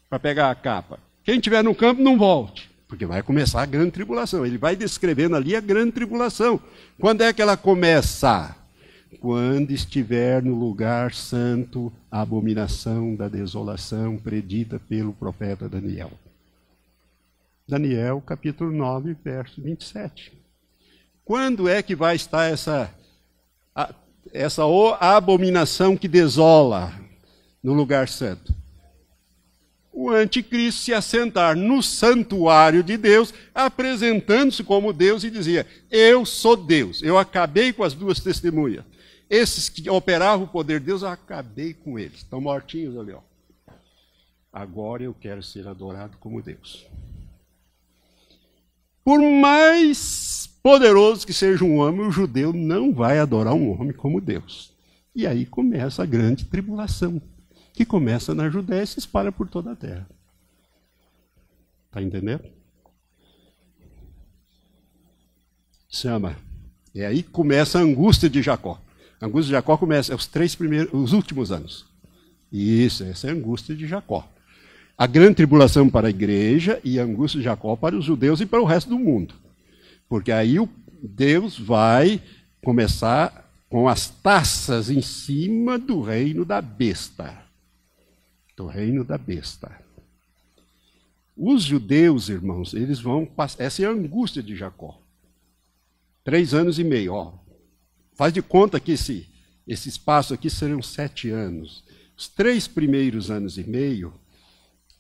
para 0.10 0.20
pegar 0.20 0.52
a 0.52 0.56
capa. 0.56 1.00
Quem 1.24 1.36
estiver 1.36 1.64
no 1.64 1.76
campo, 1.76 2.02
não 2.02 2.18
volte, 2.18 2.70
porque 2.94 3.08
vai 3.08 3.24
começar 3.24 3.64
a 3.64 3.66
grande 3.66 3.90
tribulação. 3.90 4.46
Ele 4.46 4.56
vai 4.56 4.76
descrevendo 4.76 5.36
ali 5.36 5.56
a 5.56 5.60
grande 5.60 5.94
tribulação. 5.94 6.60
Quando 7.00 7.22
é 7.22 7.34
que 7.34 7.42
ela 7.42 7.58
começa? 7.58 8.56
Quando 9.20 9.72
estiver 9.72 10.44
no 10.44 10.54
lugar 10.54 11.12
santo 11.12 11.92
a 12.12 12.22
abominação 12.22 13.16
da 13.16 13.28
desolação 13.28 14.16
predita 14.18 14.80
pelo 14.88 15.12
profeta 15.12 15.68
Daniel. 15.68 16.12
Daniel, 17.68 18.22
capítulo 18.22 18.72
9, 18.72 19.18
verso 19.24 19.60
27. 19.60 20.32
Quando 21.26 21.68
é 21.68 21.82
que 21.82 21.96
vai 21.96 22.16
estar 22.16 22.46
essa, 22.46 22.94
essa 24.32 24.62
abominação 25.00 25.98
que 25.98 26.08
desola 26.08 26.94
no 27.64 27.74
lugar 27.74 28.08
santo? 28.08 28.54
O 29.94 30.10
anticristo 30.10 30.82
se 30.82 30.94
assentar 30.94 31.56
no 31.56 31.84
santuário 31.84 32.84
de 32.84 32.98
Deus, 32.98 33.32
apresentando-se 33.54 34.64
como 34.64 34.92
Deus 34.92 35.24
e 35.24 35.30
dizia: 35.30 35.68
Eu 35.92 36.26
sou 36.26 36.58
Deus, 36.58 37.04
eu 37.04 37.16
acabei 37.18 37.72
com 37.72 37.84
as 37.84 37.94
duas 37.94 38.20
testemunhas. 38.20 38.84
Esses 39.30 39.70
que 39.70 39.88
operavam 39.90 40.46
o 40.46 40.50
poder 40.50 40.80
de 40.80 40.88
Deus, 40.88 41.04
eu 41.04 41.10
acabei 41.10 41.74
com 41.74 41.98
eles. 42.00 42.18
Estão 42.18 42.42
mortinhos 42.42 42.98
ali, 42.98 43.12
ó. 43.12 43.20
Agora 44.52 45.04
eu 45.04 45.14
quero 45.14 45.42
ser 45.42 45.68
adorado 45.68 46.18
como 46.20 46.42
Deus. 46.42 46.86
Por 49.04 49.20
mais 49.20 50.50
poderoso 50.62 51.26
que 51.26 51.34
seja 51.34 51.64
um 51.64 51.78
homem, 51.78 52.06
o 52.06 52.12
judeu 52.12 52.54
não 52.54 52.94
vai 52.94 53.20
adorar 53.20 53.54
um 53.54 53.72
homem 53.72 53.92
como 53.92 54.22
Deus. 54.22 54.72
E 55.16 55.28
aí 55.28 55.46
começa 55.46 56.02
a 56.02 56.06
grande 56.06 56.46
tribulação, 56.46 57.22
que 57.74 57.86
começa 57.86 58.34
na 58.34 58.50
Judéia 58.50 58.84
e 58.84 58.88
se 58.88 59.00
espalha 59.00 59.32
por 59.32 59.50
toda 59.50 59.72
a 59.72 59.76
terra. 59.76 60.08
Está 61.88 62.02
entendendo? 62.02 62.44
Chama. 65.90 66.38
E 66.94 67.04
aí 67.04 67.24
começa 67.24 67.80
a 67.80 67.82
angústia 67.82 68.30
de 68.30 68.42
Jacó. 68.42 68.80
A 69.20 69.26
angústia 69.26 69.48
de 69.48 69.52
Jacó 69.52 69.78
começa 69.78 70.14
é 70.14 70.16
os 70.16 70.28
três 70.28 70.56
primeiros, 70.56 70.94
os 70.94 71.14
últimos 71.14 71.52
anos. 71.52 71.86
Isso, 72.52 73.04
essa 73.04 73.28
é 73.28 73.30
a 73.32 73.34
angústia 73.34 73.76
de 73.76 73.88
Jacó 73.88 74.30
a 74.98 75.08
grande 75.08 75.36
tribulação 75.36 75.90
para 75.90 76.08
a 76.08 76.10
igreja 76.10 76.80
e 76.84 77.00
a 77.00 77.04
angústia 77.04 77.40
de 77.40 77.46
Jacó 77.46 77.76
para 77.76 77.96
os 77.96 78.06
judeus 78.06 78.42
e 78.42 78.46
para 78.46 78.62
o 78.62 78.66
resto 78.66 78.90
do 78.90 79.00
mundo. 79.00 79.34
Porque 80.08 80.32
aí 80.32 80.58
Deus 81.02 81.60
vai 81.60 82.22
começar 82.64 83.52
com 83.70 83.90
as 83.90 84.08
taças 84.08 84.90
em 84.90 85.02
cima 85.02 85.80
do 85.80 86.02
reino 86.02 86.46
da 86.46 86.62
besta. 86.62 87.43
Do 88.56 88.68
reino 88.68 89.04
da 89.04 89.18
besta. 89.18 89.80
Os 91.36 91.64
judeus, 91.64 92.30
irmãos, 92.30 92.74
eles 92.74 93.00
vão 93.00 93.26
passar. 93.26 93.64
Essa 93.64 93.84
é 93.84 93.86
a 93.86 93.92
angústia 93.92 94.44
de 94.44 94.56
Jacó. 94.56 95.00
Três 96.24 96.54
anos 96.54 96.78
e 96.78 96.84
meio, 96.84 97.14
ó. 97.14 97.34
Faz 98.14 98.32
de 98.32 98.42
conta 98.42 98.80
que 98.80 98.92
esse, 98.92 99.28
esse 99.68 99.90
espaço 99.90 100.34
aqui 100.34 100.50
serão 100.50 100.82
sete 100.82 101.30
anos. 101.30 101.84
Os 102.16 102.28
três 102.28 102.68
primeiros 102.68 103.32
anos 103.32 103.58
e 103.58 103.64
meio 103.64 104.14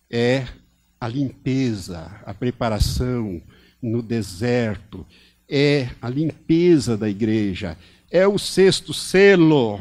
é 0.09 0.47
a 0.99 1.07
limpeza, 1.07 2.21
a 2.25 2.33
preparação 2.33 3.41
no 3.81 4.01
deserto, 4.01 5.05
é 5.47 5.89
a 6.01 6.09
limpeza 6.09 6.97
da 6.97 7.09
igreja, 7.09 7.77
é 8.09 8.27
o 8.27 8.39
sexto 8.39 8.93
selo, 8.93 9.79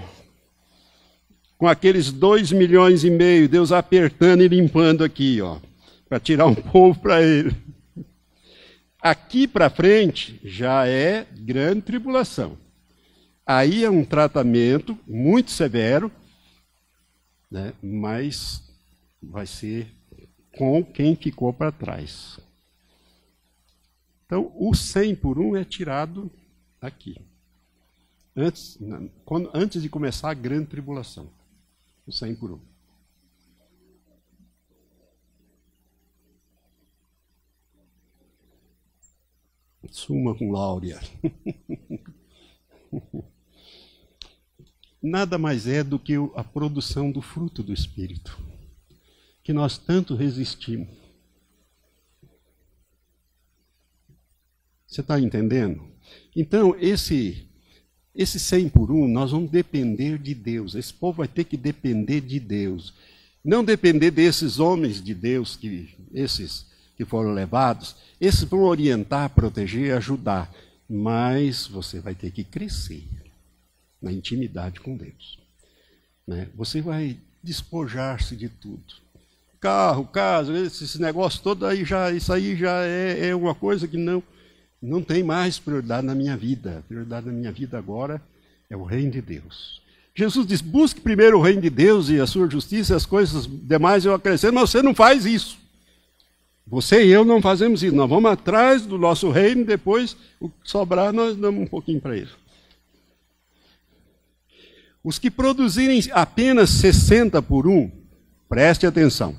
com 1.63 1.69
aqueles 1.69 2.11
dois 2.11 2.51
milhões 2.51 3.05
e 3.05 3.11
meio, 3.11 3.49
Deus 3.49 3.71
apertando 3.71 4.43
e 4.43 4.49
limpando 4.49 5.05
aqui, 5.05 5.41
ó, 5.41 5.61
para 6.09 6.19
tirar 6.19 6.47
um 6.47 6.57
povo 6.59 6.99
para 6.99 7.23
ele. 7.23 7.55
Aqui 9.01 9.47
para 9.47 9.71
frente 9.71 10.41
já 10.43 10.89
é 10.89 11.25
grande 11.31 11.83
tribulação. 11.83 12.59
Aí 13.47 13.85
é 13.85 13.89
um 13.89 14.05
tratamento 14.05 14.99
muito 15.07 15.53
severo, 15.53 16.11
né, 17.49 17.73
mas 17.81 18.61
vai 19.23 19.47
ser 19.47 19.87
com 20.59 20.83
quem 20.83 21.15
ficou 21.15 21.53
para 21.53 21.71
trás. 21.71 22.41
Então, 24.27 24.51
o 24.57 24.75
100 24.75 25.15
por 25.15 25.39
1 25.39 25.59
é 25.59 25.65
tirado 25.65 26.29
aqui. 26.81 27.21
Antes, 28.37 28.77
quando, 29.25 29.49
antes 29.55 29.81
de 29.81 29.89
começar 29.89 30.29
a 30.29 30.35
grande 30.35 30.67
tribulação. 30.67 31.31
O 32.07 32.13
100 32.13 32.37
por 32.37 32.53
1. 32.53 32.61
Suma 39.91 40.35
com 40.35 40.51
Láurea. 40.51 40.99
Nada 45.03 45.37
mais 45.37 45.67
é 45.67 45.85
do 45.85 45.99
que 45.99 46.15
a 46.35 46.45
produção 46.45 47.11
do 47.11 47.21
fruto 47.21 47.63
do 47.63 47.73
Espírito 47.73 48.41
que 49.43 49.53
nós 49.53 49.77
tanto 49.77 50.15
resistimos. 50.15 50.89
Você 54.87 55.01
está 55.01 55.19
entendendo? 55.19 55.83
Então, 56.37 56.77
esse, 56.79 57.49
esse 58.15 58.39
100 58.39 58.69
por 58.69 58.91
1, 58.91 59.09
nós 59.09 59.31
vamos 59.31 59.51
depender 59.51 60.19
de 60.19 60.35
Deus. 60.35 60.75
Esse 60.75 60.93
povo 60.93 61.19
vai 61.19 61.29
ter 61.29 61.45
que 61.45 61.57
depender 61.57 62.21
de 62.21 62.39
Deus. 62.39 62.93
Não 63.45 63.65
depender 63.65 64.11
desses 64.11 64.61
homens 64.61 65.03
de 65.03 65.15
Deus, 65.15 65.57
que 65.57 65.89
esses 66.13 66.67
que 66.97 67.05
foram 67.05 67.33
levados. 67.33 67.97
Esses 68.21 68.45
vão 68.45 68.61
orientar, 68.61 69.31
proteger, 69.31 69.97
ajudar. 69.97 70.53
Mas 70.89 71.67
você 71.67 72.01
vai 72.01 72.15
ter 72.15 72.31
que 72.31 72.45
crescer 72.45 73.05
na 74.01 74.13
intimidade 74.13 74.81
com 74.81 74.97
Deus. 74.97 75.39
Né? 76.27 76.49
Você 76.55 76.81
vai 76.81 77.17
despojar-se 77.43 78.37
de 78.37 78.49
tudo 78.49 79.03
carro, 79.63 80.05
casa, 80.05 80.59
esse, 80.59 81.01
negócio 81.01 81.41
todo 81.41 81.65
aí 81.65 81.85
já, 81.85 82.11
isso 82.11 82.33
aí 82.33 82.57
já 82.57 82.83
é, 82.85 83.29
é 83.29 83.35
uma 83.35 83.55
coisa 83.55 83.87
que 83.87 83.97
não, 83.97 84.21
não 84.83 85.01
tem 85.01 85.23
mais 85.23 85.59
prioridade 85.59 86.07
na 86.07 86.15
minha 86.15 86.37
vida. 86.37 86.79
A 86.79 86.83
prioridade 86.83 87.27
na 87.27 87.33
minha 87.33 87.53
vida 87.53 87.79
agora 87.79 88.21
é 88.69 88.77
o 88.77 88.83
reino 88.83 89.13
de 89.13 89.23
Deus. 89.23 89.81
Jesus 90.15 90.47
diz: 90.47 90.61
busque 90.61 91.01
primeiro 91.01 91.39
o 91.39 91.43
reino 91.43 91.63
de 91.63 91.71
Deus 91.71 92.09
e 92.09 92.21
a 92.21 92.27
sua 92.27 92.51
justiça, 92.51 92.93
e 92.93 92.97
as 92.97 93.07
coisas 93.07 93.47
demais 93.47 94.05
eu 94.05 94.13
acrescento, 94.13 94.55
mas 94.55 94.71
você 94.71 94.83
não 94.83 94.95
faz 94.95 95.25
isso. 95.25 95.59
Você 96.67 97.05
e 97.05 97.11
eu 97.11 97.25
não 97.25 97.41
fazemos 97.41 97.83
isso. 97.83 97.95
Nós 97.95 98.09
vamos 98.09 98.31
atrás 98.31 98.87
do 98.87 98.99
nosso 98.99 99.31
reino, 99.31 99.65
depois 99.65 100.17
o 100.41 100.49
que 100.49 100.57
sobrar 100.65 101.13
nós 101.13 101.37
damos 101.37 101.63
um 101.63 101.67
pouquinho 101.67 102.01
para 102.01 102.17
ele. 102.17 102.31
Os 105.05 105.19
que 105.19 105.31
produzirem 105.31 106.01
apenas 106.13 106.71
60 106.71 107.43
por 107.43 107.67
um, 107.67 107.91
preste 108.49 108.87
atenção, 108.87 109.37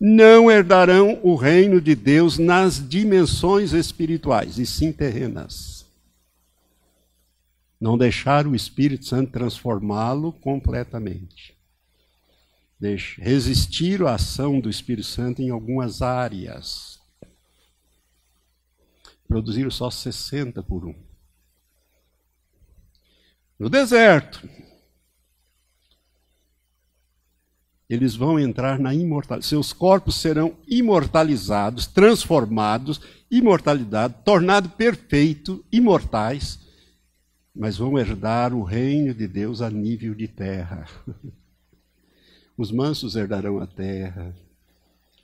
não 0.00 0.50
herdarão 0.50 1.20
o 1.22 1.34
reino 1.34 1.78
de 1.78 1.94
Deus 1.94 2.38
nas 2.38 2.88
dimensões 2.88 3.74
espirituais, 3.74 4.58
e 4.58 4.64
sim 4.64 4.90
terrenas. 4.90 5.86
Não 7.78 7.98
deixar 7.98 8.46
o 8.46 8.54
Espírito 8.54 9.04
Santo 9.04 9.30
transformá-lo 9.30 10.32
completamente. 10.32 11.54
Resistir 13.18 14.02
à 14.02 14.14
ação 14.14 14.58
do 14.58 14.70
Espírito 14.70 15.06
Santo 15.06 15.42
em 15.42 15.50
algumas 15.50 16.00
áreas. 16.00 16.98
Produziram 19.28 19.70
só 19.70 19.90
60 19.90 20.62
por 20.62 20.86
um. 20.86 20.94
No 23.58 23.68
deserto, 23.68 24.48
eles 27.90 28.14
vão 28.14 28.38
entrar 28.38 28.78
na 28.78 28.94
imortalidade. 28.94 29.48
Seus 29.48 29.72
corpos 29.72 30.14
serão 30.14 30.54
imortalizados, 30.68 31.88
transformados, 31.88 33.00
imortalidade, 33.28 34.14
tornado 34.24 34.68
perfeito, 34.68 35.64
imortais, 35.72 36.60
mas 37.52 37.76
vão 37.76 37.98
herdar 37.98 38.54
o 38.54 38.62
reino 38.62 39.12
de 39.12 39.26
Deus 39.26 39.60
a 39.60 39.68
nível 39.68 40.14
de 40.14 40.28
terra. 40.28 40.86
Os 42.56 42.70
mansos 42.70 43.16
herdarão 43.16 43.58
a 43.58 43.66
terra. 43.66 44.36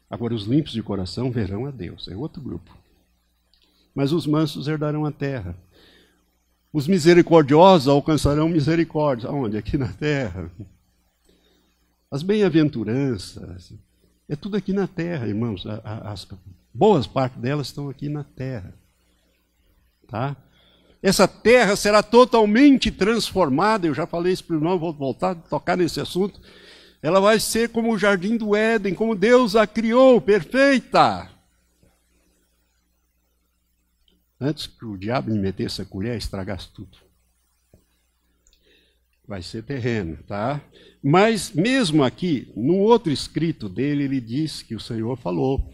Agora, 0.09 0.35
os 0.35 0.45
limpos 0.45 0.73
de 0.73 0.83
coração 0.83 1.31
verão 1.31 1.67
a 1.67 1.71
Deus. 1.71 2.09
É 2.09 2.17
outro 2.17 2.41
grupo. 2.41 2.75
Mas 3.95 4.11
os 4.11 4.27
mansos 4.27 4.67
herdarão 4.67 5.05
a 5.05 5.13
terra. 5.13 5.55
Os 6.73 6.89
misericordiosos 6.89 7.89
alcançarão 7.89 8.49
misericórdia. 8.49 9.29
Aonde? 9.29 9.59
Aqui 9.59 9.77
na 9.77 9.93
terra. 9.93 10.51
As 12.17 12.23
bem-aventuranças, 12.23 13.75
é 14.27 14.35
tudo 14.35 14.57
aqui 14.57 14.73
na 14.73 14.87
terra, 14.87 15.29
irmãos. 15.29 15.67
As 15.85 16.27
boas 16.73 17.07
partes 17.07 17.39
delas 17.39 17.67
estão 17.67 17.91
aqui 17.91 18.09
na 18.09 18.25
terra. 18.25 18.73
Tá? 20.09 20.35
Essa 21.03 21.29
terra 21.29 21.77
será 21.77 22.03
totalmente 22.03 22.91
transformada. 22.91 23.87
Eu 23.87 23.93
já 23.93 24.07
falei 24.07 24.33
isso 24.33 24.45
para 24.45 24.57
o 24.57 24.59
irmão, 24.59 24.79
vou 24.79 24.95
voltar 24.95 25.33
a 25.33 25.35
tocar 25.35 25.77
nesse 25.77 26.01
assunto. 26.01 26.41
Ela 27.03 27.21
vai 27.21 27.39
ser 27.39 27.69
como 27.69 27.93
o 27.93 27.99
jardim 27.99 28.39
do 28.39 28.57
Éden, 28.57 28.95
como 28.95 29.15
Deus 29.15 29.55
a 29.55 29.67
criou, 29.67 30.19
perfeita. 30.19 31.29
Antes 34.41 34.67
que 34.67 34.87
o 34.87 34.97
diabo 34.97 35.31
me 35.31 35.39
metesse 35.39 35.83
a 35.83 35.85
colher 35.85 36.15
e 36.15 36.19
estragasse 36.19 36.69
tudo 36.73 36.97
vai 39.27 39.43
ser 39.43 39.63
terreno, 39.63 40.19
tá? 40.27 40.61
Mas 41.03 41.53
mesmo 41.53 42.03
aqui, 42.03 42.49
no 42.57 42.77
outro 42.77 43.13
escrito 43.13 43.69
dele, 43.69 44.05
ele 44.05 44.21
diz 44.21 44.63
que 44.63 44.75
o 44.75 44.81
Senhor 44.81 45.17
falou 45.17 45.73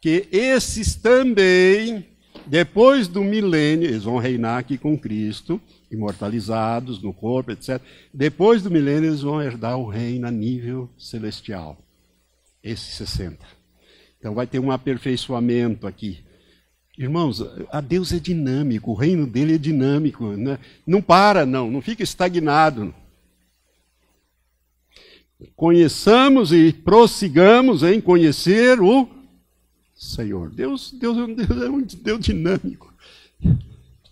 que 0.00 0.26
esses 0.32 0.94
também, 0.94 2.06
depois 2.46 3.08
do 3.08 3.22
milênio, 3.22 3.88
eles 3.88 4.04
vão 4.04 4.18
reinar 4.18 4.58
aqui 4.58 4.78
com 4.78 4.98
Cristo, 4.98 5.60
imortalizados 5.90 7.02
no 7.02 7.12
corpo, 7.12 7.50
etc. 7.50 7.80
Depois 8.12 8.62
do 8.62 8.70
milênio, 8.70 9.10
eles 9.10 9.22
vão 9.22 9.42
herdar 9.42 9.78
o 9.78 9.88
reino 9.88 10.26
a 10.26 10.30
nível 10.30 10.88
celestial. 10.98 11.76
Esses 12.62 12.94
60. 12.94 13.38
Então 14.18 14.34
vai 14.34 14.46
ter 14.46 14.58
um 14.58 14.70
aperfeiçoamento 14.70 15.86
aqui. 15.86 16.22
Irmãos, 17.00 17.42
a 17.72 17.80
Deus 17.80 18.12
é 18.12 18.18
dinâmico, 18.18 18.90
o 18.90 18.94
reino 18.94 19.26
dele 19.26 19.54
é 19.54 19.58
dinâmico. 19.58 20.32
Né? 20.36 20.58
Não 20.86 21.00
para, 21.00 21.46
não, 21.46 21.70
não 21.70 21.80
fica 21.80 22.02
estagnado. 22.02 22.94
Conheçamos 25.56 26.52
e 26.52 26.74
prossigamos 26.74 27.82
em 27.82 28.02
conhecer 28.02 28.82
o 28.82 29.08
Senhor. 29.94 30.50
Deus, 30.50 30.92
Deus, 30.92 31.16
Deus 31.34 31.62
é 31.62 31.70
um 31.70 31.80
Deus 31.80 32.20
dinâmico. 32.20 32.92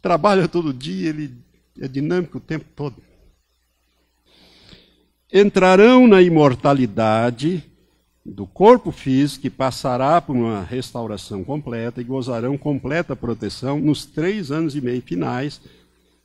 Trabalha 0.01 0.49
todo 0.49 0.73
dia, 0.73 1.11
ele 1.11 1.37
é 1.79 1.87
dinâmico 1.87 2.39
o 2.39 2.41
tempo 2.41 2.65
todo. 2.75 2.97
Entrarão 5.31 6.07
na 6.07 6.23
imortalidade 6.23 7.63
do 8.29 8.47
corpo 8.47 8.91
físico 8.91 9.43
que 9.43 9.51
passará 9.51 10.21
por 10.21 10.37
uma 10.37 10.63
restauração 10.63 11.43
completa 11.43 12.01
e 12.01 12.05
gozarão 12.05 12.59
completa 12.59 13.17
proteção 13.17 13.81
nos 13.81 14.05
três 14.05 14.51
anos 14.51 14.77
e 14.77 14.81
meio 14.81 15.01
finais, 15.03 15.61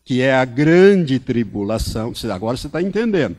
que 0.04 0.22
é 0.22 0.34
a 0.34 0.44
grande 0.44 1.18
tribulação. 1.20 2.12
Agora 2.32 2.58
você 2.58 2.68
está 2.68 2.82
entendendo. 2.82 3.38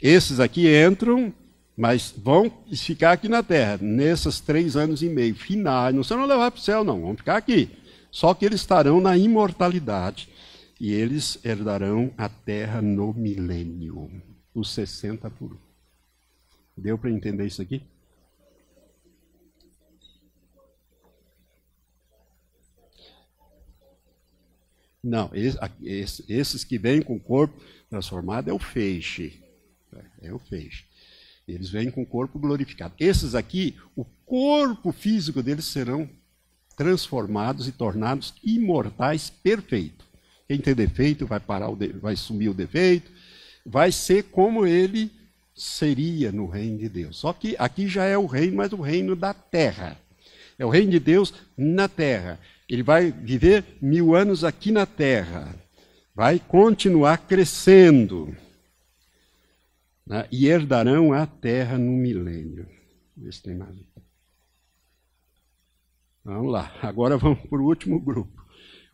Esses 0.00 0.40
aqui 0.40 0.66
entram, 0.68 1.32
mas 1.76 2.12
vão 2.16 2.50
ficar 2.74 3.12
aqui 3.12 3.28
na 3.28 3.42
terra, 3.42 3.78
nesses 3.80 4.40
três 4.40 4.76
anos 4.76 5.02
e 5.02 5.08
meio 5.08 5.34
finais. 5.34 5.94
Não 5.94 6.02
serão 6.02 6.26
levar 6.26 6.50
para 6.50 6.58
o 6.58 6.62
céu, 6.62 6.82
não, 6.82 7.00
vão 7.00 7.16
ficar 7.16 7.36
aqui. 7.36 7.70
Só 8.10 8.34
que 8.34 8.44
eles 8.44 8.60
estarão 8.60 9.00
na 9.00 9.16
imortalidade 9.16 10.28
e 10.80 10.92
eles 10.92 11.38
herdarão 11.44 12.12
a 12.18 12.28
terra 12.28 12.82
no 12.82 13.14
milênio, 13.14 14.10
os 14.52 14.70
60 14.70 15.30
por 15.30 15.52
um. 15.52 15.72
Deu 16.76 16.98
para 16.98 17.10
entender 17.10 17.46
isso 17.46 17.62
aqui? 17.62 17.82
Não, 25.02 25.30
esses 25.34 26.64
que 26.64 26.78
vêm 26.78 27.02
com 27.02 27.16
o 27.16 27.20
corpo 27.20 27.60
transformado 27.90 28.48
é 28.48 28.52
o 28.52 28.58
feixe. 28.58 29.42
É 30.20 30.32
o 30.32 30.38
feixe. 30.38 30.84
Eles 31.46 31.70
vêm 31.70 31.90
com 31.90 32.02
o 32.02 32.06
corpo 32.06 32.38
glorificado. 32.38 32.94
Esses 33.00 33.34
aqui, 33.34 33.76
o 33.96 34.04
corpo 34.24 34.92
físico 34.92 35.42
deles 35.42 35.64
serão 35.64 36.08
transformados 36.76 37.66
e 37.66 37.72
tornados 37.72 38.32
imortais 38.42 39.28
perfeitos. 39.28 40.06
Quem 40.46 40.58
tem 40.58 40.74
defeito 40.74 41.26
vai 41.26 41.40
parar, 41.40 41.74
de... 41.74 41.88
vai 41.88 42.16
sumir 42.16 42.48
o 42.48 42.54
defeito, 42.54 43.10
vai 43.66 43.90
ser 43.90 44.24
como 44.24 44.66
ele 44.66 45.10
seria 45.54 46.30
no 46.32 46.46
reino 46.46 46.78
de 46.78 46.88
Deus. 46.88 47.16
Só 47.16 47.32
que 47.32 47.56
aqui 47.58 47.88
já 47.88 48.04
é 48.04 48.16
o 48.16 48.26
reino, 48.26 48.56
mas 48.56 48.72
o 48.72 48.80
reino 48.80 49.16
da 49.16 49.34
terra. 49.34 49.98
É 50.58 50.64
o 50.64 50.70
reino 50.70 50.92
de 50.92 51.00
Deus 51.00 51.34
na 51.56 51.88
terra. 51.88 52.38
Ele 52.72 52.82
vai 52.82 53.10
viver 53.10 53.66
mil 53.82 54.14
anos 54.14 54.44
aqui 54.44 54.72
na 54.72 54.86
terra, 54.86 55.54
vai 56.14 56.38
continuar 56.38 57.18
crescendo 57.18 58.34
né? 60.06 60.26
e 60.32 60.48
herdarão 60.48 61.12
a 61.12 61.26
terra 61.26 61.76
no 61.76 61.92
milênio. 61.92 62.66
Se 63.30 63.42
tem 63.42 63.58
mais. 63.58 63.76
Vamos 66.24 66.50
lá, 66.50 66.74
agora 66.80 67.18
vamos 67.18 67.40
para 67.40 67.60
o 67.60 67.66
último 67.66 68.00
grupo. 68.00 68.42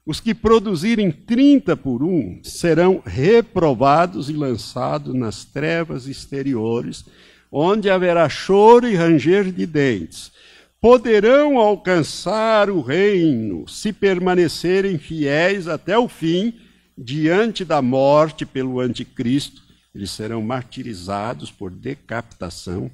Os 0.05 0.19
que 0.19 0.35
produzirem 0.35 1.13
30 1.13 1.77
por 1.77 2.03
um 2.03 2.41
serão 2.43 3.01
reprovados 3.07 4.29
e 4.29 4.33
lançados 4.33 5.15
nas 5.15 5.45
trevas 5.45 6.09
exteriores, 6.09 7.05
onde 7.49 7.89
haverá 7.89 8.29
choro 8.29 8.89
e 8.89 8.97
ranger 8.97 9.53
de 9.53 9.67
dentes 9.67 10.37
poderão 10.81 11.59
alcançar 11.59 12.71
o 12.71 12.81
reino 12.81 13.67
se 13.67 13.93
permanecerem 13.93 14.99
fiéis 14.99 15.67
até 15.67 15.99
o 15.99 16.09
fim, 16.09 16.55
diante 16.97 17.65
da 17.65 17.83
morte 17.83 18.47
pelo 18.47 18.81
anticristo. 18.81 19.63
Eles 19.95 20.11
serão 20.11 20.41
martirizados 20.43 21.51
por 21.51 21.71
decapitação. 21.71 22.91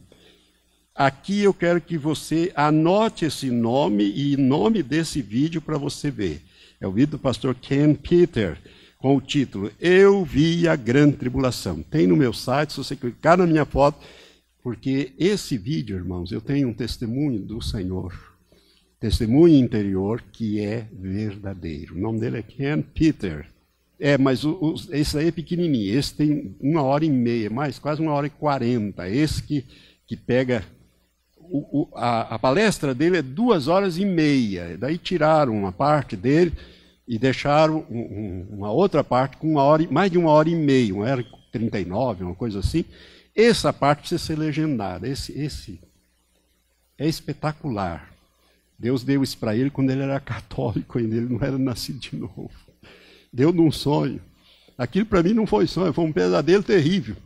Aqui 0.95 1.41
eu 1.41 1.53
quero 1.53 1.81
que 1.81 1.99
você 1.99 2.53
anote 2.55 3.25
esse 3.25 3.51
nome 3.51 4.05
e 4.05 4.37
nome 4.37 4.83
desse 4.83 5.21
vídeo 5.21 5.61
para 5.61 5.77
você 5.77 6.11
ver. 6.11 6.43
É 6.81 6.87
o 6.87 6.93
vídeo 6.93 7.13
do 7.13 7.19
pastor 7.19 7.55
Ken 7.55 7.95
Peter, 7.95 8.59
com 8.99 9.17
o 9.17 9.21
título 9.21 9.71
Eu 9.81 10.25
vi 10.25 10.69
a 10.69 10.77
grande 10.77 11.17
tribulação. 11.17 11.83
Tem 11.83 12.07
no 12.07 12.17
meu 12.17 12.33
site, 12.33 12.73
se 12.73 12.79
você 12.79 12.95
clicar 12.95 13.37
na 13.37 13.47
minha 13.47 13.65
foto, 13.65 13.99
porque 14.65 15.13
esse 15.19 15.59
vídeo, 15.59 15.95
irmãos, 15.95 16.33
eu 16.33 16.41
tenho 16.41 16.69
um 16.69 16.73
testemunho 16.73 17.39
do 17.39 17.61
Senhor, 17.61 18.15
testemunho 18.99 19.63
interior 19.63 20.25
que 20.33 20.59
é 20.59 20.89
verdadeiro. 20.91 21.95
O 21.95 21.99
nome 21.99 22.19
dele 22.19 22.39
é 22.39 22.43
Ken 22.43 22.81
Peter. 22.81 23.47
É, 24.01 24.17
mas 24.17 24.43
o, 24.43 24.53
o, 24.53 24.75
esse 24.91 25.19
aí 25.19 25.29
é 25.29 25.31
pequenininho. 25.31 25.95
Esse 25.95 26.15
tem 26.15 26.57
uma 26.59 26.83
hora 26.83 27.05
e 27.05 27.11
meia, 27.11 27.51
mais 27.51 27.79
quase 27.79 28.01
uma 28.01 28.15
hora 28.15 28.27
e 28.27 28.31
quarenta. 28.31 29.07
Esse 29.07 29.43
que, 29.43 29.67
que 30.07 30.17
pega. 30.17 30.65
O, 31.39 31.87
a, 31.95 32.35
a, 32.35 32.39
palestra 32.39 32.95
dele 32.95 33.19
é 33.19 33.23
duas 33.23 33.69
horas 33.69 33.99
e 33.99 34.05
meia. 34.07 34.79
Daí 34.79 34.97
tiraram 34.97 35.55
uma 35.59 35.73
parte 35.73 36.17
dele 36.17 36.55
e 37.07 37.19
deixaram 37.19 37.85
um, 37.91 37.99
um, 37.99 38.47
uma 38.51 38.73
outra 38.73 39.05
parte 39.05 39.37
com 39.37 39.47
uma 39.47 39.63
hora, 39.63 39.87
mais 39.91 40.11
de 40.11 40.17
uma 40.17 40.31
hora 40.31 40.49
e 40.49 40.57
meia, 40.57 40.95
uma 40.95 41.05
hora 41.05 41.21
e 41.21 41.27
trinta 41.53 41.79
e 41.79 41.85
nove, 41.85 42.25
uma 42.25 42.35
coisa 42.35 42.61
assim. 42.61 42.87
Essa 43.35 43.73
parte 43.73 44.01
precisa 44.01 44.25
ser 44.25 44.39
legendada. 44.39 45.09
Esse, 45.09 45.33
esse 45.39 45.81
é 46.97 47.09
espetacular. 47.09 48.13
Deus 48.79 49.03
deu 49.03 49.23
isso 49.23 49.39
para 49.39 49.57
ele 49.57 49.71
quando 49.71 49.91
ele 49.91 50.03
era 50.03 50.21
católico 50.21 50.99
ainda, 50.99 51.17
ele 51.17 51.33
não 51.33 51.43
era 51.43 51.59
nascido 51.59 51.99
de 51.99 52.17
novo. 52.17 52.51
Deu 53.33 53.53
num 53.53 53.71
sonho. 53.71 54.21
Aquilo 54.77 55.07
para 55.07 55.23
mim 55.23 55.33
não 55.33 55.47
foi 55.47 55.67
sonho, 55.67 55.93
foi 55.93 56.05
um 56.05 56.13
pesadelo 56.13 56.63
terrível. 56.63 57.17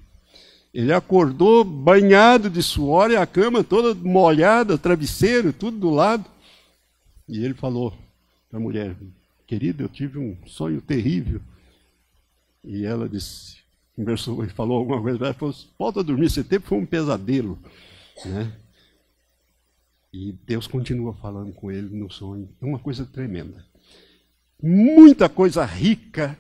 Ele 0.72 0.92
acordou 0.92 1.64
banhado 1.64 2.50
de 2.50 2.62
suor 2.62 3.10
e 3.10 3.16
a 3.16 3.26
cama 3.26 3.64
toda 3.64 3.94
molhada, 3.94 4.76
travesseiro, 4.76 5.52
tudo 5.52 5.78
do 5.78 5.90
lado. 5.90 6.24
E 7.26 7.44
ele 7.44 7.54
falou 7.54 7.96
para 8.50 8.58
a 8.58 8.62
mulher: 8.62 8.94
Querida, 9.46 9.82
eu 9.82 9.88
tive 9.88 10.18
um 10.18 10.36
sonho 10.46 10.80
terrível. 10.80 11.40
E 12.62 12.84
ela 12.84 13.08
disse, 13.08 13.57
conversou 13.98 14.44
e 14.44 14.48
falou 14.48 14.78
alguma 14.78 15.02
coisa, 15.02 15.18
ela 15.18 15.34
falou, 15.34 15.54
volta 15.76 15.98
a 16.00 16.02
dormir, 16.04 16.30
você 16.30 16.44
teve 16.44 16.64
foi 16.64 16.78
um 16.78 16.86
pesadelo. 16.86 17.58
Né? 18.24 18.56
E 20.12 20.32
Deus 20.46 20.68
continua 20.68 21.12
falando 21.14 21.52
com 21.52 21.70
ele 21.70 21.96
no 21.96 22.08
sonho. 22.08 22.48
É 22.62 22.64
uma 22.64 22.78
coisa 22.78 23.04
tremenda. 23.04 23.66
Muita 24.62 25.28
coisa 25.28 25.64
rica, 25.64 26.38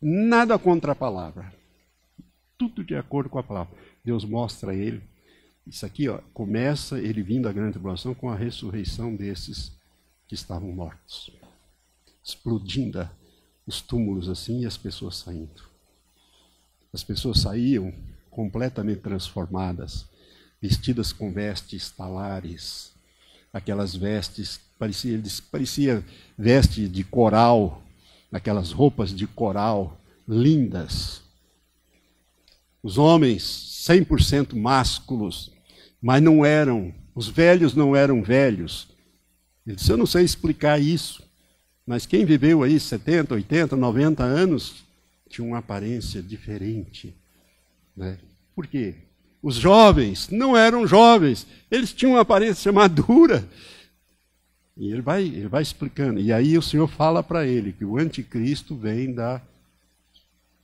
nada 0.00 0.58
contra 0.58 0.92
a 0.92 0.94
palavra. 0.94 1.52
Tudo 2.56 2.82
de 2.82 2.94
acordo 2.94 3.28
com 3.28 3.38
a 3.38 3.42
palavra. 3.42 3.76
Deus 4.02 4.24
mostra 4.24 4.72
a 4.72 4.74
ele. 4.74 5.02
Isso 5.66 5.84
aqui 5.84 6.08
ó, 6.08 6.18
começa 6.32 6.98
ele 6.98 7.22
vindo 7.22 7.46
à 7.46 7.52
grande 7.52 7.72
tribulação 7.72 8.14
com 8.14 8.30
a 8.30 8.34
ressurreição 8.34 9.14
desses 9.14 9.70
que 10.26 10.34
estavam 10.34 10.72
mortos. 10.72 11.30
Explodindo 12.22 13.06
os 13.66 13.82
túmulos 13.82 14.30
assim 14.30 14.62
e 14.62 14.66
as 14.66 14.78
pessoas 14.78 15.16
saindo. 15.16 15.73
As 16.94 17.02
pessoas 17.02 17.40
saíam 17.40 17.92
completamente 18.30 19.00
transformadas 19.00 20.06
vestidas 20.62 21.12
com 21.12 21.32
vestes 21.32 21.90
talares, 21.90 22.92
aquelas 23.52 23.94
vestes, 23.94 24.60
parecia, 24.78 25.20
parecia 25.50 26.04
veste 26.38 26.88
de 26.88 27.02
coral, 27.02 27.82
aquelas 28.32 28.70
roupas 28.70 29.12
de 29.12 29.26
coral 29.26 30.00
lindas. 30.26 31.20
Os 32.80 32.96
homens 32.96 33.42
100% 33.88 34.54
másculos, 34.54 35.50
mas 36.00 36.22
não 36.22 36.46
eram, 36.46 36.94
os 37.14 37.28
velhos 37.28 37.74
não 37.74 37.94
eram 37.94 38.22
velhos. 38.22 38.88
Ele 39.66 39.76
disse, 39.76 39.90
eu 39.90 39.96
não 39.96 40.06
sei 40.06 40.24
explicar 40.24 40.80
isso, 40.80 41.22
mas 41.84 42.06
quem 42.06 42.24
viveu 42.24 42.62
aí 42.62 42.78
70, 42.78 43.34
80, 43.34 43.76
90 43.76 44.22
anos 44.22 44.83
tinha 45.34 45.46
uma 45.46 45.58
aparência 45.58 46.22
diferente. 46.22 47.12
Né? 47.96 48.18
Por 48.54 48.66
quê? 48.66 48.94
Os 49.42 49.56
jovens 49.56 50.30
não 50.30 50.56
eram 50.56 50.86
jovens, 50.86 51.46
eles 51.70 51.92
tinham 51.92 52.12
uma 52.12 52.20
aparência 52.20 52.72
madura. 52.72 53.46
E 54.76 54.90
ele 54.90 55.02
vai, 55.02 55.24
ele 55.24 55.48
vai 55.48 55.62
explicando. 55.62 56.20
E 56.20 56.32
aí 56.32 56.56
o 56.56 56.62
Senhor 56.62 56.88
fala 56.88 57.22
para 57.22 57.46
ele 57.46 57.72
que 57.72 57.84
o 57.84 57.98
anticristo 57.98 58.76
vem 58.76 59.12
da 59.12 59.42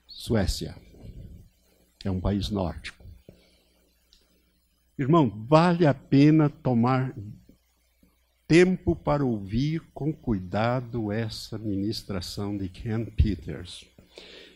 Suécia. 0.06 0.74
É 2.04 2.10
um 2.10 2.20
país 2.20 2.48
nórdico. 2.48 3.04
Irmão, 4.98 5.30
vale 5.48 5.86
a 5.86 5.94
pena 5.94 6.48
tomar 6.48 7.14
tempo 8.46 8.96
para 8.96 9.24
ouvir 9.24 9.80
com 9.94 10.12
cuidado 10.12 11.12
essa 11.12 11.56
ministração 11.58 12.56
de 12.56 12.68
Ken 12.68 13.04
Peters. 13.04 13.86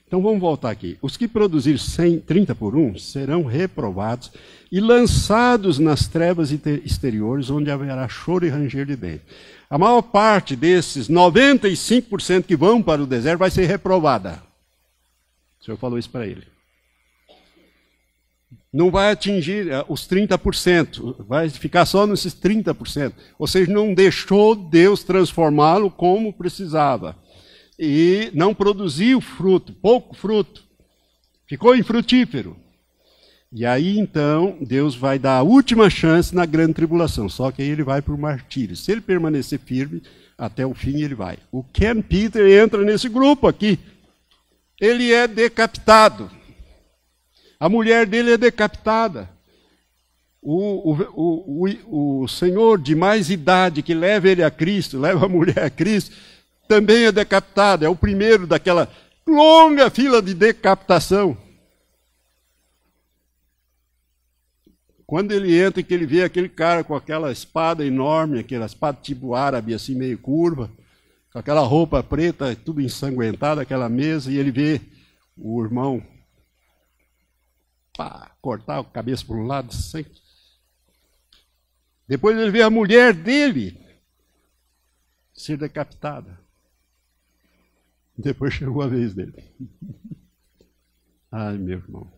Então 0.07 0.22
vamos 0.22 0.40
voltar 0.40 0.70
aqui. 0.70 0.98
Os 1.00 1.16
que 1.16 1.26
produzir 1.26 1.78
100, 1.78 2.20
30 2.20 2.55
por 2.55 2.76
1 2.76 2.98
serão 2.98 3.44
reprovados 3.44 4.30
e 4.70 4.80
lançados 4.80 5.78
nas 5.78 6.07
trevas 6.07 6.50
exteriores, 6.52 7.50
onde 7.50 7.70
haverá 7.70 8.07
choro 8.09 8.46
e 8.46 8.48
ranger 8.48 8.86
de 8.86 8.96
dentro. 8.96 9.26
A 9.68 9.78
maior 9.78 10.02
parte 10.02 10.55
desses 10.55 11.09
95% 11.09 12.44
que 12.44 12.57
vão 12.57 12.82
para 12.82 13.02
o 13.02 13.07
deserto 13.07 13.38
vai 13.38 13.50
ser 13.50 13.64
reprovada. 13.66 14.42
O 15.61 15.64
Senhor 15.64 15.76
falou 15.78 15.98
isso 15.98 16.11
para 16.11 16.26
ele. 16.26 16.46
Não 18.72 18.90
vai 18.90 19.12
atingir 19.12 19.70
eh, 19.70 19.84
os 19.88 20.07
30%, 20.07 21.24
vai 21.26 21.48
ficar 21.48 21.86
só 21.86 22.07
nesses 22.07 22.34
30%. 22.34 23.12
Ou 23.38 23.46
seja, 23.46 23.72
não 23.72 23.94
deixou 23.94 24.57
Deus 24.57 25.05
transformá-lo 25.05 25.90
como 25.90 26.32
precisava 26.32 27.16
e 27.79 28.31
não 28.35 28.55
produziu 28.55 29.20
fruto, 29.20 29.72
pouco 29.72 30.14
fruto. 30.14 30.64
Ficou 31.47 31.77
infrutífero. 31.77 32.57
E 33.53 33.64
aí 33.64 33.99
então 33.99 34.59
Deus 34.61 34.97
vai 34.97 35.18
dar 35.18 35.39
a 35.39 35.43
última 35.43 35.89
chance 35.89 36.35
na 36.35 36.45
grande 36.45 36.75
tribulação, 36.75 37.29
só 37.29 37.53
que 37.53 37.62
aí 37.62 37.68
ele 37.68 37.85
vai 37.85 38.03
para 38.03 38.14
o 38.14 38.18
martírio. 38.18 38.75
Se 38.75 38.91
ele 38.91 39.01
permanecer 39.01 39.61
firme, 39.61 40.03
até 40.37 40.66
o 40.66 40.75
fim 40.75 41.03
ele 41.03 41.14
vai. 41.14 41.39
O 41.53 41.62
Ken 41.62 42.03
Peter 42.03 42.47
entra 42.61 42.83
nesse 42.83 43.09
grupo 43.09 43.47
aqui. 43.47 43.79
Ele 44.81 45.12
é 45.12 45.29
decapitado. 45.29 46.31
A 47.61 47.68
mulher 47.68 48.07
dele 48.07 48.33
é 48.33 48.37
decapitada. 48.37 49.31
O, 50.43 50.93
o, 50.93 51.68
o, 51.89 52.22
o, 52.22 52.29
senhor 52.29 52.79
de 52.79 52.95
mais 52.95 53.31
idade 53.31 53.83
que 53.83 53.95
leva 53.95 54.29
ele 54.29 54.43
a 54.43 54.51
Cristo, 54.51 54.99
leva 54.99 55.25
a 55.25 55.29
mulher 55.29 55.64
a 55.64 55.70
Cristo, 55.70 56.14
também 56.69 57.05
é 57.05 57.12
decapitado, 57.12 57.85
é 57.85 57.89
o 57.89 57.97
primeiro 57.97 58.47
daquela 58.47 58.91
longa 59.27 59.91
fila 59.91 60.21
de 60.21 60.35
decapitação. 60.35 61.37
Quando 65.07 65.33
ele 65.33 65.59
entra 65.59 65.81
e 65.81 65.85
que 65.85 65.93
ele 65.93 66.07
vê 66.07 66.25
aquele 66.25 66.49
cara 66.49 66.83
com 66.83 66.95
aquela 66.95 67.31
espada 67.31 67.85
enorme, 67.85 68.39
aquela 68.39 68.67
espada 68.67 68.99
tipo 69.01 69.35
árabe, 69.35 69.75
assim 69.75 69.95
meio 69.95 70.19
curva, 70.19 70.71
com 71.33 71.39
aquela 71.39 71.61
roupa 71.61 72.03
preta, 72.03 72.57
tudo 72.57 72.81
ensanguentado, 72.81 73.61
aquela 73.61 73.89
mesa, 73.89 74.31
e 74.31 74.39
ele 74.39 74.51
vê 74.51 74.81
o 75.37 75.62
irmão 75.62 76.03
pá, 77.97 78.35
cortar 78.41 78.79
a 78.79 78.85
cabeça 78.85 79.25
por 79.25 79.37
um 79.37 79.47
lado, 79.47 79.75
sem. 79.75 80.07
Depois 82.09 82.37
ele 82.39 82.51
vê 82.51 82.62
a 82.62 82.71
mulher 82.71 83.12
dele 83.12 83.79
ser 85.33 85.57
decapitada. 85.57 86.43
Depois 88.17 88.55
chegou 88.55 88.83
a 88.83 88.87
vez 88.87 89.15
dele. 89.15 89.45
Ai, 91.31 91.59
meu 91.59 91.79
irmão. 91.79 92.12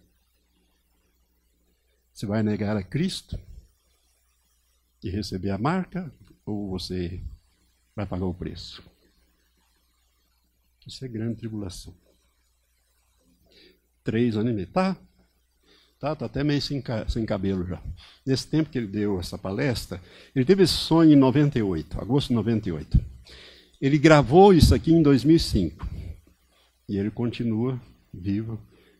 Você 2.13 2.27
vai 2.27 2.43
negar 2.43 2.77
a 2.77 2.83
Cristo 2.83 3.39
e 5.03 5.11
receber 5.11 5.51
a 5.51 5.59
marca, 5.59 6.13
ou 6.45 6.71
você 6.71 7.23
vai 7.95 8.07
pagar 8.07 8.27
o 8.27 8.35
preço? 8.35 8.83
Isso 10.87 11.05
é 11.05 11.09
grande 11.09 11.37
tribulação. 11.37 11.95
Três 14.05 14.37
anos 14.37 14.53
e 14.53 14.55
meio. 14.55 14.69
Tá, 14.69 14.97
tá, 15.99 16.15
tá 16.15 16.27
até 16.27 16.45
meio 16.45 16.63
sem, 16.63 16.83
sem 17.09 17.27
cabelo 17.27 17.67
já. 17.67 17.83
Nesse 18.25 18.47
tempo 18.47 18.71
que 18.71 18.79
ele 18.79 18.87
deu 18.87 19.19
essa 19.19 19.37
palestra, 19.37 20.01
ele 20.35 20.45
teve 20.45 20.63
esse 20.63 20.75
sonho 20.75 21.13
em 21.13 21.17
98, 21.17 22.01
agosto 22.01 22.29
de 22.29 22.35
98. 22.35 23.16
Ele 23.81 23.99
gravou 23.99 24.55
isso 24.55 24.75
aqui 24.75 24.93
em 24.93 25.03
2005. 25.03 25.87
E 26.89 26.97
ele 26.97 27.11
continua 27.11 27.81
vivo 28.13 28.59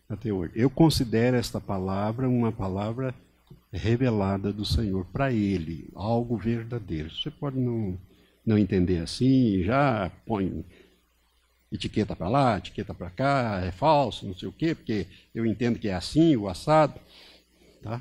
até 0.09 0.33
hoje. 0.33 0.53
Eu 0.55 0.69
considero 0.69 1.37
esta 1.37 1.61
palavra 1.61 2.29
uma 2.29 2.53
palavra 2.53 3.15
revelada 3.73 4.53
do 4.53 4.65
Senhor 4.65 5.05
para 5.07 5.33
ele, 5.33 5.89
algo 5.95 6.37
verdadeiro. 6.37 7.11
Você 7.11 7.31
pode 7.31 7.59
não, 7.59 7.99
não 8.45 8.59
entender 8.59 8.99
assim, 8.99 9.63
já 9.63 10.11
põe 10.27 10.65
etiqueta 11.71 12.15
para 12.15 12.29
lá, 12.29 12.59
etiqueta 12.59 12.95
para 12.95 13.11
cá, 13.11 13.61
é 13.65 13.71
falso, 13.71 14.27
não 14.27 14.35
sei 14.35 14.49
o 14.49 14.53
quê, 14.53 14.75
porque 14.75 15.07
eu 15.35 15.45
entendo 15.45 15.79
que 15.79 15.89
é 15.89 15.95
assim, 15.95 16.37
o 16.37 16.49
assado. 16.49 16.99
Tá? 17.83 18.01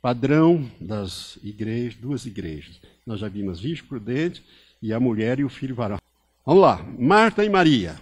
Padrão 0.00 0.70
das 0.80 1.38
igrejas, 1.42 1.98
duas 1.98 2.26
igrejas. 2.26 2.80
Nós 3.06 3.20
já 3.20 3.28
vimos 3.28 3.60
Prudente 3.82 4.42
e 4.86 4.92
a 4.92 5.00
mulher 5.00 5.40
e 5.40 5.44
o 5.44 5.48
filho 5.48 5.74
varão. 5.74 5.98
Vamos 6.44 6.62
lá, 6.62 6.86
Marta 6.96 7.44
e 7.44 7.48
Maria. 7.48 7.96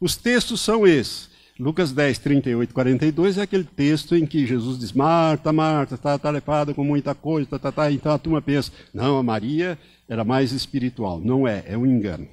Os 0.00 0.16
textos 0.16 0.60
são 0.60 0.86
esses. 0.86 1.28
Lucas 1.58 1.90
10, 1.90 2.18
38, 2.18 2.72
42 2.72 3.38
é 3.38 3.42
aquele 3.42 3.64
texto 3.64 4.14
em 4.14 4.24
que 4.24 4.46
Jesus 4.46 4.78
diz: 4.78 4.92
Marta, 4.92 5.52
Marta, 5.52 5.96
está 5.96 6.14
atarefada 6.14 6.72
com 6.72 6.84
muita 6.84 7.12
coisa, 7.16 7.48
tá, 7.50 7.58
tá, 7.58 7.72
tá. 7.72 7.90
então 7.90 8.12
a 8.12 8.18
turma 8.18 8.40
pensa: 8.40 8.70
não, 8.94 9.18
a 9.18 9.22
Maria 9.24 9.76
era 10.08 10.24
mais 10.24 10.52
espiritual. 10.52 11.18
Não 11.18 11.48
é, 11.48 11.64
é 11.66 11.76
um 11.76 11.84
engano. 11.84 12.28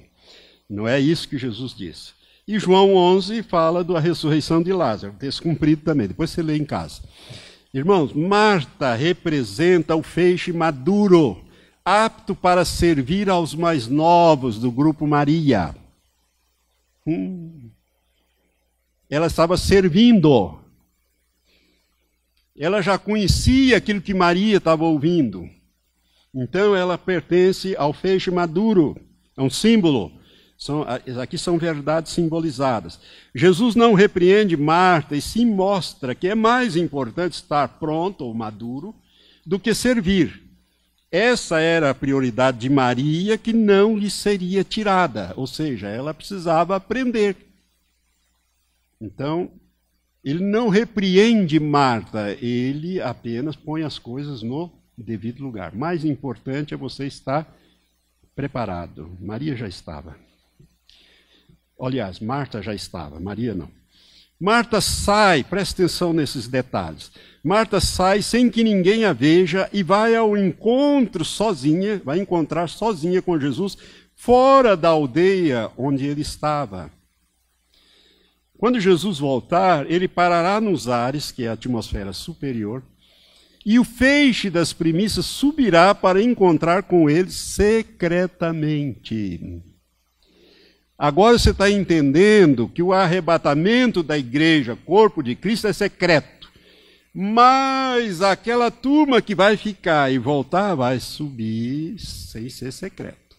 Não 0.70 0.86
é 0.86 1.00
isso 1.00 1.28
que 1.28 1.36
Jesus 1.36 1.74
disse. 1.74 2.12
E 2.46 2.60
João 2.60 2.94
11 2.94 3.42
fala 3.42 3.82
da 3.82 3.98
ressurreição 3.98 4.62
de 4.62 4.72
Lázaro, 4.72 5.14
texto 5.18 5.42
cumprido 5.42 5.82
também, 5.82 6.06
depois 6.06 6.30
você 6.30 6.40
lê 6.40 6.56
em 6.56 6.64
casa. 6.64 7.02
Irmãos, 7.74 8.12
Marta 8.12 8.94
representa 8.94 9.96
o 9.96 10.02
feixe 10.04 10.52
maduro 10.52 11.44
apto 11.86 12.34
para 12.34 12.64
servir 12.64 13.30
aos 13.30 13.54
mais 13.54 13.86
novos 13.86 14.58
do 14.58 14.72
grupo 14.72 15.06
Maria. 15.06 15.72
Hum. 17.06 17.70
Ela 19.08 19.28
estava 19.28 19.56
servindo. 19.56 20.58
Ela 22.58 22.82
já 22.82 22.98
conhecia 22.98 23.76
aquilo 23.76 24.00
que 24.00 24.12
Maria 24.12 24.56
estava 24.56 24.82
ouvindo. 24.82 25.48
Então 26.34 26.74
ela 26.74 26.98
pertence 26.98 27.76
ao 27.76 27.92
feixe 27.92 28.32
maduro, 28.32 28.96
é 29.36 29.40
um 29.40 29.48
símbolo 29.48 30.12
São, 30.58 30.84
aqui 31.20 31.38
são 31.38 31.56
verdades 31.56 32.12
simbolizadas. 32.12 32.98
Jesus 33.32 33.76
não 33.76 33.94
repreende 33.94 34.56
Marta 34.56 35.14
e 35.14 35.20
sim 35.20 35.46
mostra 35.46 36.16
que 36.16 36.26
é 36.26 36.34
mais 36.34 36.74
importante 36.74 37.34
estar 37.34 37.68
pronto 37.78 38.24
ou 38.24 38.34
maduro 38.34 38.92
do 39.46 39.60
que 39.60 39.72
servir. 39.72 40.45
Essa 41.10 41.60
era 41.60 41.90
a 41.90 41.94
prioridade 41.94 42.58
de 42.58 42.68
Maria 42.68 43.38
que 43.38 43.52
não 43.52 43.96
lhe 43.96 44.10
seria 44.10 44.64
tirada, 44.64 45.32
ou 45.36 45.46
seja, 45.46 45.88
ela 45.88 46.12
precisava 46.12 46.74
aprender. 46.74 47.36
Então, 49.00 49.50
ele 50.24 50.42
não 50.42 50.68
repreende 50.68 51.60
Marta, 51.60 52.32
ele 52.40 53.00
apenas 53.00 53.54
põe 53.54 53.84
as 53.84 53.98
coisas 53.98 54.42
no 54.42 54.72
devido 54.98 55.42
lugar. 55.42 55.74
Mais 55.74 56.04
importante 56.04 56.74
é 56.74 56.76
você 56.76 57.06
estar 57.06 57.46
preparado. 58.34 59.16
Maria 59.20 59.54
já 59.54 59.68
estava. 59.68 60.16
Aliás, 61.80 62.18
Marta 62.18 62.62
já 62.62 62.74
estava, 62.74 63.20
Maria 63.20 63.54
não. 63.54 63.70
Marta 64.38 64.80
sai, 64.80 65.44
presta 65.44 65.82
atenção 65.82 66.12
nesses 66.12 66.48
detalhes. 66.48 67.10
Marta 67.46 67.78
sai 67.78 68.22
sem 68.22 68.50
que 68.50 68.64
ninguém 68.64 69.04
a 69.04 69.12
veja 69.12 69.70
e 69.72 69.80
vai 69.80 70.16
ao 70.16 70.36
encontro 70.36 71.24
sozinha, 71.24 72.02
vai 72.04 72.18
encontrar 72.18 72.68
sozinha 72.68 73.22
com 73.22 73.38
Jesus, 73.38 73.78
fora 74.16 74.76
da 74.76 74.88
aldeia 74.88 75.70
onde 75.78 76.04
ele 76.04 76.22
estava. 76.22 76.90
Quando 78.58 78.80
Jesus 78.80 79.20
voltar, 79.20 79.88
ele 79.88 80.08
parará 80.08 80.60
nos 80.60 80.88
ares, 80.88 81.30
que 81.30 81.44
é 81.44 81.48
a 81.48 81.52
atmosfera 81.52 82.12
superior, 82.12 82.82
e 83.64 83.78
o 83.78 83.84
feixe 83.84 84.50
das 84.50 84.72
primícias 84.72 85.26
subirá 85.26 85.94
para 85.94 86.20
encontrar 86.20 86.82
com 86.82 87.08
ele 87.08 87.30
secretamente. 87.30 89.62
Agora 90.98 91.38
você 91.38 91.50
está 91.50 91.70
entendendo 91.70 92.68
que 92.68 92.82
o 92.82 92.92
arrebatamento 92.92 94.02
da 94.02 94.18
igreja, 94.18 94.76
corpo 94.84 95.22
de 95.22 95.36
Cristo, 95.36 95.68
é 95.68 95.72
secreto. 95.72 96.35
Mas 97.18 98.20
aquela 98.20 98.70
turma 98.70 99.22
que 99.22 99.34
vai 99.34 99.56
ficar 99.56 100.12
e 100.12 100.18
voltar 100.18 100.74
vai 100.74 101.00
subir 101.00 101.98
sem 101.98 102.50
ser 102.50 102.70
secreto. 102.70 103.38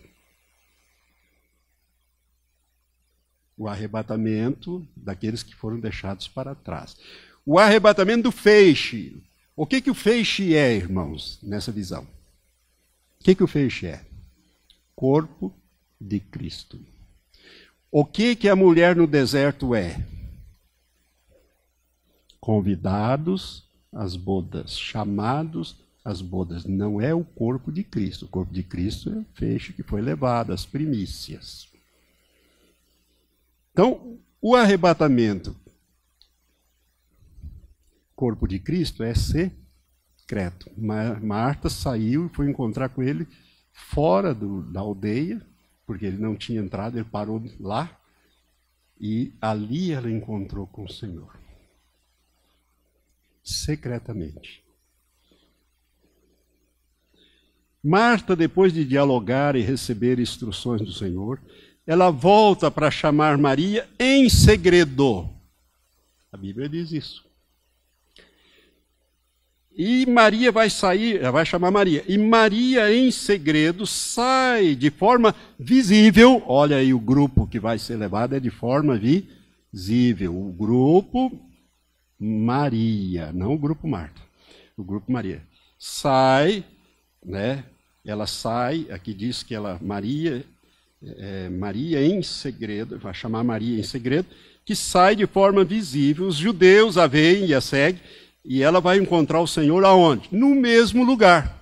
O 3.56 3.68
arrebatamento 3.68 4.84
daqueles 4.96 5.44
que 5.44 5.54
foram 5.54 5.80
deixados 5.80 6.28
para 6.28 6.56
trás. 6.56 6.98
O 7.46 7.60
arrebatamento 7.60 8.24
do 8.24 8.32
feixe. 8.32 9.22
O 9.56 9.64
que, 9.64 9.80
que 9.80 9.92
o 9.92 9.96
feixe 9.96 10.56
é, 10.56 10.76
irmãos, 10.76 11.38
nessa 11.44 11.72
visão? 11.72 12.02
O 13.22 13.24
que, 13.24 13.36
que 13.36 13.44
o 13.44 13.48
feixe 13.48 13.86
é? 13.86 14.04
Corpo 14.96 15.54
de 16.02 16.20
Cristo. 16.20 16.84
O 17.92 18.04
que 18.04 18.36
que 18.36 18.50
a 18.50 18.56
mulher 18.56 18.96
no 18.96 19.06
deserto 19.06 19.76
é? 19.76 20.04
Convidados 22.40 23.67
às 23.92 24.16
bodas, 24.16 24.78
chamados 24.78 25.78
às 26.04 26.22
bodas. 26.22 26.66
Não 26.66 27.02
é 27.02 27.14
o 27.14 27.24
corpo 27.24 27.72
de 27.72 27.84
Cristo. 27.84 28.26
O 28.26 28.28
corpo 28.28 28.54
de 28.54 28.64
Cristo 28.64 29.10
é 29.10 29.18
o 29.18 29.26
feixe 29.34 29.74
que 29.74 29.84
foi 29.84 30.02
levado, 30.02 30.54
as 30.54 30.66
primícias. 30.66 31.68
Então, 33.72 34.18
o 34.42 34.56
arrebatamento, 34.56 35.56
corpo 38.16 38.48
de 38.48 38.60
Cristo, 38.60 39.04
é 39.04 39.14
secreto. 39.14 40.72
Marta 40.78 41.70
saiu 41.70 42.26
e 42.26 42.30
foi 42.30 42.50
encontrar 42.50 42.90
com 42.90 43.04
ele 43.04 43.28
fora 43.72 44.34
do, 44.34 44.64
da 44.64 44.80
aldeia, 44.80 45.42
porque 45.86 46.06
ele 46.06 46.18
não 46.18 46.36
tinha 46.36 46.60
entrado, 46.60 46.98
ele 46.98 47.06
parou 47.06 47.44
lá 47.60 47.96
e 49.00 49.32
ali 49.40 49.92
ela 49.92 50.10
encontrou 50.10 50.66
com 50.66 50.84
o 50.84 50.92
Senhor. 50.92 51.38
Secretamente. 53.48 54.62
Marta, 57.82 58.36
depois 58.36 58.74
de 58.74 58.84
dialogar 58.84 59.56
e 59.56 59.62
receber 59.62 60.20
instruções 60.20 60.82
do 60.82 60.92
Senhor, 60.92 61.42
ela 61.86 62.12
volta 62.12 62.70
para 62.70 62.92
chamar 62.92 63.38
Maria 63.38 63.88
em 63.98 64.28
segredo. 64.28 65.30
A 66.30 66.36
Bíblia 66.36 66.68
diz 66.68 66.92
isso. 66.92 67.26
E 69.72 70.06
Maria 70.06 70.52
vai 70.52 70.70
sair, 70.70 71.32
vai 71.32 71.46
chamar 71.46 71.72
Maria. 71.72 72.04
E 72.06 72.18
Maria, 72.18 72.94
em 72.94 73.10
segredo, 73.12 73.88
sai 73.88 74.76
de 74.76 74.92
forma 74.92 75.34
visível. 75.58 76.44
Olha 76.46 76.76
aí, 76.76 76.94
o 76.94 77.00
grupo 77.00 77.48
que 77.48 77.62
vai 77.62 77.80
ser 77.80 77.96
levado 77.96 78.36
é 78.36 78.42
de 78.42 78.50
forma 78.50 79.00
visível. 79.00 80.38
O 80.38 80.52
grupo 80.52 81.47
Maria, 82.20 83.32
não 83.32 83.54
o 83.54 83.58
grupo 83.58 83.88
Marta. 83.88 84.22
O 84.76 84.84
grupo 84.84 85.12
Maria. 85.12 85.42
Sai, 85.78 86.64
né? 87.24 87.64
Ela 88.06 88.26
sai, 88.26 88.88
aqui 88.90 89.14
diz 89.14 89.44
que 89.44 89.54
ela, 89.54 89.80
Maria, 89.82 90.46
é, 91.04 91.50
Maria 91.50 92.06
em 92.06 92.24
segredo, 92.24 92.98
vai 92.98 93.14
chamar 93.14 93.44
Maria 93.44 93.80
em 93.80 93.84
segredo, 93.84 94.28
que 94.66 94.76
sai 94.76 95.16
de 95.16 95.28
forma 95.28 95.64
visível. 95.64 96.28
Os 96.28 96.36
judeus 96.36 96.98
a 96.98 97.06
veem 97.06 97.48
e 97.48 97.54
a 97.54 97.62
seguem 97.62 98.02
e 98.48 98.64
ela 98.64 98.80
vai 98.80 98.98
encontrar 98.98 99.42
o 99.42 99.48
Senhor 99.48 99.84
aonde? 99.84 100.30
No 100.32 100.56
mesmo 100.56 101.04
lugar. 101.04 101.62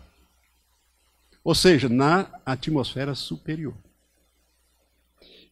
Ou 1.43 1.55
seja, 1.55 1.89
na 1.89 2.27
atmosfera 2.45 3.15
superior. 3.15 3.73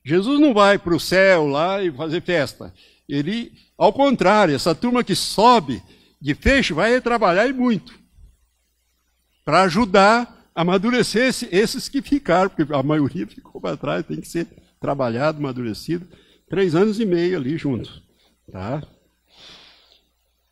Jesus 0.05 0.39
não 0.39 0.53
vai 0.53 0.77
para 0.77 0.95
o 0.95 0.99
céu 0.99 1.47
lá 1.47 1.81
e 1.81 1.91
fazer 1.91 2.21
festa. 2.21 2.71
Ele, 3.09 3.51
ao 3.83 3.91
contrário, 3.91 4.55
essa 4.55 4.73
turma 4.73 5.03
que 5.03 5.13
sobe 5.13 5.83
de 6.21 6.33
fecho 6.33 6.73
vai 6.73 7.01
trabalhar 7.01 7.47
e 7.47 7.51
muito. 7.51 7.93
Para 9.43 9.63
ajudar 9.63 10.49
a 10.55 10.61
amadurecer 10.61 11.35
esses 11.51 11.89
que 11.89 12.01
ficaram, 12.01 12.49
porque 12.49 12.73
a 12.73 12.81
maioria 12.81 13.27
ficou 13.27 13.59
para 13.59 13.75
trás, 13.75 14.05
tem 14.05 14.21
que 14.21 14.27
ser 14.27 14.47
trabalhado, 14.79 15.39
amadurecido. 15.39 16.07
Três 16.49 16.75
anos 16.75 16.97
e 16.97 17.05
meio 17.05 17.35
ali 17.37 17.57
juntos. 17.57 18.01
Tá? 18.49 18.81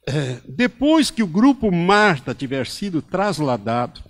É, 0.06 0.42
depois 0.46 1.10
que 1.10 1.24
o 1.24 1.28
grupo 1.28 1.72
Marta 1.72 2.36
tiver 2.36 2.68
sido 2.68 3.02
trasladado, 3.02 4.04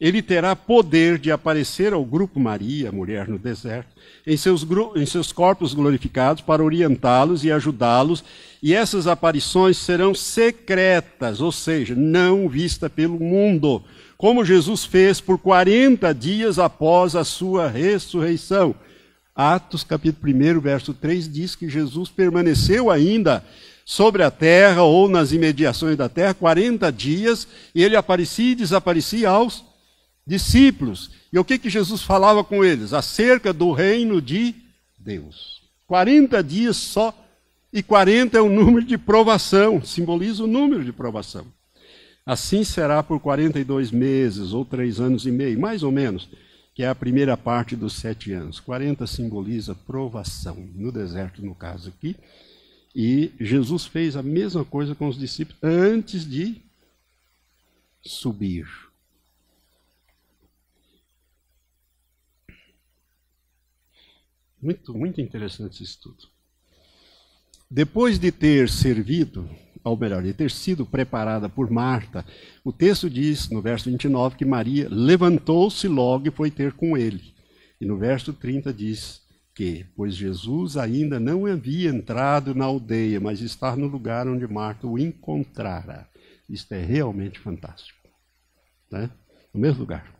ele 0.00 0.22
terá 0.22 0.54
poder 0.54 1.18
de 1.18 1.30
aparecer 1.32 1.92
ao 1.92 2.04
grupo 2.04 2.38
Maria, 2.38 2.92
mulher 2.92 3.26
no 3.26 3.38
deserto, 3.38 3.88
em 4.24 4.36
seus, 4.36 4.64
em 4.94 5.04
seus 5.04 5.32
corpos 5.32 5.74
glorificados 5.74 6.42
para 6.42 6.62
orientá-los 6.62 7.44
e 7.44 7.50
ajudá-los, 7.50 8.22
e 8.62 8.74
essas 8.74 9.08
aparições 9.08 9.76
serão 9.76 10.14
secretas, 10.14 11.40
ou 11.40 11.50
seja, 11.50 11.96
não 11.96 12.48
vistas 12.48 12.90
pelo 12.92 13.18
mundo, 13.18 13.82
como 14.16 14.44
Jesus 14.44 14.84
fez 14.84 15.20
por 15.20 15.38
40 15.38 16.12
dias 16.14 16.58
após 16.58 17.16
a 17.16 17.24
sua 17.24 17.68
ressurreição. 17.68 18.74
Atos 19.34 19.84
capítulo 19.84 20.32
1, 20.32 20.60
verso 20.60 20.92
3 20.92 21.32
diz 21.32 21.54
que 21.54 21.68
Jesus 21.68 22.08
permaneceu 22.08 22.90
ainda 22.90 23.44
sobre 23.84 24.22
a 24.22 24.30
terra 24.30 24.82
ou 24.82 25.08
nas 25.08 25.32
imediações 25.32 25.96
da 25.96 26.08
terra 26.08 26.34
40 26.34 26.90
dias, 26.92 27.48
e 27.74 27.82
ele 27.82 27.96
aparecia 27.96 28.52
e 28.52 28.56
desaparecia 28.56 29.30
aos 29.30 29.67
discípulos. 30.28 31.10
E 31.32 31.38
o 31.38 31.44
que, 31.44 31.58
que 31.58 31.70
Jesus 31.70 32.02
falava 32.02 32.44
com 32.44 32.62
eles? 32.62 32.92
Acerca 32.92 33.50
do 33.50 33.72
reino 33.72 34.20
de 34.20 34.54
Deus. 34.98 35.62
40 35.86 36.44
dias 36.44 36.76
só, 36.76 37.14
e 37.72 37.82
40 37.82 38.36
é 38.36 38.40
o 38.40 38.48
número 38.48 38.84
de 38.84 38.98
provação, 38.98 39.82
simboliza 39.82 40.44
o 40.44 40.46
número 40.46 40.84
de 40.84 40.92
provação. 40.92 41.46
Assim 42.26 42.62
será 42.62 43.02
por 43.02 43.18
42 43.18 43.90
meses, 43.90 44.52
ou 44.52 44.66
três 44.66 45.00
anos 45.00 45.24
e 45.24 45.30
meio, 45.30 45.58
mais 45.58 45.82
ou 45.82 45.90
menos, 45.90 46.28
que 46.74 46.82
é 46.82 46.88
a 46.88 46.94
primeira 46.94 47.36
parte 47.36 47.74
dos 47.74 47.94
sete 47.94 48.32
anos. 48.32 48.60
40 48.60 49.06
simboliza 49.06 49.74
provação, 49.74 50.56
no 50.74 50.92
deserto, 50.92 51.42
no 51.42 51.54
caso 51.54 51.88
aqui, 51.88 52.14
e 52.94 53.32
Jesus 53.40 53.86
fez 53.86 54.14
a 54.14 54.22
mesma 54.22 54.64
coisa 54.64 54.94
com 54.94 55.08
os 55.08 55.18
discípulos 55.18 55.58
antes 55.62 56.28
de 56.28 56.56
subir. 58.02 58.87
Muito, 64.60 64.92
muito 64.94 65.20
interessante 65.20 65.74
esse 65.74 65.84
estudo. 65.84 66.28
Depois 67.70 68.18
de 68.18 68.32
ter 68.32 68.68
servido, 68.68 69.48
ou 69.84 69.96
melhor, 69.96 70.22
de 70.22 70.32
ter 70.32 70.50
sido 70.50 70.86
preparada 70.86 71.48
por 71.48 71.70
Marta, 71.70 72.24
o 72.64 72.72
texto 72.72 73.10
diz, 73.10 73.50
no 73.50 73.60
verso 73.60 73.90
29, 73.90 74.36
que 74.36 74.44
Maria 74.44 74.88
levantou-se 74.90 75.86
logo 75.86 76.28
e 76.28 76.30
foi 76.30 76.50
ter 76.50 76.72
com 76.72 76.96
ele. 76.96 77.34
E 77.80 77.84
no 77.84 77.96
verso 77.96 78.32
30 78.32 78.72
diz 78.72 79.22
que, 79.54 79.86
pois 79.96 80.14
Jesus 80.14 80.76
ainda 80.76 81.20
não 81.20 81.44
havia 81.46 81.90
entrado 81.90 82.54
na 82.54 82.64
aldeia, 82.64 83.20
mas 83.20 83.40
está 83.40 83.76
no 83.76 83.86
lugar 83.86 84.26
onde 84.26 84.46
Marta 84.46 84.86
o 84.86 84.98
encontrara. 84.98 86.08
Isto 86.48 86.72
é 86.72 86.82
realmente 86.82 87.38
fantástico. 87.38 87.98
Né? 88.90 89.10
No 89.52 89.60
mesmo 89.60 89.80
lugar. 89.80 90.14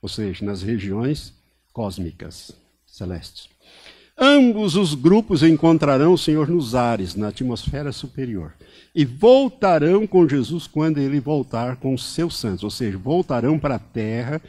Ou 0.00 0.08
seja, 0.08 0.44
nas 0.44 0.62
regiões 0.62 1.34
cósmicas, 1.72 2.56
celestes. 2.96 3.48
Ambos 4.16 4.76
os 4.76 4.94
grupos 4.94 5.42
encontrarão 5.42 6.12
o 6.12 6.18
Senhor 6.18 6.48
nos 6.48 6.74
ares, 6.74 7.16
na 7.16 7.28
atmosfera 7.28 7.90
superior. 7.90 8.54
E 8.94 9.04
voltarão 9.04 10.06
com 10.06 10.28
Jesus 10.28 10.68
quando 10.68 10.98
ele 10.98 11.18
voltar 11.18 11.76
com 11.76 11.92
os 11.92 12.04
seus 12.14 12.36
santos. 12.36 12.62
Ou 12.62 12.70
seja, 12.70 12.96
voltarão 12.96 13.58
para 13.58 13.74
a 13.74 13.80
terra 13.80 14.40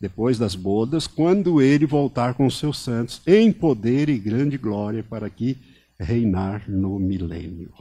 depois 0.00 0.38
das 0.38 0.54
bodas, 0.54 1.06
quando 1.06 1.60
ele 1.60 1.86
voltar 1.86 2.34
com 2.34 2.46
os 2.46 2.58
seus 2.58 2.78
santos, 2.78 3.20
em 3.26 3.52
poder 3.52 4.08
e 4.08 4.18
grande 4.18 4.56
glória, 4.58 5.04
para 5.04 5.30
que 5.30 5.56
reinar 6.00 6.68
no 6.68 6.98
milênio. 6.98 7.72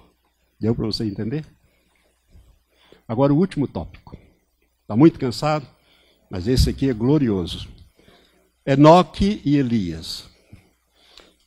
Deu 0.59 0.76
para 0.76 0.86
você 0.86 1.03
entender? 1.05 1.43
Agora 3.07 3.34
o 3.34 3.38
último 3.38 3.68
tópico. 3.68 4.16
Está 4.82 4.95
muito 4.95 5.18
cansado? 5.18 5.66
Mas 6.30 6.47
esse 6.47 6.70
aqui 6.70 6.89
é 6.89 6.93
glorioso. 6.93 7.68
Enoque 8.66 9.41
e 9.43 9.57
Elias. 9.57 10.30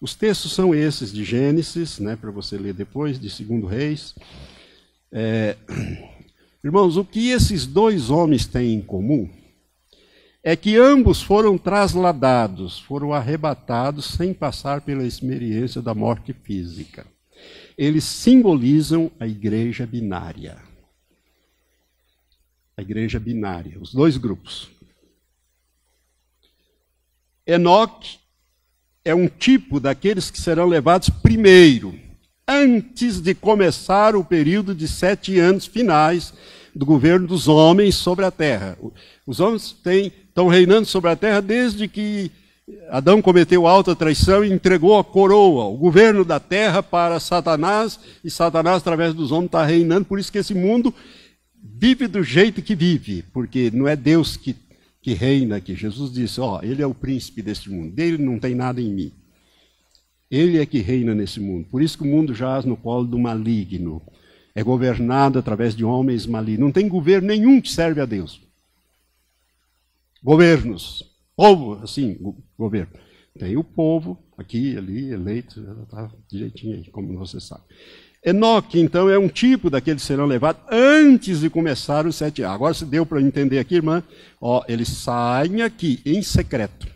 Os 0.01 0.15
textos 0.15 0.53
são 0.53 0.75
esses 0.75 1.13
de 1.13 1.25
Gênesis, 1.25 1.99
né, 1.99 2.17
para 2.17 2.31
você 2.31 2.59
ler 2.59 2.75
depois, 2.75 3.19
de 3.19 3.31
Segundo 3.31 3.67
Reis. 3.67 4.15
É... 5.13 5.57
Irmãos, 6.65 6.97
o 6.97 7.05
que 7.05 7.31
esses 7.31 7.67
dois 7.67 8.11
homens 8.11 8.47
têm 8.47 8.75
em 8.75 8.81
comum 8.81 9.31
é 10.43 10.57
que 10.57 10.77
ambos 10.77 11.23
foram 11.23 11.57
trasladados, 11.57 12.81
foram 12.81 13.13
arrebatados 13.13 14.07
sem 14.07 14.35
passar 14.35 14.81
pela 14.81 15.05
experiência 15.05 15.81
da 15.81 15.95
morte 15.95 16.33
física. 16.33 17.07
Eles 17.79 18.05
simbolizam 18.05 19.11
a 19.21 19.27
igreja 19.27 19.87
binária. 19.87 20.59
A 22.77 22.83
igreja 22.83 23.21
binária, 23.21 23.79
os 23.81 23.95
dois 23.95 24.17
grupos. 24.17 24.74
Enoque 27.47 28.19
é 29.05 29.15
um 29.15 29.29
tipo 29.29 29.79
daqueles 29.79 30.31
que 30.31 30.41
serão 30.41 30.67
levados 30.67 31.09
primeiro, 31.11 31.95
antes 32.49 33.21
de 33.21 33.35
começar 33.35 34.17
o 34.17 34.25
período 34.25 34.75
de 34.75 34.89
sete 34.89 35.39
anos 35.39 35.67
finais 35.67 36.33
do 36.75 36.87
governo 36.87 37.27
dos 37.27 37.47
homens 37.47 37.95
sobre 37.95 38.25
a 38.25 38.31
terra. 38.31 38.79
Os 39.27 39.41
homens 39.41 39.73
têm, 39.73 40.07
estão 40.29 40.49
reinando 40.49 40.87
sobre 40.87 41.11
a 41.11 41.17
terra 41.17 41.41
desde 41.41 41.87
que 41.87 42.31
Adão 42.89 43.21
cometeu 43.21 43.67
alta 43.67 43.95
traição 43.95 44.43
e 44.43 44.51
entregou 44.51 44.99
a 44.99 45.05
coroa, 45.05 45.65
o 45.67 45.77
governo 45.77 46.25
da 46.25 46.41
terra 46.41 46.83
para 46.83 47.21
Satanás, 47.21 48.01
e 48.25 48.31
Satanás, 48.31 48.79
através 48.79 49.13
dos 49.13 49.31
homens, 49.33 49.47
está 49.47 49.65
reinando. 49.65 50.07
Por 50.07 50.19
isso 50.19 50.33
que 50.33 50.39
esse 50.39 50.55
mundo 50.55 50.93
vive 51.63 52.07
do 52.07 52.23
jeito 52.23 52.63
que 52.63 52.75
vive, 52.75 53.23
porque 53.35 53.71
não 53.73 53.87
é 53.87 53.95
Deus 53.95 54.37
que 54.37 54.55
que 55.05 55.13
reina 55.13 55.57
aqui. 55.57 55.77
Jesus 55.77 56.11
disse: 56.11 56.41
Ó, 56.41 56.61
ele 56.63 56.81
é 56.81 56.87
o 56.87 56.95
príncipe 56.95 57.43
deste 57.43 57.71
mundo, 57.71 57.93
dele 57.95 58.17
não 58.17 58.39
tem 58.39 58.55
nada 58.55 58.81
em 58.81 58.91
mim. 58.91 59.13
Ele 60.31 60.59
é 60.59 60.65
que 60.65 60.79
reina 60.79 61.15
nesse 61.15 61.39
mundo. 61.39 61.67
Por 61.71 61.83
isso 61.83 61.99
que 61.99 62.05
o 62.05 62.07
mundo 62.07 62.35
jaz 62.35 62.65
no 62.65 62.75
colo 62.75 63.05
do 63.05 63.19
maligno. 63.19 64.01
É 64.55 64.63
governado 64.63 65.39
através 65.39 65.77
de 65.77 65.85
homens 65.85 66.27
malignos. 66.27 66.65
Não 66.65 66.73
tem 66.73 66.89
governo 66.89 67.29
nenhum 67.29 67.61
que 67.61 67.71
serve 67.71 68.01
a 68.01 68.07
Deus. 68.07 68.41
Governos. 70.23 71.05
Povo, 71.37 71.75
assim, 71.83 72.17
governo. 72.57 72.93
Tem 73.39 73.57
o 73.57 73.65
povo, 73.65 74.17
aqui, 74.39 74.77
ali, 74.77 75.11
eleito, 75.11 75.61
está 75.83 76.09
direitinho 76.31 76.77
aí, 76.77 76.91
como 76.91 77.19
você 77.19 77.41
sabe. 77.41 77.63
Enoque, 78.25 78.81
então, 78.81 79.11
é 79.11 79.19
um 79.19 79.29
tipo 79.29 79.69
daqueles 79.69 80.03
que 80.03 80.07
serão 80.07 80.25
levados 80.25 80.63
antes 80.71 81.41
de 81.41 81.51
começar 81.51 82.07
os 82.07 82.17
sete 82.17 82.43
anos. 82.43 82.55
Agora, 82.55 82.73
se 82.73 82.87
deu 82.87 83.05
para 83.05 83.21
entender 83.21 83.59
aqui, 83.59 83.75
irmã, 83.75 84.03
ó, 84.41 84.65
eles 84.69 84.89
saem 84.89 85.63
aqui 85.63 86.01
em 86.07 86.23
secreto. 86.23 86.87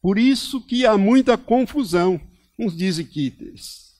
Por 0.00 0.18
isso 0.18 0.60
que 0.60 0.86
há 0.86 0.96
muita 0.96 1.36
confusão. 1.36 2.20
Uns 2.58 2.76
dizem 2.76 3.04
que 3.04 3.34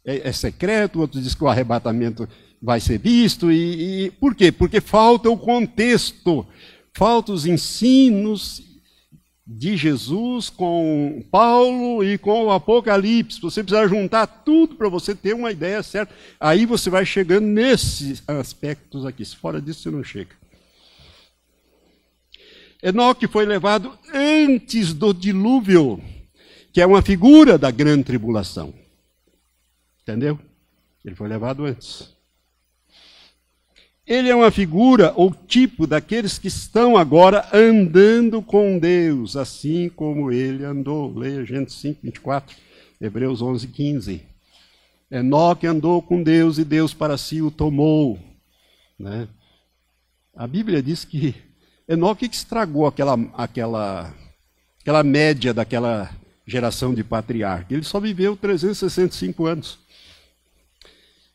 é, 0.04 0.28
é 0.28 0.32
secreto, 0.32 1.00
outros 1.00 1.22
dizem 1.22 1.36
que 1.36 1.44
o 1.44 1.48
arrebatamento 1.48 2.28
vai 2.60 2.80
ser 2.80 2.98
visto. 2.98 3.52
E, 3.52 4.06
e 4.06 4.10
por 4.12 4.34
quê? 4.34 4.50
Porque 4.50 4.80
falta 4.80 5.28
o 5.28 5.36
contexto, 5.36 6.46
falta 6.92 7.32
os 7.32 7.44
ensinos 7.44 8.65
de 9.46 9.76
Jesus 9.76 10.50
com 10.50 11.24
Paulo 11.30 12.02
e 12.02 12.18
com 12.18 12.46
o 12.46 12.50
Apocalipse. 12.50 13.40
Você 13.40 13.62
precisa 13.62 13.86
juntar 13.86 14.26
tudo 14.26 14.74
para 14.74 14.88
você 14.88 15.14
ter 15.14 15.34
uma 15.34 15.52
ideia 15.52 15.82
certa. 15.82 16.12
Aí 16.40 16.66
você 16.66 16.90
vai 16.90 17.06
chegando 17.06 17.46
nesses 17.46 18.22
aspectos 18.26 19.06
aqui. 19.06 19.24
Se 19.24 19.36
fora 19.36 19.60
disso, 19.60 19.82
você 19.82 19.90
não 19.90 20.02
chega. 20.02 20.34
Enoque 22.82 23.28
foi 23.28 23.46
levado 23.46 23.96
antes 24.12 24.92
do 24.92 25.14
dilúvio, 25.14 26.02
que 26.72 26.80
é 26.80 26.86
uma 26.86 27.00
figura 27.00 27.56
da 27.56 27.70
grande 27.70 28.04
tribulação. 28.04 28.74
Entendeu? 30.02 30.38
Ele 31.04 31.14
foi 31.14 31.28
levado 31.28 31.64
antes. 31.64 32.15
Ele 34.06 34.28
é 34.28 34.34
uma 34.34 34.50
figura 34.52 35.12
ou 35.16 35.32
tipo 35.32 35.86
daqueles 35.86 36.38
que 36.38 36.46
estão 36.46 36.96
agora 36.96 37.48
andando 37.52 38.40
com 38.40 38.78
Deus, 38.78 39.36
assim 39.36 39.88
como 39.88 40.30
ele 40.30 40.64
andou. 40.64 41.12
Leia 41.12 41.44
Gênesis 41.44 41.80
5, 41.80 42.00
24, 42.04 42.56
Hebreus 43.00 43.42
11, 43.42 43.66
15. 43.66 44.22
Enoque 45.10 45.66
andou 45.66 46.00
com 46.00 46.22
Deus 46.22 46.58
e 46.58 46.64
Deus 46.64 46.94
para 46.94 47.18
si 47.18 47.42
o 47.42 47.50
tomou. 47.50 48.18
Né? 48.98 49.26
A 50.36 50.46
Bíblia 50.46 50.80
diz 50.82 51.04
que 51.04 51.34
Enoque 51.88 52.28
que 52.28 52.34
estragou 52.34 52.86
aquela, 52.86 53.14
aquela, 53.34 54.12
aquela 54.80 55.04
média 55.04 55.54
daquela 55.54 56.10
geração 56.44 56.92
de 56.92 57.04
patriarca. 57.04 57.72
Ele 57.72 57.84
só 57.84 58.00
viveu 58.00 58.36
365 58.36 59.46
anos. 59.46 59.78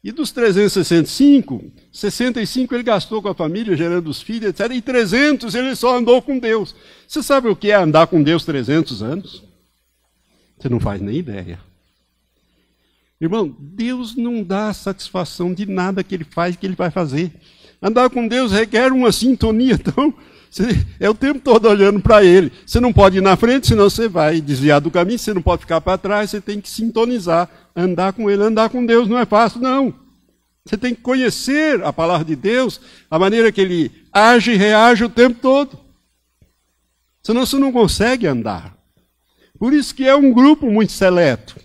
E 0.03 0.11
dos 0.11 0.31
365, 0.31 1.71
65 1.91 2.73
ele 2.73 2.83
gastou 2.83 3.21
com 3.21 3.27
a 3.27 3.35
família, 3.35 3.77
gerando 3.77 4.09
os 4.09 4.19
filhos, 4.19 4.49
etc. 4.49 4.71
E 4.71 4.81
300 4.81 5.53
ele 5.53 5.75
só 5.75 5.95
andou 5.97 6.21
com 6.21 6.39
Deus. 6.39 6.75
Você 7.07 7.21
sabe 7.21 7.47
o 7.47 7.55
que 7.55 7.69
é 7.69 7.75
andar 7.75 8.07
com 8.07 8.23
Deus 8.23 8.43
300 8.43 9.03
anos? 9.03 9.43
Você 10.57 10.69
não 10.69 10.79
faz 10.79 10.99
nem 11.01 11.17
ideia. 11.17 11.59
Irmão, 13.19 13.55
Deus 13.59 14.15
não 14.15 14.41
dá 14.41 14.73
satisfação 14.73 15.53
de 15.53 15.67
nada 15.67 16.03
que 16.03 16.15
ele 16.15 16.23
faz, 16.23 16.55
que 16.55 16.65
ele 16.65 16.75
vai 16.75 16.89
fazer. 16.89 17.31
Andar 17.79 18.09
com 18.09 18.27
Deus 18.27 18.51
requer 18.51 18.91
uma 18.91 19.11
sintonia, 19.11 19.73
então, 19.79 20.11
você 20.51 20.85
é 20.99 21.09
o 21.09 21.15
tempo 21.15 21.39
todo 21.39 21.69
olhando 21.69 22.01
para 22.01 22.25
Ele. 22.25 22.51
Você 22.65 22.81
não 22.81 22.91
pode 22.91 23.19
ir 23.19 23.21
na 23.21 23.37
frente, 23.37 23.67
senão 23.67 23.89
você 23.89 24.09
vai 24.09 24.41
desviar 24.41 24.81
do 24.81 24.91
caminho, 24.91 25.17
você 25.17 25.33
não 25.33 25.41
pode 25.41 25.61
ficar 25.61 25.79
para 25.79 25.97
trás, 25.97 26.29
você 26.29 26.41
tem 26.41 26.59
que 26.59 26.69
sintonizar 26.69 27.49
andar 27.73 28.11
com 28.11 28.29
Ele. 28.29 28.43
Andar 28.43 28.69
com 28.69 28.85
Deus 28.85 29.07
não 29.07 29.17
é 29.17 29.25
fácil, 29.25 29.61
não. 29.61 29.93
Você 30.65 30.77
tem 30.77 30.93
que 30.93 31.01
conhecer 31.01 31.81
a 31.83 31.93
palavra 31.93 32.25
de 32.25 32.35
Deus, 32.35 32.81
a 33.09 33.17
maneira 33.17 33.49
que 33.49 33.61
Ele 33.61 33.91
age 34.11 34.51
e 34.51 34.57
reage 34.57 35.05
o 35.05 35.09
tempo 35.09 35.39
todo. 35.41 35.79
Senão 37.23 37.45
você 37.45 37.57
não 37.57 37.71
consegue 37.71 38.27
andar. 38.27 38.77
Por 39.57 39.71
isso 39.71 39.95
que 39.95 40.05
é 40.05 40.15
um 40.15 40.33
grupo 40.33 40.69
muito 40.69 40.91
seleto. 40.91 41.55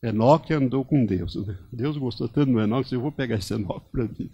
Enoque 0.00 0.54
andou 0.54 0.84
com 0.84 1.04
Deus. 1.04 1.34
Né? 1.34 1.58
Deus 1.72 1.98
gostou 1.98 2.28
tanto 2.28 2.52
do 2.52 2.60
Enoque, 2.60 2.94
eu 2.94 3.00
vou 3.00 3.10
pegar 3.10 3.36
esse 3.36 3.52
Enoque 3.52 3.86
para 3.90 4.04
mim. 4.04 4.30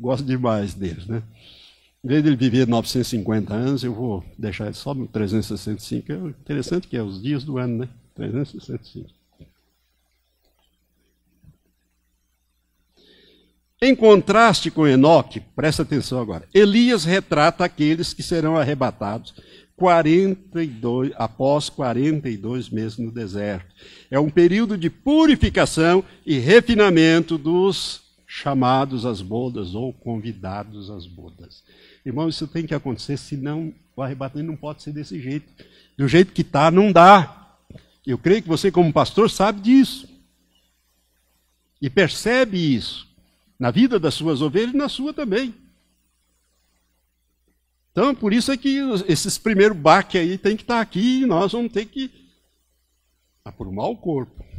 Gosto 0.00 0.24
demais 0.24 0.72
dele. 0.72 1.02
Né? 1.06 1.22
Em 2.02 2.08
vez 2.08 2.22
de 2.22 2.30
ele 2.30 2.36
viver 2.36 2.66
950 2.66 3.52
anos, 3.52 3.84
eu 3.84 3.92
vou 3.92 4.24
deixar 4.38 4.64
ele 4.64 4.74
só 4.74 4.94
no 4.94 5.06
365. 5.06 6.10
É 6.10 6.16
interessante 6.16 6.88
que 6.88 6.96
é 6.96 7.02
os 7.02 7.22
dias 7.22 7.44
do 7.44 7.58
ano, 7.58 7.80
né? 7.80 7.88
365. 8.14 9.10
Em 13.82 13.94
contraste 13.94 14.70
com 14.70 14.86
Enoque, 14.86 15.40
presta 15.40 15.82
atenção 15.82 16.20
agora, 16.20 16.46
Elias 16.52 17.04
retrata 17.04 17.64
aqueles 17.64 18.12
que 18.12 18.22
serão 18.22 18.56
arrebatados 18.56 19.34
42, 19.74 21.12
após 21.16 21.70
42 21.70 22.68
meses 22.68 22.98
no 22.98 23.10
deserto. 23.10 23.74
É 24.10 24.20
um 24.20 24.28
período 24.28 24.76
de 24.76 24.90
purificação 24.90 26.04
e 26.26 26.38
refinamento 26.38 27.38
dos 27.38 28.09
chamados 28.32 29.04
às 29.04 29.20
bodas 29.20 29.74
ou 29.74 29.92
convidados 29.92 30.88
às 30.88 31.04
bodas. 31.04 31.64
Irmão, 32.06 32.28
isso 32.28 32.46
tem 32.46 32.64
que 32.64 32.72
acontecer, 32.72 33.16
senão 33.16 33.74
o 33.96 34.00
arrebatamento 34.00 34.48
não 34.48 34.56
pode 34.56 34.84
ser 34.84 34.92
desse 34.92 35.20
jeito. 35.20 35.52
Do 35.98 36.06
jeito 36.06 36.32
que 36.32 36.42
está, 36.42 36.70
não 36.70 36.92
dá. 36.92 37.56
Eu 38.06 38.16
creio 38.16 38.40
que 38.40 38.48
você, 38.48 38.70
como 38.70 38.92
pastor, 38.92 39.28
sabe 39.28 39.60
disso. 39.60 40.08
E 41.82 41.90
percebe 41.90 42.56
isso 42.56 43.08
na 43.58 43.72
vida 43.72 43.98
das 43.98 44.14
suas 44.14 44.40
ovelhas 44.40 44.74
e 44.74 44.76
na 44.76 44.88
sua 44.88 45.12
também. 45.12 45.52
Então, 47.90 48.14
por 48.14 48.32
isso 48.32 48.52
é 48.52 48.56
que 48.56 48.78
esses 49.08 49.38
primeiros 49.38 49.76
baques 49.76 50.20
aí 50.20 50.38
tem 50.38 50.56
que 50.56 50.62
estar 50.62 50.80
aqui 50.80 51.22
e 51.22 51.26
nós 51.26 51.50
vamos 51.50 51.72
ter 51.72 51.84
que 51.84 52.08
aprumar 53.44 53.88
o 53.88 53.96
corpo. 53.96 54.49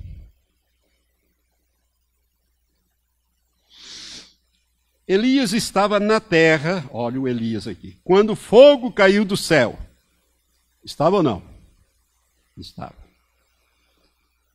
Elias 5.11 5.51
estava 5.51 5.99
na 5.99 6.21
terra, 6.21 6.89
olha 6.89 7.19
o 7.19 7.27
Elias 7.27 7.67
aqui, 7.67 7.99
quando 8.01 8.33
fogo 8.33 8.93
caiu 8.93 9.25
do 9.25 9.35
céu. 9.35 9.77
Estava 10.85 11.17
ou 11.17 11.23
não? 11.23 11.43
Estava. 12.55 12.95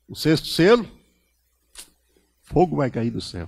O 0.08 0.16
sexto 0.16 0.46
selo, 0.46 0.88
fogo 2.42 2.74
vai 2.74 2.90
cair 2.90 3.10
do 3.10 3.20
céu. 3.20 3.46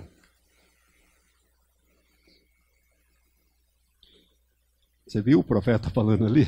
Você 5.07 5.23
viu 5.23 5.41
o 5.41 5.45
profeta 5.45 5.89
falando 5.89 6.27
ali? 6.27 6.47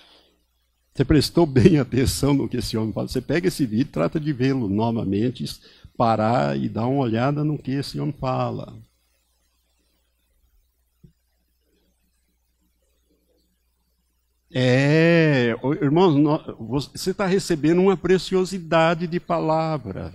Você 0.92 1.02
prestou 1.02 1.46
bem 1.46 1.78
atenção 1.78 2.34
no 2.34 2.46
que 2.46 2.58
esse 2.58 2.76
homem 2.76 2.92
fala. 2.92 3.08
Você 3.08 3.22
pega 3.22 3.48
esse 3.48 3.64
vídeo, 3.64 3.90
trata 3.90 4.20
de 4.20 4.34
vê-lo 4.34 4.68
novamente, 4.68 5.46
parar 5.96 6.58
e 6.58 6.68
dar 6.68 6.86
uma 6.86 7.00
olhada 7.00 7.42
no 7.42 7.56
que 7.56 7.70
esse 7.70 7.98
homem 7.98 8.14
fala. 8.20 8.78
É, 14.54 15.56
irmãos, 15.80 16.14
você 16.58 17.10
está 17.10 17.24
recebendo 17.24 17.80
uma 17.80 17.96
preciosidade 17.96 19.06
de 19.06 19.18
palavra. 19.18 20.14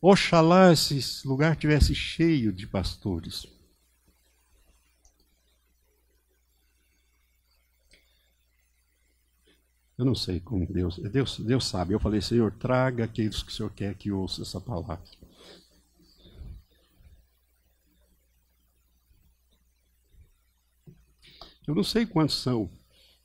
Oxalá 0.00 0.72
esse 0.72 1.26
lugar 1.26 1.56
tivesse 1.56 1.94
cheio 1.94 2.52
de 2.52 2.66
pastores. 2.66 3.46
Eu 9.96 10.04
não 10.04 10.14
sei 10.14 10.40
como 10.40 10.66
Deus, 10.66 10.98
Deus, 10.98 11.38
Deus 11.38 11.66
sabe. 11.66 11.94
Eu 11.94 12.00
falei, 12.00 12.20
Senhor, 12.20 12.52
traga 12.52 13.04
aqueles 13.04 13.42
que 13.42 13.50
o 13.50 13.54
Senhor 13.54 13.70
quer 13.70 13.94
que 13.94 14.12
ouça 14.12 14.42
essa 14.42 14.60
palavra. 14.60 15.00
Eu 21.66 21.74
não 21.74 21.84
sei 21.84 22.06
quantos 22.06 22.36
são. 22.36 22.68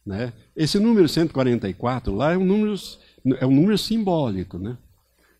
Né? 0.05 0.33
Esse 0.55 0.79
número 0.79 1.07
144 1.07 2.13
lá 2.13 2.33
é 2.33 2.37
um 2.37 2.45
número, 2.45 2.75
é 3.39 3.45
um 3.45 3.51
número 3.51 3.77
simbólico. 3.77 4.57
Né? 4.57 4.77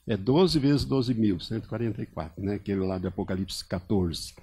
É 0.08 0.16
12 0.16 0.60
vezes 0.60 0.86
12 0.86 1.14
mil, 1.14 1.40
144, 1.40 2.44
né? 2.44 2.56
aquele 2.56 2.82
lá 2.82 2.98
de 2.98 3.08
Apocalipse 3.08 3.66
14. 3.66 4.34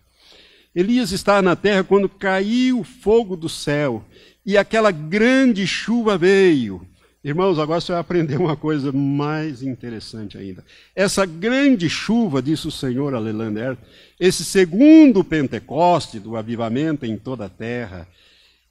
Elias 0.74 1.12
estava 1.12 1.42
na 1.42 1.56
terra 1.56 1.82
quando 1.82 2.08
caiu 2.08 2.80
o 2.80 2.84
fogo 2.84 3.36
do 3.36 3.48
céu 3.48 4.04
e 4.44 4.56
aquela 4.56 4.90
grande 4.90 5.66
chuva 5.66 6.16
veio. 6.16 6.86
Irmãos, 7.22 7.58
agora 7.58 7.80
você 7.80 7.90
vai 7.90 8.00
aprender 8.00 8.36
uma 8.36 8.56
coisa 8.56 8.92
mais 8.92 9.62
interessante 9.62 10.38
ainda. 10.38 10.64
Essa 10.94 11.26
grande 11.26 11.90
chuva, 11.90 12.40
disse 12.40 12.68
o 12.68 12.70
Senhor 12.70 13.14
a 13.14 13.18
Lelander, 13.18 13.76
esse 14.20 14.44
segundo 14.44 15.24
Pentecoste 15.24 16.20
do 16.20 16.36
avivamento 16.36 17.04
em 17.04 17.18
toda 17.18 17.46
a 17.46 17.48
terra, 17.48 18.06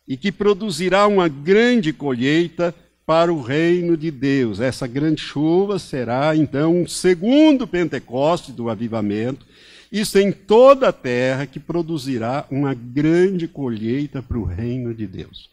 e 0.07 0.15
que 0.15 0.31
produzirá 0.31 1.05
uma 1.07 1.27
grande 1.27 1.91
colheita 1.91 2.73
para 3.05 3.33
o 3.33 3.41
reino 3.41 3.97
de 3.97 4.11
Deus. 4.11 4.59
Essa 4.59 4.87
grande 4.87 5.21
chuva 5.21 5.79
será, 5.79 6.35
então, 6.35 6.81
um 6.81 6.87
segundo 6.87 7.67
Pentecoste 7.67 8.51
do 8.51 8.69
avivamento, 8.69 9.45
isso 9.91 10.17
em 10.17 10.31
toda 10.31 10.89
a 10.89 10.93
terra, 10.93 11.45
que 11.45 11.59
produzirá 11.59 12.45
uma 12.51 12.73
grande 12.73 13.47
colheita 13.47 14.21
para 14.21 14.37
o 14.37 14.43
reino 14.43 14.93
de 14.93 15.07
Deus. 15.07 15.49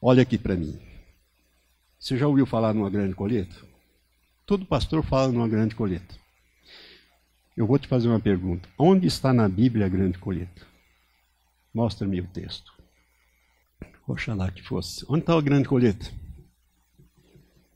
Olha 0.00 0.22
aqui 0.22 0.38
para 0.38 0.54
mim. 0.54 0.78
Você 1.98 2.16
já 2.16 2.28
ouviu 2.28 2.46
falar 2.46 2.74
numa 2.74 2.90
grande 2.90 3.14
colheita? 3.14 3.56
Todo 4.46 4.66
pastor 4.66 5.02
fala 5.02 5.32
numa 5.32 5.48
grande 5.48 5.74
colheita. 5.74 6.14
Eu 7.56 7.66
vou 7.66 7.78
te 7.78 7.88
fazer 7.88 8.08
uma 8.08 8.20
pergunta. 8.20 8.68
Onde 8.78 9.06
está 9.06 9.32
na 9.32 9.48
Bíblia 9.48 9.86
a 9.86 9.88
grande 9.88 10.18
colheita? 10.18 10.62
Mostra-me 11.72 12.20
o 12.20 12.26
texto. 12.26 12.73
Oxalá 14.06 14.50
que 14.50 14.62
fosse. 14.62 15.04
Onde 15.08 15.20
está 15.20 15.36
a 15.36 15.40
grande 15.40 15.68
colheita? 15.68 16.10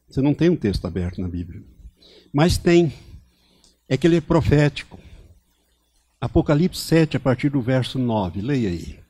Você 0.09 0.21
não 0.21 0.35
tem 0.35 0.51
um 0.51 0.57
texto 0.57 0.87
aberto 0.87 1.21
na 1.21 1.29
Bíblia. 1.29 1.63
Mas 2.33 2.59
tem. 2.59 2.93
É 3.89 3.97
que 3.97 4.07
ele 4.07 4.17
é 4.17 4.21
profético. 4.21 4.99
Apocalipse 6.21 6.81
7, 6.83 7.17
a 7.17 7.21
partir 7.21 7.49
do 7.49 7.63
verso 7.63 7.99
9. 7.99 8.41
Leia 8.41 8.69
aí. 8.69 9.01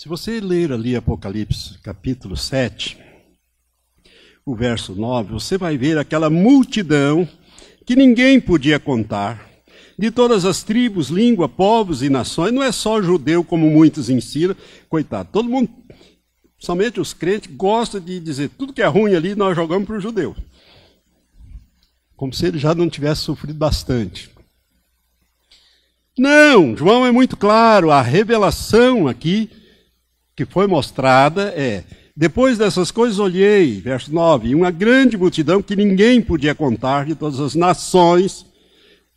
Se 0.00 0.08
você 0.08 0.40
ler 0.40 0.72
ali 0.72 0.96
Apocalipse 0.96 1.78
capítulo 1.80 2.34
7, 2.34 2.98
o 4.46 4.54
verso 4.56 4.94
9, 4.94 5.34
você 5.34 5.58
vai 5.58 5.76
ver 5.76 5.98
aquela 5.98 6.30
multidão 6.30 7.28
que 7.90 7.96
ninguém 7.96 8.40
podia 8.40 8.78
contar, 8.78 9.50
de 9.98 10.12
todas 10.12 10.44
as 10.44 10.62
tribos, 10.62 11.08
língua, 11.08 11.48
povos 11.48 12.04
e 12.04 12.08
nações, 12.08 12.52
não 12.52 12.62
é 12.62 12.70
só 12.70 13.02
judeu 13.02 13.42
como 13.42 13.68
muitos 13.68 14.08
ensinam, 14.08 14.54
coitado, 14.88 15.28
todo 15.32 15.48
mundo, 15.48 15.68
somente 16.56 17.00
os 17.00 17.12
crentes, 17.12 17.52
gosta 17.52 18.00
de 18.00 18.20
dizer 18.20 18.48
tudo 18.50 18.72
que 18.72 18.80
é 18.80 18.86
ruim 18.86 19.16
ali 19.16 19.34
nós 19.34 19.56
jogamos 19.56 19.88
para 19.88 19.96
o 19.96 20.00
judeu. 20.00 20.36
Como 22.14 22.32
se 22.32 22.46
ele 22.46 22.60
já 22.60 22.76
não 22.76 22.88
tivesse 22.88 23.22
sofrido 23.22 23.58
bastante. 23.58 24.30
Não, 26.16 26.76
João 26.76 27.04
é 27.04 27.10
muito 27.10 27.36
claro, 27.36 27.90
a 27.90 28.00
revelação 28.00 29.08
aqui 29.08 29.50
que 30.36 30.46
foi 30.46 30.68
mostrada 30.68 31.52
é 31.56 31.82
depois 32.20 32.58
dessas 32.58 32.90
coisas 32.90 33.18
olhei, 33.18 33.80
verso 33.80 34.12
9, 34.12 34.54
uma 34.54 34.70
grande 34.70 35.16
multidão 35.16 35.62
que 35.62 35.74
ninguém 35.74 36.20
podia 36.20 36.54
contar 36.54 37.06
de 37.06 37.14
todas 37.14 37.40
as 37.40 37.54
nações, 37.54 38.44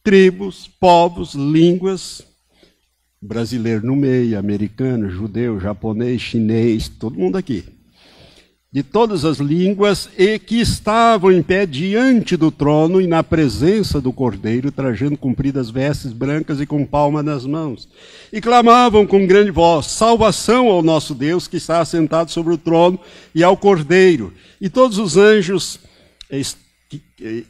tribos, 0.01 0.69
povos, 0.79 1.33
línguas, 1.33 2.25
brasileiro 3.21 3.85
no 3.85 3.93
meio, 3.93 4.39
americano, 4.39 5.09
judeu, 5.09 5.59
japonês, 5.59 6.21
chinês, 6.21 6.87
todo 6.87 7.19
mundo 7.19 7.37
aqui 7.37 7.72
de 8.73 8.81
todas 8.81 9.23
as 9.23 9.37
línguas 9.37 10.09
e 10.17 10.39
que 10.39 10.59
estavam 10.59 11.31
em 11.31 11.43
pé 11.43 11.63
diante 11.63 12.35
do 12.35 12.49
trono 12.49 12.99
e 12.99 13.05
na 13.05 13.23
presença 13.23 14.01
do 14.01 14.11
Cordeiro, 14.11 14.71
trajando 14.71 15.15
compridas 15.15 15.69
vestes 15.69 16.11
brancas 16.11 16.59
e 16.59 16.65
com 16.65 16.83
palma 16.83 17.21
nas 17.21 17.45
mãos. 17.45 17.87
E 18.31 18.41
clamavam 18.41 19.05
com 19.05 19.27
grande 19.27 19.51
voz: 19.51 19.85
Salvação 19.85 20.69
ao 20.69 20.81
nosso 20.81 21.13
Deus 21.13 21.47
que 21.47 21.57
está 21.57 21.81
assentado 21.81 22.31
sobre 22.31 22.51
o 22.51 22.57
trono 22.57 22.99
e 23.35 23.43
ao 23.43 23.55
Cordeiro. 23.55 24.33
E 24.59 24.67
todos 24.71 24.97
os 24.97 25.17
anjos 25.17 25.79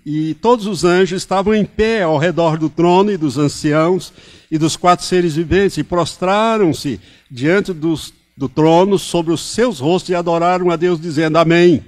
e 0.05 0.35
todos 0.41 0.67
os 0.67 0.83
anjos 0.83 1.21
estavam 1.21 1.55
em 1.55 1.63
pé 1.63 2.03
ao 2.03 2.17
redor 2.17 2.57
do 2.57 2.69
trono 2.69 3.11
e 3.11 3.17
dos 3.17 3.37
anciãos 3.37 4.11
e 4.51 4.57
dos 4.57 4.75
quatro 4.75 5.05
seres 5.05 5.35
viventes 5.35 5.77
e 5.77 5.83
prostraram-se 5.83 6.99
diante 7.31 7.71
dos 7.71 8.13
do 8.35 8.49
trono 8.49 8.97
sobre 8.97 9.31
os 9.31 9.41
seus 9.41 9.79
rostos 9.79 10.09
e 10.09 10.15
adoraram 10.15 10.71
a 10.71 10.75
Deus, 10.75 10.99
dizendo: 10.99 11.37
Amém. 11.37 11.83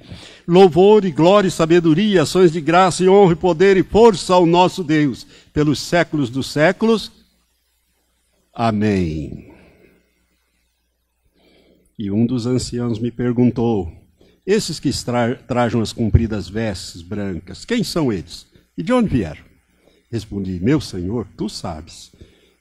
Louvor 0.48 1.06
e 1.06 1.12
glória 1.12 1.48
e 1.48 1.52
sabedoria, 1.52 2.22
ações 2.22 2.52
de 2.52 2.62
graça 2.62 3.04
e 3.04 3.10
honra 3.10 3.34
e 3.34 3.36
poder 3.36 3.78
e 3.78 3.84
força 3.84 4.34
ao 4.34 4.46
nosso 4.46 4.84
Deus, 4.84 5.26
pelos 5.52 5.80
séculos 5.80 6.30
dos 6.30 6.52
séculos. 6.52 7.12
Amém. 8.54 9.54
E 11.98 12.12
um 12.12 12.26
dos 12.26 12.46
anciãos 12.46 13.00
me 13.00 13.10
perguntou: 13.10 13.91
Esses 14.46 14.80
que 14.80 14.91
tra 15.04 15.36
trajam 15.36 15.82
as 15.82 15.92
compridas 15.92 16.47
vestes 16.47 17.01
brancas, 17.01 17.66
quem 17.66 17.84
são 17.84 18.13
eles? 18.13 18.46
E 18.78 18.84
de 18.84 18.93
onde 18.93 19.09
vieram? 19.09 19.43
Respondi: 20.12 20.59
Meu 20.62 20.80
senhor, 20.80 21.28
tu 21.36 21.50
sabes. 21.50 22.12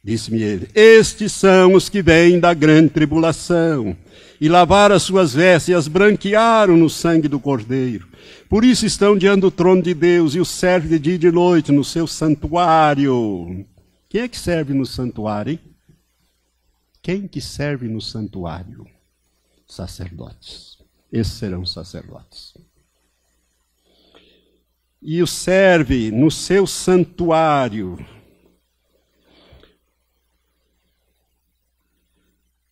Disse-me 0.05 0.43
ele: 0.43 0.69
Estes 0.75 1.33
são 1.33 1.73
os 1.73 1.89
que 1.89 2.03
vêm 2.03 2.39
da 2.39 2.53
grande 2.53 2.91
tribulação, 2.91 3.97
e 4.39 4.51
lavaram 4.51 4.95
as 4.95 5.03
suas 5.03 5.33
vestes 5.33 5.69
e 5.69 5.75
as 5.75 5.89
branquearam 5.89 6.77
no 6.77 6.91
sangue 6.91 7.27
do 7.27 7.41
Cordeiro. 7.41 8.07
Por 8.47 8.65
isso 8.65 8.85
estão 8.85 9.17
diante 9.17 9.41
do 9.41 9.51
trono 9.51 9.81
de 9.81 9.95
Deus 9.95 10.35
e 10.35 10.41
o 10.41 10.45
servem 10.45 10.91
de 10.91 10.99
dia 10.99 11.15
e 11.15 11.19
de 11.19 11.33
noite 11.33 11.73
no 11.73 11.83
seu 11.83 12.07
santuário. 12.07 13.65
Quem 14.11 14.21
é 14.21 14.29
que 14.29 14.39
serve 14.39 14.75
no 14.75 14.85
santuário, 14.85 15.53
hein? 15.53 15.61
Quem 17.01 17.27
que 17.27 17.41
serve 17.41 17.89
no 17.89 18.01
santuário? 18.01 18.87
Sacerdotes. 19.67 20.79
Esses 21.11 21.33
serão 21.33 21.65
sacerdotes. 21.65 22.55
E 25.01 25.23
o 25.23 25.27
serve 25.27 26.11
no 26.11 26.31
seu 26.31 26.67
santuário 26.67 27.99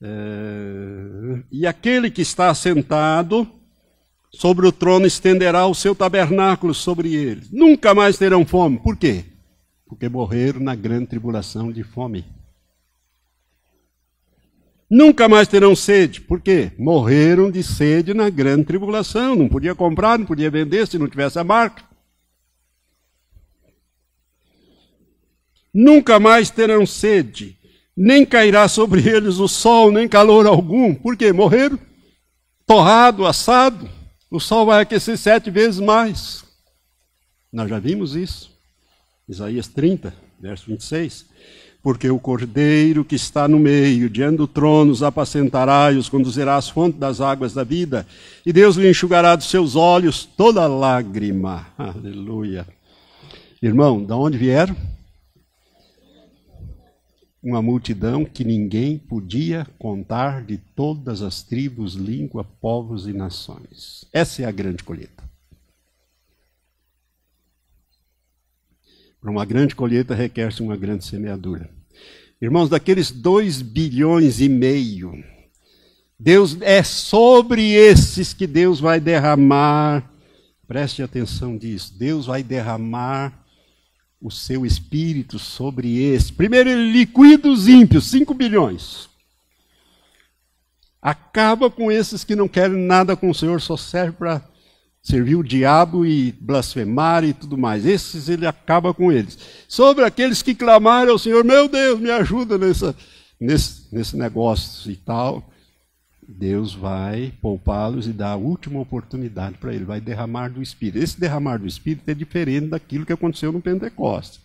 É, 0.05 1.43
e 1.53 1.65
aquele 1.65 2.11
que 2.11 2.23
está 2.23 2.53
sentado 2.55 3.49
sobre 4.31 4.67
o 4.67 4.73
trono 4.73 5.07
estenderá 5.07 5.67
o 5.67 5.75
seu 5.75 5.95
tabernáculo 5.95 6.75
sobre 6.75 7.15
eles. 7.15 7.51
Nunca 7.53 7.95
mais 7.95 8.19
terão 8.19 8.45
fome. 8.45 8.79
Por 8.81 8.97
quê? 8.97 9.25
Porque 9.87 10.09
morreram 10.09 10.59
na 10.59 10.75
grande 10.75 11.07
tribulação 11.07 11.71
de 11.71 11.85
fome. 11.85 12.25
Nunca 14.91 15.29
mais 15.29 15.47
terão 15.47 15.77
sede. 15.77 16.21
Por 16.21 16.41
quê? 16.41 16.73
Morreram 16.79 17.51
de 17.51 17.63
sede 17.63 18.13
na 18.13 18.29
grande 18.29 18.65
tribulação. 18.65 19.37
Não 19.37 19.49
podia 19.49 19.75
comprar, 19.75 20.19
não 20.19 20.27
podia 20.27 20.51
vender 20.51 20.87
se 20.87 20.99
não 20.99 21.09
tivesse 21.09 21.39
a 21.39 21.45
marca. 21.45 21.85
Nunca 25.73 26.21
mais 26.21 26.51
terão 26.51 26.85
sede, 26.85 27.57
nem 27.97 28.25
cairá 28.25 28.67
sobre 28.69 29.07
eles 29.09 29.39
o 29.39 29.49
sol, 29.49 29.91
nem 29.91 30.09
calor 30.09 30.47
algum. 30.47 30.95
Por 30.95 31.17
quê? 31.17 31.33
Morreram? 31.33 31.79
Torrado, 32.67 33.27
assado. 33.27 33.89
O 34.31 34.41
sol 34.41 34.67
vai 34.67 34.83
aquecer 34.83 35.19
sete 35.19 35.51
vezes 35.51 35.79
mais. 35.79 36.45
Nós 37.53 37.69
já 37.69 37.79
vimos 37.79 38.17
isso. 38.17 38.51
Isaías 39.29 39.69
30, 39.69 40.15
verso 40.41 40.67
26. 40.67 41.27
Porque 41.83 42.09
o 42.09 42.19
cordeiro 42.19 43.05
que 43.05 43.17
está 43.17 43.49
no 43.49 43.59
meio, 43.59 44.09
diante 44.09 44.37
do 44.37 44.47
trono, 44.47 44.93
os 44.93 45.03
apacentará 45.03 45.91
e 45.93 45.97
os 45.97 46.09
conduzirá 46.09 46.57
às 46.57 46.69
fontes 46.69 46.99
das 46.99 47.21
águas 47.21 47.53
da 47.53 47.65
vida, 47.65 48.07
e 48.47 48.53
Deus 48.53 48.77
lhe 48.77 48.89
enxugará 48.89 49.35
dos 49.35 49.51
seus 49.51 49.75
olhos 49.75 50.25
toda 50.25 50.67
lágrima. 50.67 51.67
Aleluia. 51.77 52.67
Irmão, 53.61 54.05
de 54.05 54.13
onde 54.13 54.39
vieram? 54.39 54.77
Uma 57.43 57.61
multidão 57.61 58.25
que 58.25 58.45
ninguém 58.45 58.97
podia 58.97 59.67
contar 59.79 60.45
de 60.45 60.59
todas 60.59 61.23
as 61.23 61.43
tribos, 61.43 61.95
língua, 61.95 62.45
povos 62.45 63.09
e 63.09 63.13
nações. 63.13 64.05
Essa 64.13 64.43
é 64.43 64.45
a 64.45 64.53
grande 64.53 64.85
colheita. 64.85 65.25
Para 69.21 69.31
uma 69.31 69.45
grande 69.45 69.75
colheita 69.75 70.15
requer-se 70.15 70.63
uma 70.63 70.77
grande 70.77 71.05
semeadura. 71.05 71.69
Irmãos, 72.41 72.69
daqueles 72.69 73.11
dois 73.11 73.63
bilhões 73.63 74.41
e 74.41 74.49
meio, 74.49 75.13
Deus 76.19 76.57
é 76.61 76.85
sobre 76.85 77.73
esses 77.73 78.33
que 78.33 78.47
Deus 78.47 78.79
vai 78.79 79.01
derramar. 79.01 80.09
Preste 80.69 81.03
atenção 81.03 81.57
disso. 81.57 81.99
Deus 81.99 82.27
vai 82.27 82.43
derramar 82.45 83.42
o 84.23 84.31
seu 84.31 84.65
espírito 84.65 85.39
sobre 85.39 86.01
esses. 86.01 86.31
Primeiro 86.31 86.71
ele 86.71 86.93
liquida 86.93 87.51
os 87.51 87.67
ímpios, 87.67 88.07
5 88.07 88.33
bilhões. 88.33 89.09
Acaba 91.01 91.69
com 91.69 91.91
esses 91.91 92.23
que 92.23 92.37
não 92.37 92.47
querem 92.47 92.77
nada 92.77 93.17
com 93.17 93.29
o 93.29 93.35
Senhor, 93.35 93.61
só 93.61 93.77
serve 93.77 94.13
para 94.13 94.49
servir 95.03 95.35
o 95.35 95.43
diabo 95.43 96.07
e 96.07 96.31
blasfemar 96.41 97.25
e 97.25 97.33
tudo 97.33 97.59
mais. 97.59 97.85
Esses 97.85 98.29
ele 98.29 98.47
acaba 98.47 98.95
com 98.95 99.11
eles. 99.11 99.37
Sobre 99.67 100.05
aqueles 100.05 100.41
que 100.41 100.55
clamaram 100.55 101.11
ao 101.11 101.19
Senhor, 101.19 101.45
meu 101.45 101.67
Deus, 101.67 101.99
me 101.99 102.11
ajuda 102.11 102.57
nessa, 102.57 102.95
nesse, 103.41 103.93
nesse 103.93 104.17
negócio 104.17 104.89
e 104.93 104.97
tal. 104.97 105.52
Deus 106.33 106.75
vai 106.75 107.33
poupá-los 107.41 108.07
e 108.07 108.13
dar 108.13 108.33
a 108.33 108.37
última 108.37 108.81
oportunidade 108.81 109.57
para 109.59 109.75
ele, 109.75 109.85
vai 109.85 110.01
derramar 110.01 110.49
do 110.49 110.63
Espírito. 110.63 111.03
Esse 111.03 111.21
derramar 111.21 111.59
do 111.59 111.67
Espírito 111.67 112.09
é 112.09 112.15
diferente 112.15 112.69
daquilo 112.69 113.05
que 113.07 113.13
aconteceu 113.13 113.53
no 113.53 113.61
Pentecostes. 113.61 114.41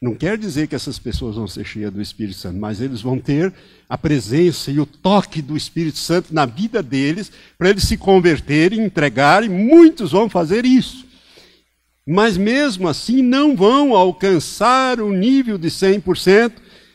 Não 0.00 0.14
quer 0.14 0.36
dizer 0.36 0.66
que 0.66 0.74
essas 0.74 0.98
pessoas 0.98 1.36
vão 1.36 1.48
ser 1.48 1.64
cheias 1.64 1.92
do 1.92 2.02
Espírito 2.02 2.36
Santo, 2.36 2.58
mas 2.58 2.80
eles 2.80 3.00
vão 3.00 3.18
ter 3.18 3.52
a 3.88 3.96
presença 3.96 4.70
e 4.70 4.78
o 4.78 4.86
toque 4.86 5.40
do 5.40 5.56
Espírito 5.56 5.98
Santo 5.98 6.34
na 6.34 6.44
vida 6.44 6.82
deles, 6.82 7.32
para 7.58 7.70
eles 7.70 7.84
se 7.84 7.96
converterem, 7.96 8.84
entregarem. 8.84 9.48
Muitos 9.48 10.12
vão 10.12 10.28
fazer 10.28 10.64
isso. 10.64 11.06
Mas 12.06 12.36
mesmo 12.36 12.86
assim 12.86 13.22
não 13.22 13.56
vão 13.56 13.96
alcançar 13.96 15.00
o 15.00 15.12
nível 15.12 15.58
de 15.58 15.68
100%, 15.68 16.52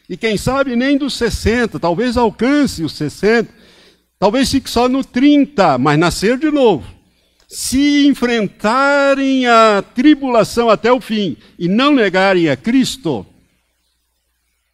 e 0.07 0.15
quem 0.15 0.37
sabe 0.37 0.75
nem 0.75 0.97
dos 0.97 1.13
60%, 1.15 1.79
talvez 1.79 2.15
alcance 2.17 2.83
os 2.83 2.93
60%, 2.93 3.47
talvez 4.21 4.51
fique 4.51 4.69
só 4.69 4.87
no 4.87 4.99
30%, 4.99 5.79
mas 5.79 5.97
nascer 5.97 6.37
de 6.37 6.51
novo 6.51 7.01
se 7.51 8.07
enfrentarem 8.07 9.45
a 9.45 9.81
tribulação 9.81 10.69
até 10.69 10.89
o 10.89 11.01
fim 11.01 11.35
e 11.59 11.67
não 11.67 11.93
negarem 11.93 12.47
a 12.47 12.55
Cristo, 12.55 13.25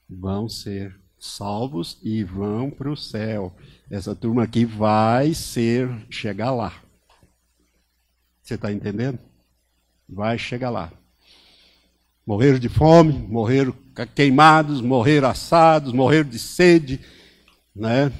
vão 0.07 0.47
ser 0.47 0.95
salvos 1.19 1.97
e 2.03 2.23
vão 2.23 2.69
para 2.69 2.91
o 2.91 2.95
céu. 2.95 3.55
Essa 3.89 4.13
turma 4.13 4.43
aqui 4.43 4.63
vai 4.63 5.33
ser, 5.33 5.89
chegar 6.07 6.51
lá. 6.51 6.71
Você 8.43 8.53
está 8.53 8.71
entendendo? 8.71 9.17
Vai 10.07 10.37
chegar 10.37 10.69
lá. 10.69 10.91
Morreram 12.23 12.59
de 12.59 12.69
fome, 12.69 13.11
morreram 13.13 13.73
queimados, 14.13 14.81
morreram 14.81 15.29
assados, 15.29 15.91
morreram 15.93 16.29
de 16.29 16.37
sede, 16.37 16.99
né? 17.75 18.11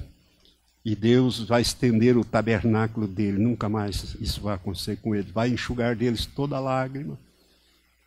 E 0.88 0.96
Deus 0.96 1.42
vai 1.42 1.62
estender 1.62 2.18
o 2.18 2.24
tabernáculo 2.24 3.10
dele, 3.10 3.38
nunca 3.38 3.68
mais 3.68 4.16
isso 4.22 4.40
vai 4.40 4.56
acontecer 4.56 4.96
com 4.96 5.14
ele. 5.14 5.30
Vai 5.34 5.50
enxugar 5.50 5.98
deles 5.98 6.26
toda 6.26 6.62
lágrima. 6.62 7.20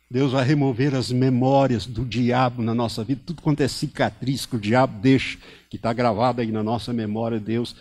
Deus 0.09 0.31
vai 0.31 0.43
remover 0.43 0.95
as 0.95 1.11
memórias 1.11 1.85
do 1.85 2.03
diabo 2.03 2.63
na 2.63 2.73
nossa 2.73 3.03
vida, 3.03 3.21
tudo 3.23 3.39
quanto 3.39 3.61
é 3.61 3.67
cicatriz 3.67 4.47
que 4.47 4.55
o 4.55 4.59
diabo 4.59 4.99
deixa, 4.99 5.37
que 5.69 5.75
está 5.75 5.93
gravado 5.93 6.41
aí 6.41 6.51
na 6.51 6.63
nossa 6.63 6.91
memória, 6.91 7.39
Deus 7.39 7.75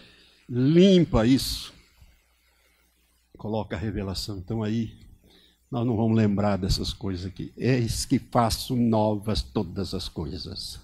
limpa 0.46 1.26
isso. 1.26 1.72
Coloca 3.38 3.76
a 3.76 3.78
revelação. 3.78 4.36
Então 4.36 4.62
aí, 4.62 4.92
nós 5.70 5.86
não 5.86 5.96
vamos 5.96 6.14
lembrar 6.14 6.58
dessas 6.58 6.92
coisas 6.92 7.24
aqui. 7.24 7.54
Eis 7.56 8.04
que 8.04 8.18
faço 8.18 8.76
novas 8.76 9.40
todas 9.40 9.94
as 9.94 10.10
coisas. 10.10 10.78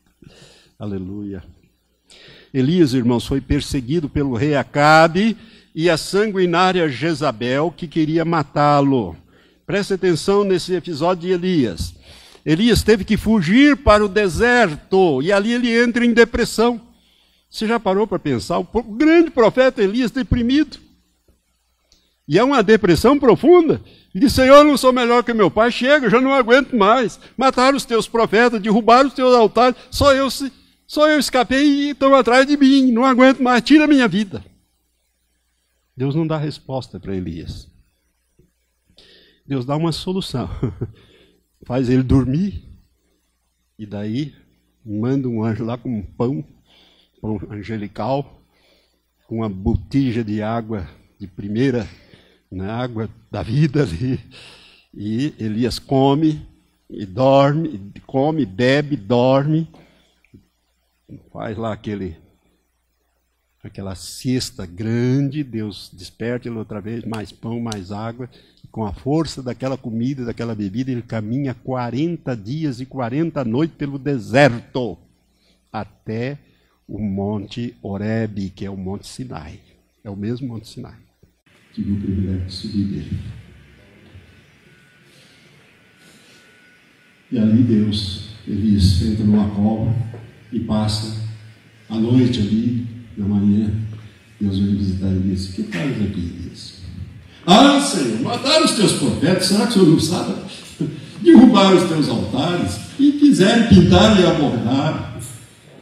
Aleluia. 0.78 1.42
Elias, 2.56 2.94
irmãos, 2.94 3.26
foi 3.26 3.38
perseguido 3.38 4.08
pelo 4.08 4.34
rei 4.34 4.56
Acabe 4.56 5.36
e 5.74 5.90
a 5.90 5.98
sanguinária 5.98 6.88
Jezabel 6.88 7.70
que 7.76 7.86
queria 7.86 8.24
matá-lo. 8.24 9.14
Preste 9.66 9.92
atenção 9.92 10.42
nesse 10.42 10.72
episódio 10.72 11.28
de 11.28 11.34
Elias. 11.34 11.94
Elias 12.46 12.82
teve 12.82 13.04
que 13.04 13.18
fugir 13.18 13.76
para 13.76 14.02
o 14.02 14.08
deserto 14.08 15.20
e 15.22 15.30
ali 15.30 15.52
ele 15.52 15.70
entra 15.70 16.02
em 16.02 16.14
depressão. 16.14 16.80
Você 17.50 17.66
já 17.66 17.78
parou 17.78 18.06
para 18.06 18.18
pensar? 18.18 18.58
O 18.58 18.66
grande 18.84 19.30
profeta 19.30 19.82
Elias 19.82 20.10
deprimido. 20.10 20.78
E 22.26 22.38
é 22.38 22.42
uma 22.42 22.62
depressão 22.62 23.18
profunda. 23.18 23.82
Ele 24.14 24.24
diz: 24.24 24.32
Senhor, 24.32 24.64
não 24.64 24.78
sou 24.78 24.94
melhor 24.94 25.22
que 25.22 25.34
meu 25.34 25.50
pai, 25.50 25.70
chega, 25.70 26.08
já 26.08 26.22
não 26.22 26.32
aguento 26.32 26.74
mais. 26.74 27.20
Mataram 27.36 27.76
os 27.76 27.84
teus 27.84 28.08
profetas, 28.08 28.62
derrubaram 28.62 29.08
os 29.08 29.14
teus 29.14 29.34
altares, 29.34 29.76
só 29.90 30.14
eu 30.14 30.30
se 30.30 30.50
só 30.86 31.08
eu 31.08 31.18
escapei 31.18 31.64
e 31.64 31.90
estão 31.90 32.14
atrás 32.14 32.46
de 32.46 32.56
mim, 32.56 32.92
não 32.92 33.04
aguento 33.04 33.42
mais, 33.42 33.62
tira 33.62 33.84
a 33.84 33.88
minha 33.88 34.06
vida. 34.06 34.44
Deus 35.96 36.14
não 36.14 36.26
dá 36.26 36.36
resposta 36.36 37.00
para 37.00 37.16
Elias. 37.16 37.68
Deus 39.44 39.64
dá 39.64 39.74
uma 39.76 39.92
solução. 39.92 40.48
Faz 41.64 41.88
ele 41.88 42.02
dormir 42.02 42.62
e 43.78 43.84
daí 43.84 44.34
manda 44.84 45.28
um 45.28 45.42
anjo 45.42 45.64
lá 45.64 45.76
com 45.76 45.88
um 45.88 46.02
pão, 46.02 46.44
pão 47.20 47.40
angelical, 47.50 48.40
com 49.26 49.38
uma 49.38 49.48
botija 49.48 50.22
de 50.22 50.40
água 50.40 50.88
de 51.18 51.26
primeira, 51.26 51.88
na 52.50 52.64
né, 52.64 52.70
água 52.70 53.10
da 53.30 53.42
vida 53.42 53.82
ali. 53.82 54.20
E 54.94 55.34
Elias 55.38 55.80
come 55.80 56.46
e 56.88 57.04
dorme, 57.04 57.92
come, 58.06 58.46
bebe, 58.46 58.96
dorme 58.96 59.68
faz 61.32 61.56
lá 61.56 61.72
aquele 61.72 62.16
aquela 63.62 63.94
cesta 63.96 64.64
grande, 64.64 65.42
Deus 65.42 65.90
desperta 65.92 66.48
ele 66.48 66.56
outra 66.56 66.80
vez, 66.80 67.04
mais 67.04 67.32
pão, 67.32 67.60
mais 67.60 67.90
água, 67.90 68.30
e 68.62 68.68
com 68.68 68.84
a 68.84 68.92
força 68.92 69.42
daquela 69.42 69.76
comida, 69.76 70.24
daquela 70.24 70.54
bebida, 70.54 70.92
ele 70.92 71.02
caminha 71.02 71.52
40 71.52 72.36
dias 72.36 72.80
e 72.80 72.86
40 72.86 73.44
noites 73.44 73.76
pelo 73.76 73.98
deserto, 73.98 74.96
até 75.72 76.38
o 76.86 76.98
Monte 76.98 77.76
Horebe, 77.82 78.50
que 78.50 78.64
é 78.64 78.70
o 78.70 78.76
Monte 78.76 79.08
Sinai. 79.08 79.60
É 80.04 80.10
o 80.10 80.16
mesmo 80.16 80.46
Monte 80.46 80.68
Sinai. 80.68 80.96
Tive 81.74 81.92
o 81.92 82.00
privilégio 82.00 82.46
de 82.46 82.52
subir 82.52 82.84
dele. 82.84 83.18
E 87.32 87.38
ali 87.38 87.62
Deus, 87.64 88.30
ele 88.46 88.76
entra 88.76 89.24
numa 89.24 89.50
cova, 89.50 89.92
e 90.56 90.60
passa 90.60 91.14
a 91.88 91.96
noite 91.96 92.40
ali, 92.40 92.86
na 93.16 93.26
manhã, 93.26 93.70
Deus 94.40 94.58
vem 94.58 94.74
visitar 94.74 95.08
e 95.08 95.36
Que 95.36 95.62
faz 95.64 96.02
aqui, 96.02 96.32
Elias? 96.40 96.74
Ah, 97.46 97.80
Senhor, 97.80 98.20
mataram 98.22 98.64
os 98.64 98.72
teus 98.72 98.92
profetas, 98.92 99.46
será 99.46 99.66
que 99.66 99.70
o 99.70 99.72
Senhor 99.72 99.88
não 99.88 100.00
sabe? 100.00 100.34
Derrubaram 101.22 101.76
os 101.76 101.88
teus 101.88 102.08
altares 102.08 102.78
e 102.98 103.12
quiserem 103.12 103.68
pintar 103.68 104.20
e 104.20 104.26
abordar. 104.26 105.18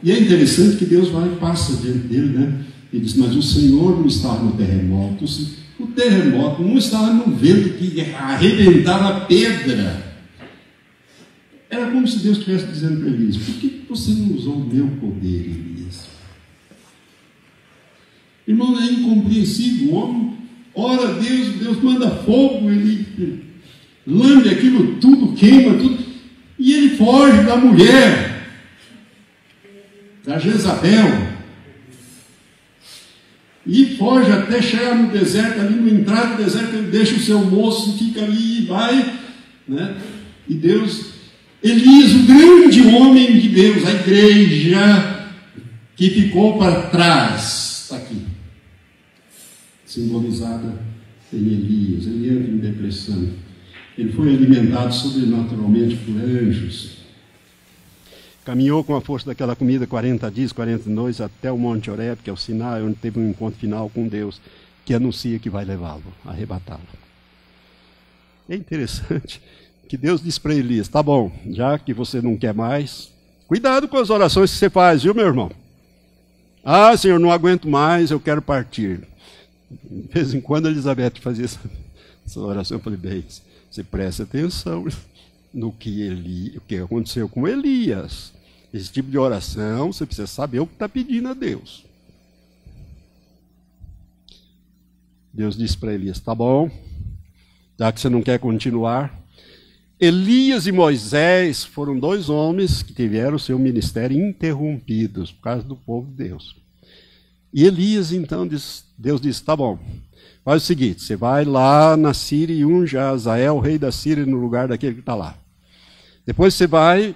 E 0.03 0.11
é 0.11 0.19
interessante 0.19 0.77
que 0.77 0.85
Deus 0.85 1.09
vai 1.09 1.27
e 1.27 1.35
passa 1.37 1.77
diante 1.77 2.07
dele, 2.07 2.37
né? 2.37 2.65
Ele 2.93 3.03
diz: 3.03 3.15
Mas 3.15 3.35
o 3.35 3.41
Senhor 3.41 3.97
não 3.97 4.05
estava 4.05 4.43
no 4.43 4.51
terremoto. 4.51 5.25
O 5.79 5.87
terremoto 5.87 6.61
não 6.61 6.77
estava 6.77 7.11
no 7.11 7.35
vento 7.35 7.69
que 7.77 7.99
arrebentava 8.13 9.09
a 9.09 9.19
pedra. 9.21 10.05
Era 11.69 11.91
como 11.91 12.07
se 12.07 12.19
Deus 12.19 12.37
estivesse 12.37 12.67
dizendo 12.67 12.99
para 13.01 13.09
Elias: 13.09 13.37
por 13.37 13.55
que 13.55 13.74
você 13.87 14.11
não 14.11 14.35
usou 14.35 14.55
o 14.55 14.67
meu 14.67 14.87
poder, 14.99 15.49
Elias? 15.49 16.07
Irmão, 18.47 18.79
é 18.79 18.85
incompreensível. 18.85 19.89
O 19.89 19.95
homem 19.95 20.37
ora 20.73 21.13
Deus, 21.13 21.55
Deus 21.55 21.81
manda 21.81 22.09
fogo, 22.09 22.69
ele 22.69 23.45
lambe 24.05 24.49
aquilo 24.49 24.95
tudo, 24.99 25.33
queima 25.33 25.77
tudo. 25.77 26.03
E 26.57 26.73
ele 26.73 26.97
foge 26.97 27.43
da 27.43 27.57
mulher, 27.57 28.49
da 30.23 30.39
Jezabel, 30.39 31.35
e 33.67 33.95
foge 33.97 34.31
até 34.31 34.61
chegar 34.61 34.95
no 34.95 35.11
deserto, 35.11 35.59
ali 35.59 35.75
no 35.75 35.89
entrar 35.89 36.35
do 36.35 36.43
deserto, 36.43 36.75
ele 36.75 36.91
deixa 36.91 37.15
o 37.15 37.19
seu 37.19 37.39
moço, 37.39 37.97
fica 37.97 38.23
ali 38.23 38.59
e 38.59 38.65
vai, 38.65 39.19
né? 39.67 39.97
E 40.47 40.53
Deus, 40.53 41.14
Elias, 41.63 42.13
o 42.13 42.25
grande 42.25 42.81
homem 42.87 43.39
de 43.39 43.49
Deus, 43.49 43.85
a 43.85 43.91
igreja 43.91 45.29
que 45.95 46.09
ficou 46.09 46.57
para 46.57 46.89
trás, 46.89 47.83
está 47.83 47.97
aqui, 47.97 48.25
simbolizada 49.85 50.77
em 51.33 51.37
Elias. 51.37 52.05
Ele 52.05 52.29
entra 52.29 52.51
em 52.51 52.57
depressão. 52.57 53.29
Ele 53.97 54.11
foi 54.11 54.29
alimentado 54.29 54.93
sobrenaturalmente 54.93 55.95
por 55.97 56.17
anjos. 56.17 56.95
Caminhou 58.43 58.83
com 58.83 58.95
a 58.95 59.01
força 59.01 59.25
daquela 59.25 59.55
comida 59.55 59.87
40 59.87 60.29
dias, 60.29 60.51
40 60.51 60.89
noites 60.89 61.19
até 61.19 61.51
o 61.51 61.57
Monte 61.57 61.89
Oreb, 61.89 62.19
que 62.23 62.29
é 62.29 62.33
o 62.33 62.37
Sinai, 62.37 62.83
onde 62.83 62.95
teve 62.95 63.19
um 63.19 63.29
encontro 63.29 63.59
final 63.59 63.89
com 63.89 64.07
Deus, 64.07 64.39
que 64.85 64.93
anuncia 64.93 65.39
que 65.39 65.49
vai 65.49 65.65
levá-lo, 65.65 66.03
arrebatá-lo. 66.23 66.81
É 68.47 68.55
interessante 68.55 69.41
que 69.87 69.97
Deus 69.97 70.21
diz 70.21 70.37
para 70.37 70.53
Elias: 70.53 70.87
tá 70.87 71.01
bom, 71.01 71.31
já 71.49 71.77
que 71.77 71.93
você 71.93 72.21
não 72.21 72.35
quer 72.35 72.53
mais, 72.53 73.11
cuidado 73.47 73.87
com 73.87 73.97
as 73.97 74.09
orações 74.09 74.51
que 74.51 74.57
você 74.57 74.69
faz, 74.69 75.03
viu, 75.03 75.13
meu 75.13 75.25
irmão? 75.25 75.51
Ah, 76.63 76.95
Senhor, 76.97 77.19
não 77.19 77.31
aguento 77.31 77.69
mais, 77.69 78.11
eu 78.11 78.19
quero 78.19 78.41
partir. 78.41 79.07
De 79.69 80.07
vez 80.11 80.33
em 80.33 80.41
quando 80.41 80.67
a 80.67 80.71
Elizabeth 80.71 81.21
fazia 81.21 81.45
essa, 81.45 81.59
essa 82.25 82.39
oração, 82.39 82.77
eu 82.77 82.81
falei: 82.81 82.97
bem, 82.97 83.23
você 83.69 83.83
presta 83.83 84.23
atenção 84.23 84.85
no 85.53 85.71
que, 85.71 86.01
Eli, 86.01 86.57
o 86.57 86.61
que 86.61 86.77
aconteceu 86.77 87.29
com 87.29 87.47
Elias. 87.47 88.33
Esse 88.73 88.91
tipo 88.91 89.09
de 89.09 89.17
oração, 89.17 89.93
você 89.93 90.05
precisa 90.05 90.27
saber 90.27 90.59
o 90.59 90.67
que 90.67 90.73
está 90.73 90.89
pedindo 90.89 91.29
a 91.29 91.33
Deus. 91.33 91.85
Deus 95.31 95.55
disse 95.55 95.77
para 95.77 95.93
Elias: 95.93 96.19
tá 96.19 96.33
bom, 96.33 96.69
já 97.77 97.91
que 97.91 98.01
você 98.01 98.09
não 98.09 98.21
quer 98.21 98.39
continuar. 98.39 99.24
Elias 100.05 100.67
e 100.67 100.71
Moisés 100.71 101.63
foram 101.63 101.97
dois 101.97 102.29
homens 102.29 102.83
que 102.83 102.93
tiveram 102.93 103.39
seu 103.39 103.57
ministério 103.57 104.15
interrompidos 104.15 105.31
por 105.31 105.41
causa 105.41 105.63
do 105.63 105.75
povo 105.75 106.07
de 106.11 106.27
Deus. 106.27 106.55
E 107.51 107.65
Elias, 107.65 108.11
então, 108.11 108.47
diz, 108.47 108.85
Deus 108.95 109.19
disse: 109.19 109.43
tá 109.43 109.55
bom, 109.55 109.79
faz 110.43 110.61
o 110.61 110.65
seguinte: 110.67 111.01
você 111.01 111.15
vai 111.15 111.43
lá 111.43 111.97
na 111.97 112.13
Síria 112.13 112.53
e 112.53 112.63
unge 112.63 112.95
Azael, 112.95 113.59
rei 113.59 113.79
da 113.79 113.91
Síria, 113.91 114.27
no 114.27 114.37
lugar 114.37 114.67
daquele 114.67 114.93
que 114.93 114.99
está 114.99 115.15
lá. 115.15 115.35
Depois 116.23 116.53
você 116.53 116.67
vai, 116.67 117.15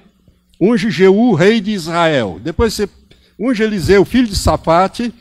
unge 0.60 0.90
Jeú, 0.90 1.36
rei 1.36 1.62
de 1.62 1.70
Israel. 1.70 2.42
Depois 2.44 2.74
você 2.74 2.90
unge 3.38 3.62
Eliseu, 3.62 4.04
filho 4.04 4.28
de 4.28 4.36
Safate, 4.36 5.14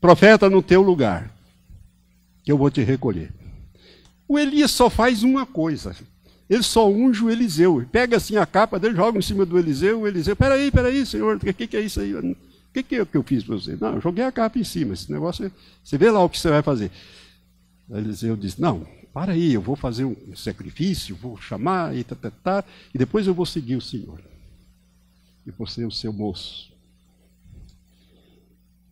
profeta 0.00 0.48
no 0.48 0.62
teu 0.62 0.80
lugar, 0.80 1.30
que 2.42 2.50
eu 2.50 2.56
vou 2.56 2.70
te 2.70 2.82
recolher. 2.82 3.30
O 4.26 4.38
Elias 4.38 4.70
só 4.70 4.88
faz 4.88 5.22
uma 5.22 5.44
coisa. 5.44 5.94
Ele 6.50 6.64
só 6.64 6.90
unge 6.90 7.22
o 7.22 7.30
Eliseu. 7.30 7.86
Pega 7.92 8.16
assim 8.16 8.36
a 8.36 8.44
capa 8.44 8.76
dele, 8.76 8.96
joga 8.96 9.16
em 9.16 9.22
cima 9.22 9.46
do 9.46 9.56
Eliseu, 9.56 10.00
o 10.00 10.08
Eliseu, 10.08 10.34
peraí, 10.34 10.68
peraí, 10.72 11.06
senhor, 11.06 11.36
o 11.36 11.40
que, 11.40 11.68
que 11.68 11.76
é 11.76 11.80
isso 11.80 12.00
aí? 12.00 12.12
O 12.12 12.36
que, 12.74 12.82
que 12.82 12.96
é 12.96 13.04
que 13.04 13.16
eu 13.16 13.22
fiz 13.22 13.44
para 13.44 13.54
você? 13.54 13.76
Não, 13.80 13.94
eu 13.94 14.00
joguei 14.00 14.24
a 14.24 14.32
capa 14.32 14.58
em 14.58 14.64
cima. 14.64 14.94
Esse 14.94 15.12
negócio, 15.12 15.50
você 15.84 15.96
vê 15.96 16.10
lá 16.10 16.24
o 16.24 16.28
que 16.28 16.40
você 16.40 16.50
vai 16.50 16.60
fazer. 16.60 16.90
O 17.88 17.96
Eliseu 17.96 18.36
diz, 18.36 18.56
não, 18.56 18.84
para 19.14 19.32
aí, 19.32 19.54
eu 19.54 19.62
vou 19.62 19.76
fazer 19.76 20.04
um 20.04 20.16
sacrifício, 20.34 21.14
vou 21.14 21.36
chamar 21.36 21.96
e 21.96 22.02
tá, 22.02 22.16
tá, 22.16 22.30
tá, 22.30 22.64
e 22.92 22.98
depois 22.98 23.28
eu 23.28 23.34
vou 23.34 23.46
seguir 23.46 23.76
o 23.76 23.80
Senhor. 23.80 24.20
E 25.46 25.52
vou 25.52 25.68
ser 25.68 25.86
o 25.86 25.90
seu 25.90 26.12
moço. 26.12 26.72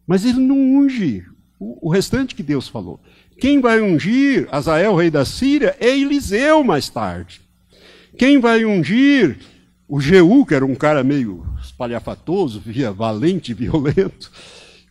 Mas 0.06 0.24
ele 0.24 0.38
não 0.38 0.56
unge 0.56 1.26
o, 1.58 1.88
o 1.88 1.90
restante 1.90 2.36
que 2.36 2.42
Deus 2.42 2.68
falou. 2.68 3.00
Quem 3.40 3.60
vai 3.60 3.80
ungir 3.80 4.48
Azael, 4.52 4.94
rei 4.94 5.10
da 5.10 5.24
Síria, 5.24 5.76
é 5.80 5.88
Eliseu 5.98 6.62
mais 6.62 6.88
tarde. 6.88 7.47
Quem 8.18 8.40
vai 8.40 8.64
ungir 8.64 9.38
o 9.88 10.00
Jeú, 10.00 10.44
que 10.44 10.52
era 10.52 10.66
um 10.66 10.74
cara 10.74 11.04
meio 11.04 11.46
espalhafatoso, 11.62 12.60
via 12.60 12.90
valente 12.90 13.52
e 13.52 13.54
violento, 13.54 14.30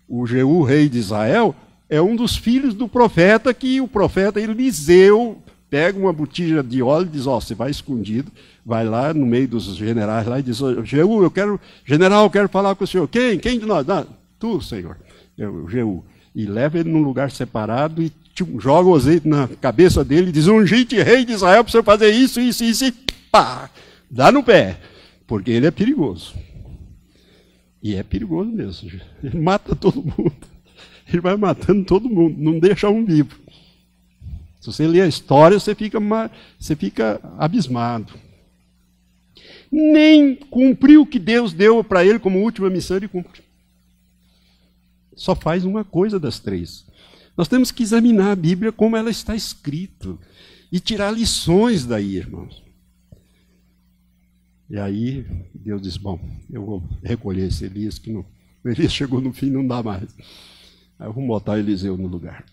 o 0.07 0.25
Jeú, 0.25 0.63
rei 0.63 0.87
de 0.87 0.97
Israel, 0.97 1.53
é 1.89 2.01
um 2.01 2.15
dos 2.15 2.37
filhos 2.37 2.73
do 2.73 2.87
profeta 2.87 3.53
que 3.53 3.81
o 3.81 3.87
profeta 3.87 4.39
Eliseu 4.39 5.37
pega 5.69 5.99
uma 5.99 6.13
botija 6.13 6.63
de 6.63 6.81
óleo 6.81 7.07
e 7.07 7.09
diz, 7.09 7.27
ó, 7.27 7.35
oh, 7.35 7.41
você 7.41 7.53
vai 7.53 7.69
escondido, 7.69 8.31
vai 8.65 8.85
lá 8.85 9.13
no 9.13 9.25
meio 9.25 9.49
dos 9.49 9.75
generais 9.75 10.25
lá 10.25 10.39
e 10.39 10.43
diz, 10.43 10.61
oh, 10.61 10.83
Jeú, 10.85 11.21
eu 11.21 11.29
quero, 11.29 11.59
general, 11.85 12.23
eu 12.23 12.29
quero 12.29 12.47
falar 12.47 12.75
com 12.75 12.85
o 12.85 12.87
senhor. 12.87 13.09
Quem? 13.09 13.37
Quem 13.37 13.59
de 13.59 13.65
nós? 13.65 13.85
Não, 13.85 14.07
tu, 14.39 14.61
senhor, 14.61 14.97
eu, 15.37 15.67
Jeú. 15.69 16.03
E 16.33 16.45
leva 16.45 16.79
ele 16.79 16.89
num 16.89 17.01
lugar 17.01 17.29
separado 17.29 18.01
e 18.01 18.09
joga 18.57 18.87
o 18.87 18.95
azeite 18.95 19.27
na 19.27 19.49
cabeça 19.59 20.05
dele 20.05 20.29
e 20.29 20.31
diz, 20.31 20.47
ungite 20.47 20.95
rei 21.01 21.25
de 21.25 21.33
Israel 21.33 21.63
para 21.63 21.71
senhor 21.71 21.83
fazer 21.83 22.11
isso, 22.11 22.39
isso, 22.39 22.63
isso, 22.63 22.85
pá, 23.31 23.69
dá 24.09 24.31
no 24.31 24.43
pé, 24.43 24.79
porque 25.25 25.51
ele 25.51 25.67
é 25.67 25.71
perigoso. 25.71 26.35
E 27.81 27.95
é 27.95 28.03
perigoso 28.03 28.49
mesmo, 28.49 28.89
ele 29.23 29.39
mata 29.39 29.75
todo 29.75 30.01
mundo 30.03 30.57
ele 31.09 31.21
vai 31.21 31.37
matando 31.37 31.85
todo 31.85 32.09
mundo, 32.09 32.35
não 32.37 32.59
deixa 32.59 32.89
um 32.89 33.05
vivo. 33.05 33.39
Se 34.59 34.67
você 34.67 34.85
lê 34.85 35.01
a 35.01 35.07
história, 35.07 35.59
você 35.59 35.73
fica, 35.73 35.99
você 36.59 36.75
fica 36.75 37.21
abismado. 37.37 38.13
Nem 39.71 40.35
cumpriu 40.35 41.01
o 41.01 41.05
que 41.05 41.19
Deus 41.19 41.53
deu 41.53 41.83
para 41.83 42.05
ele 42.05 42.19
como 42.19 42.41
última 42.41 42.69
missão, 42.69 42.97
ele 42.97 43.07
cumpre. 43.07 43.41
Só 45.15 45.35
faz 45.35 45.63
uma 45.63 45.83
coisa 45.83 46.19
das 46.19 46.39
três. 46.39 46.85
Nós 47.35 47.47
temos 47.47 47.71
que 47.71 47.83
examinar 47.83 48.31
a 48.31 48.35
Bíblia 48.35 48.71
como 48.71 48.97
ela 48.97 49.09
está 49.09 49.35
escrita 49.35 50.17
e 50.71 50.79
tirar 50.79 51.11
lições 51.11 51.85
daí, 51.85 52.15
irmãos. 52.17 52.63
E 54.69 54.77
aí 54.77 55.25
Deus 55.53 55.81
diz: 55.81 55.97
Bom, 55.97 56.19
eu 56.51 56.65
vou 56.65 56.83
recolher 57.03 57.47
esse 57.47 57.65
Elias, 57.65 57.97
que 57.97 58.11
não, 58.11 58.25
o 58.63 58.69
Elias 58.69 58.91
chegou 58.93 59.21
no 59.21 59.31
fim, 59.33 59.49
não 59.49 59.65
dá 59.65 59.81
mais. 59.81 60.09
Aí 60.99 61.07
vamos 61.07 61.27
botar 61.27 61.59
Eliseu 61.59 61.95
no 61.97 62.07
lugar. 62.07 62.43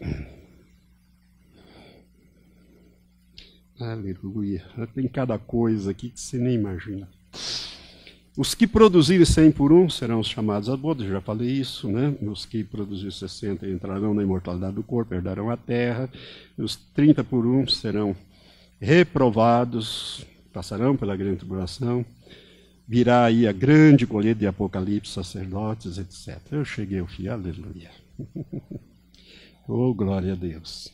Aleluia. 3.81 4.65
Tem 4.95 5.09
cada 5.09 5.39
coisa 5.39 5.91
aqui 5.91 6.11
que 6.11 6.21
você 6.21 6.39
nem 6.39 6.55
imagina. 6.55 7.09
Os 8.37 8.55
que 8.55 8.67
produzirem 8.67 9.25
100 9.25 9.53
por 9.53 9.73
um 9.73 9.89
serão 9.89 10.23
chamados 10.23 10.69
a 10.69 10.77
boda, 10.77 11.07
já 11.07 11.21
falei 11.21 11.49
isso, 11.49 11.89
né? 11.89 12.15
Os 12.21 12.45
que 12.45 12.65
produzirem 12.65 13.13
60 13.13 13.69
entrarão 13.69 14.13
na 14.13 14.23
imortalidade 14.23 14.75
do 14.75 14.83
corpo, 14.83 15.15
herdarão 15.15 15.51
a 15.51 15.57
terra. 15.57 16.11
Os 16.59 16.77
30 16.95 17.23
por 17.23 17.47
um 17.47 17.67
serão 17.67 18.15
reprovados, 18.81 20.27
passarão 20.55 20.97
pela 20.97 21.17
grande 21.17 21.39
tribulação. 21.39 22.07
Virá 22.87 23.25
aí 23.25 23.47
a 23.49 23.53
grande 23.53 24.07
colheita 24.07 24.39
de 24.41 24.47
Apocalipse, 24.47 25.13
sacerdotes, 25.13 25.99
etc. 25.99 26.39
Eu 26.53 26.65
cheguei 26.65 27.01
ao 27.01 27.07
fim, 27.07 27.27
aleluia. 27.27 27.91
oh, 29.67 29.93
glória 29.93 30.33
a 30.33 30.37
Deus. 30.37 30.94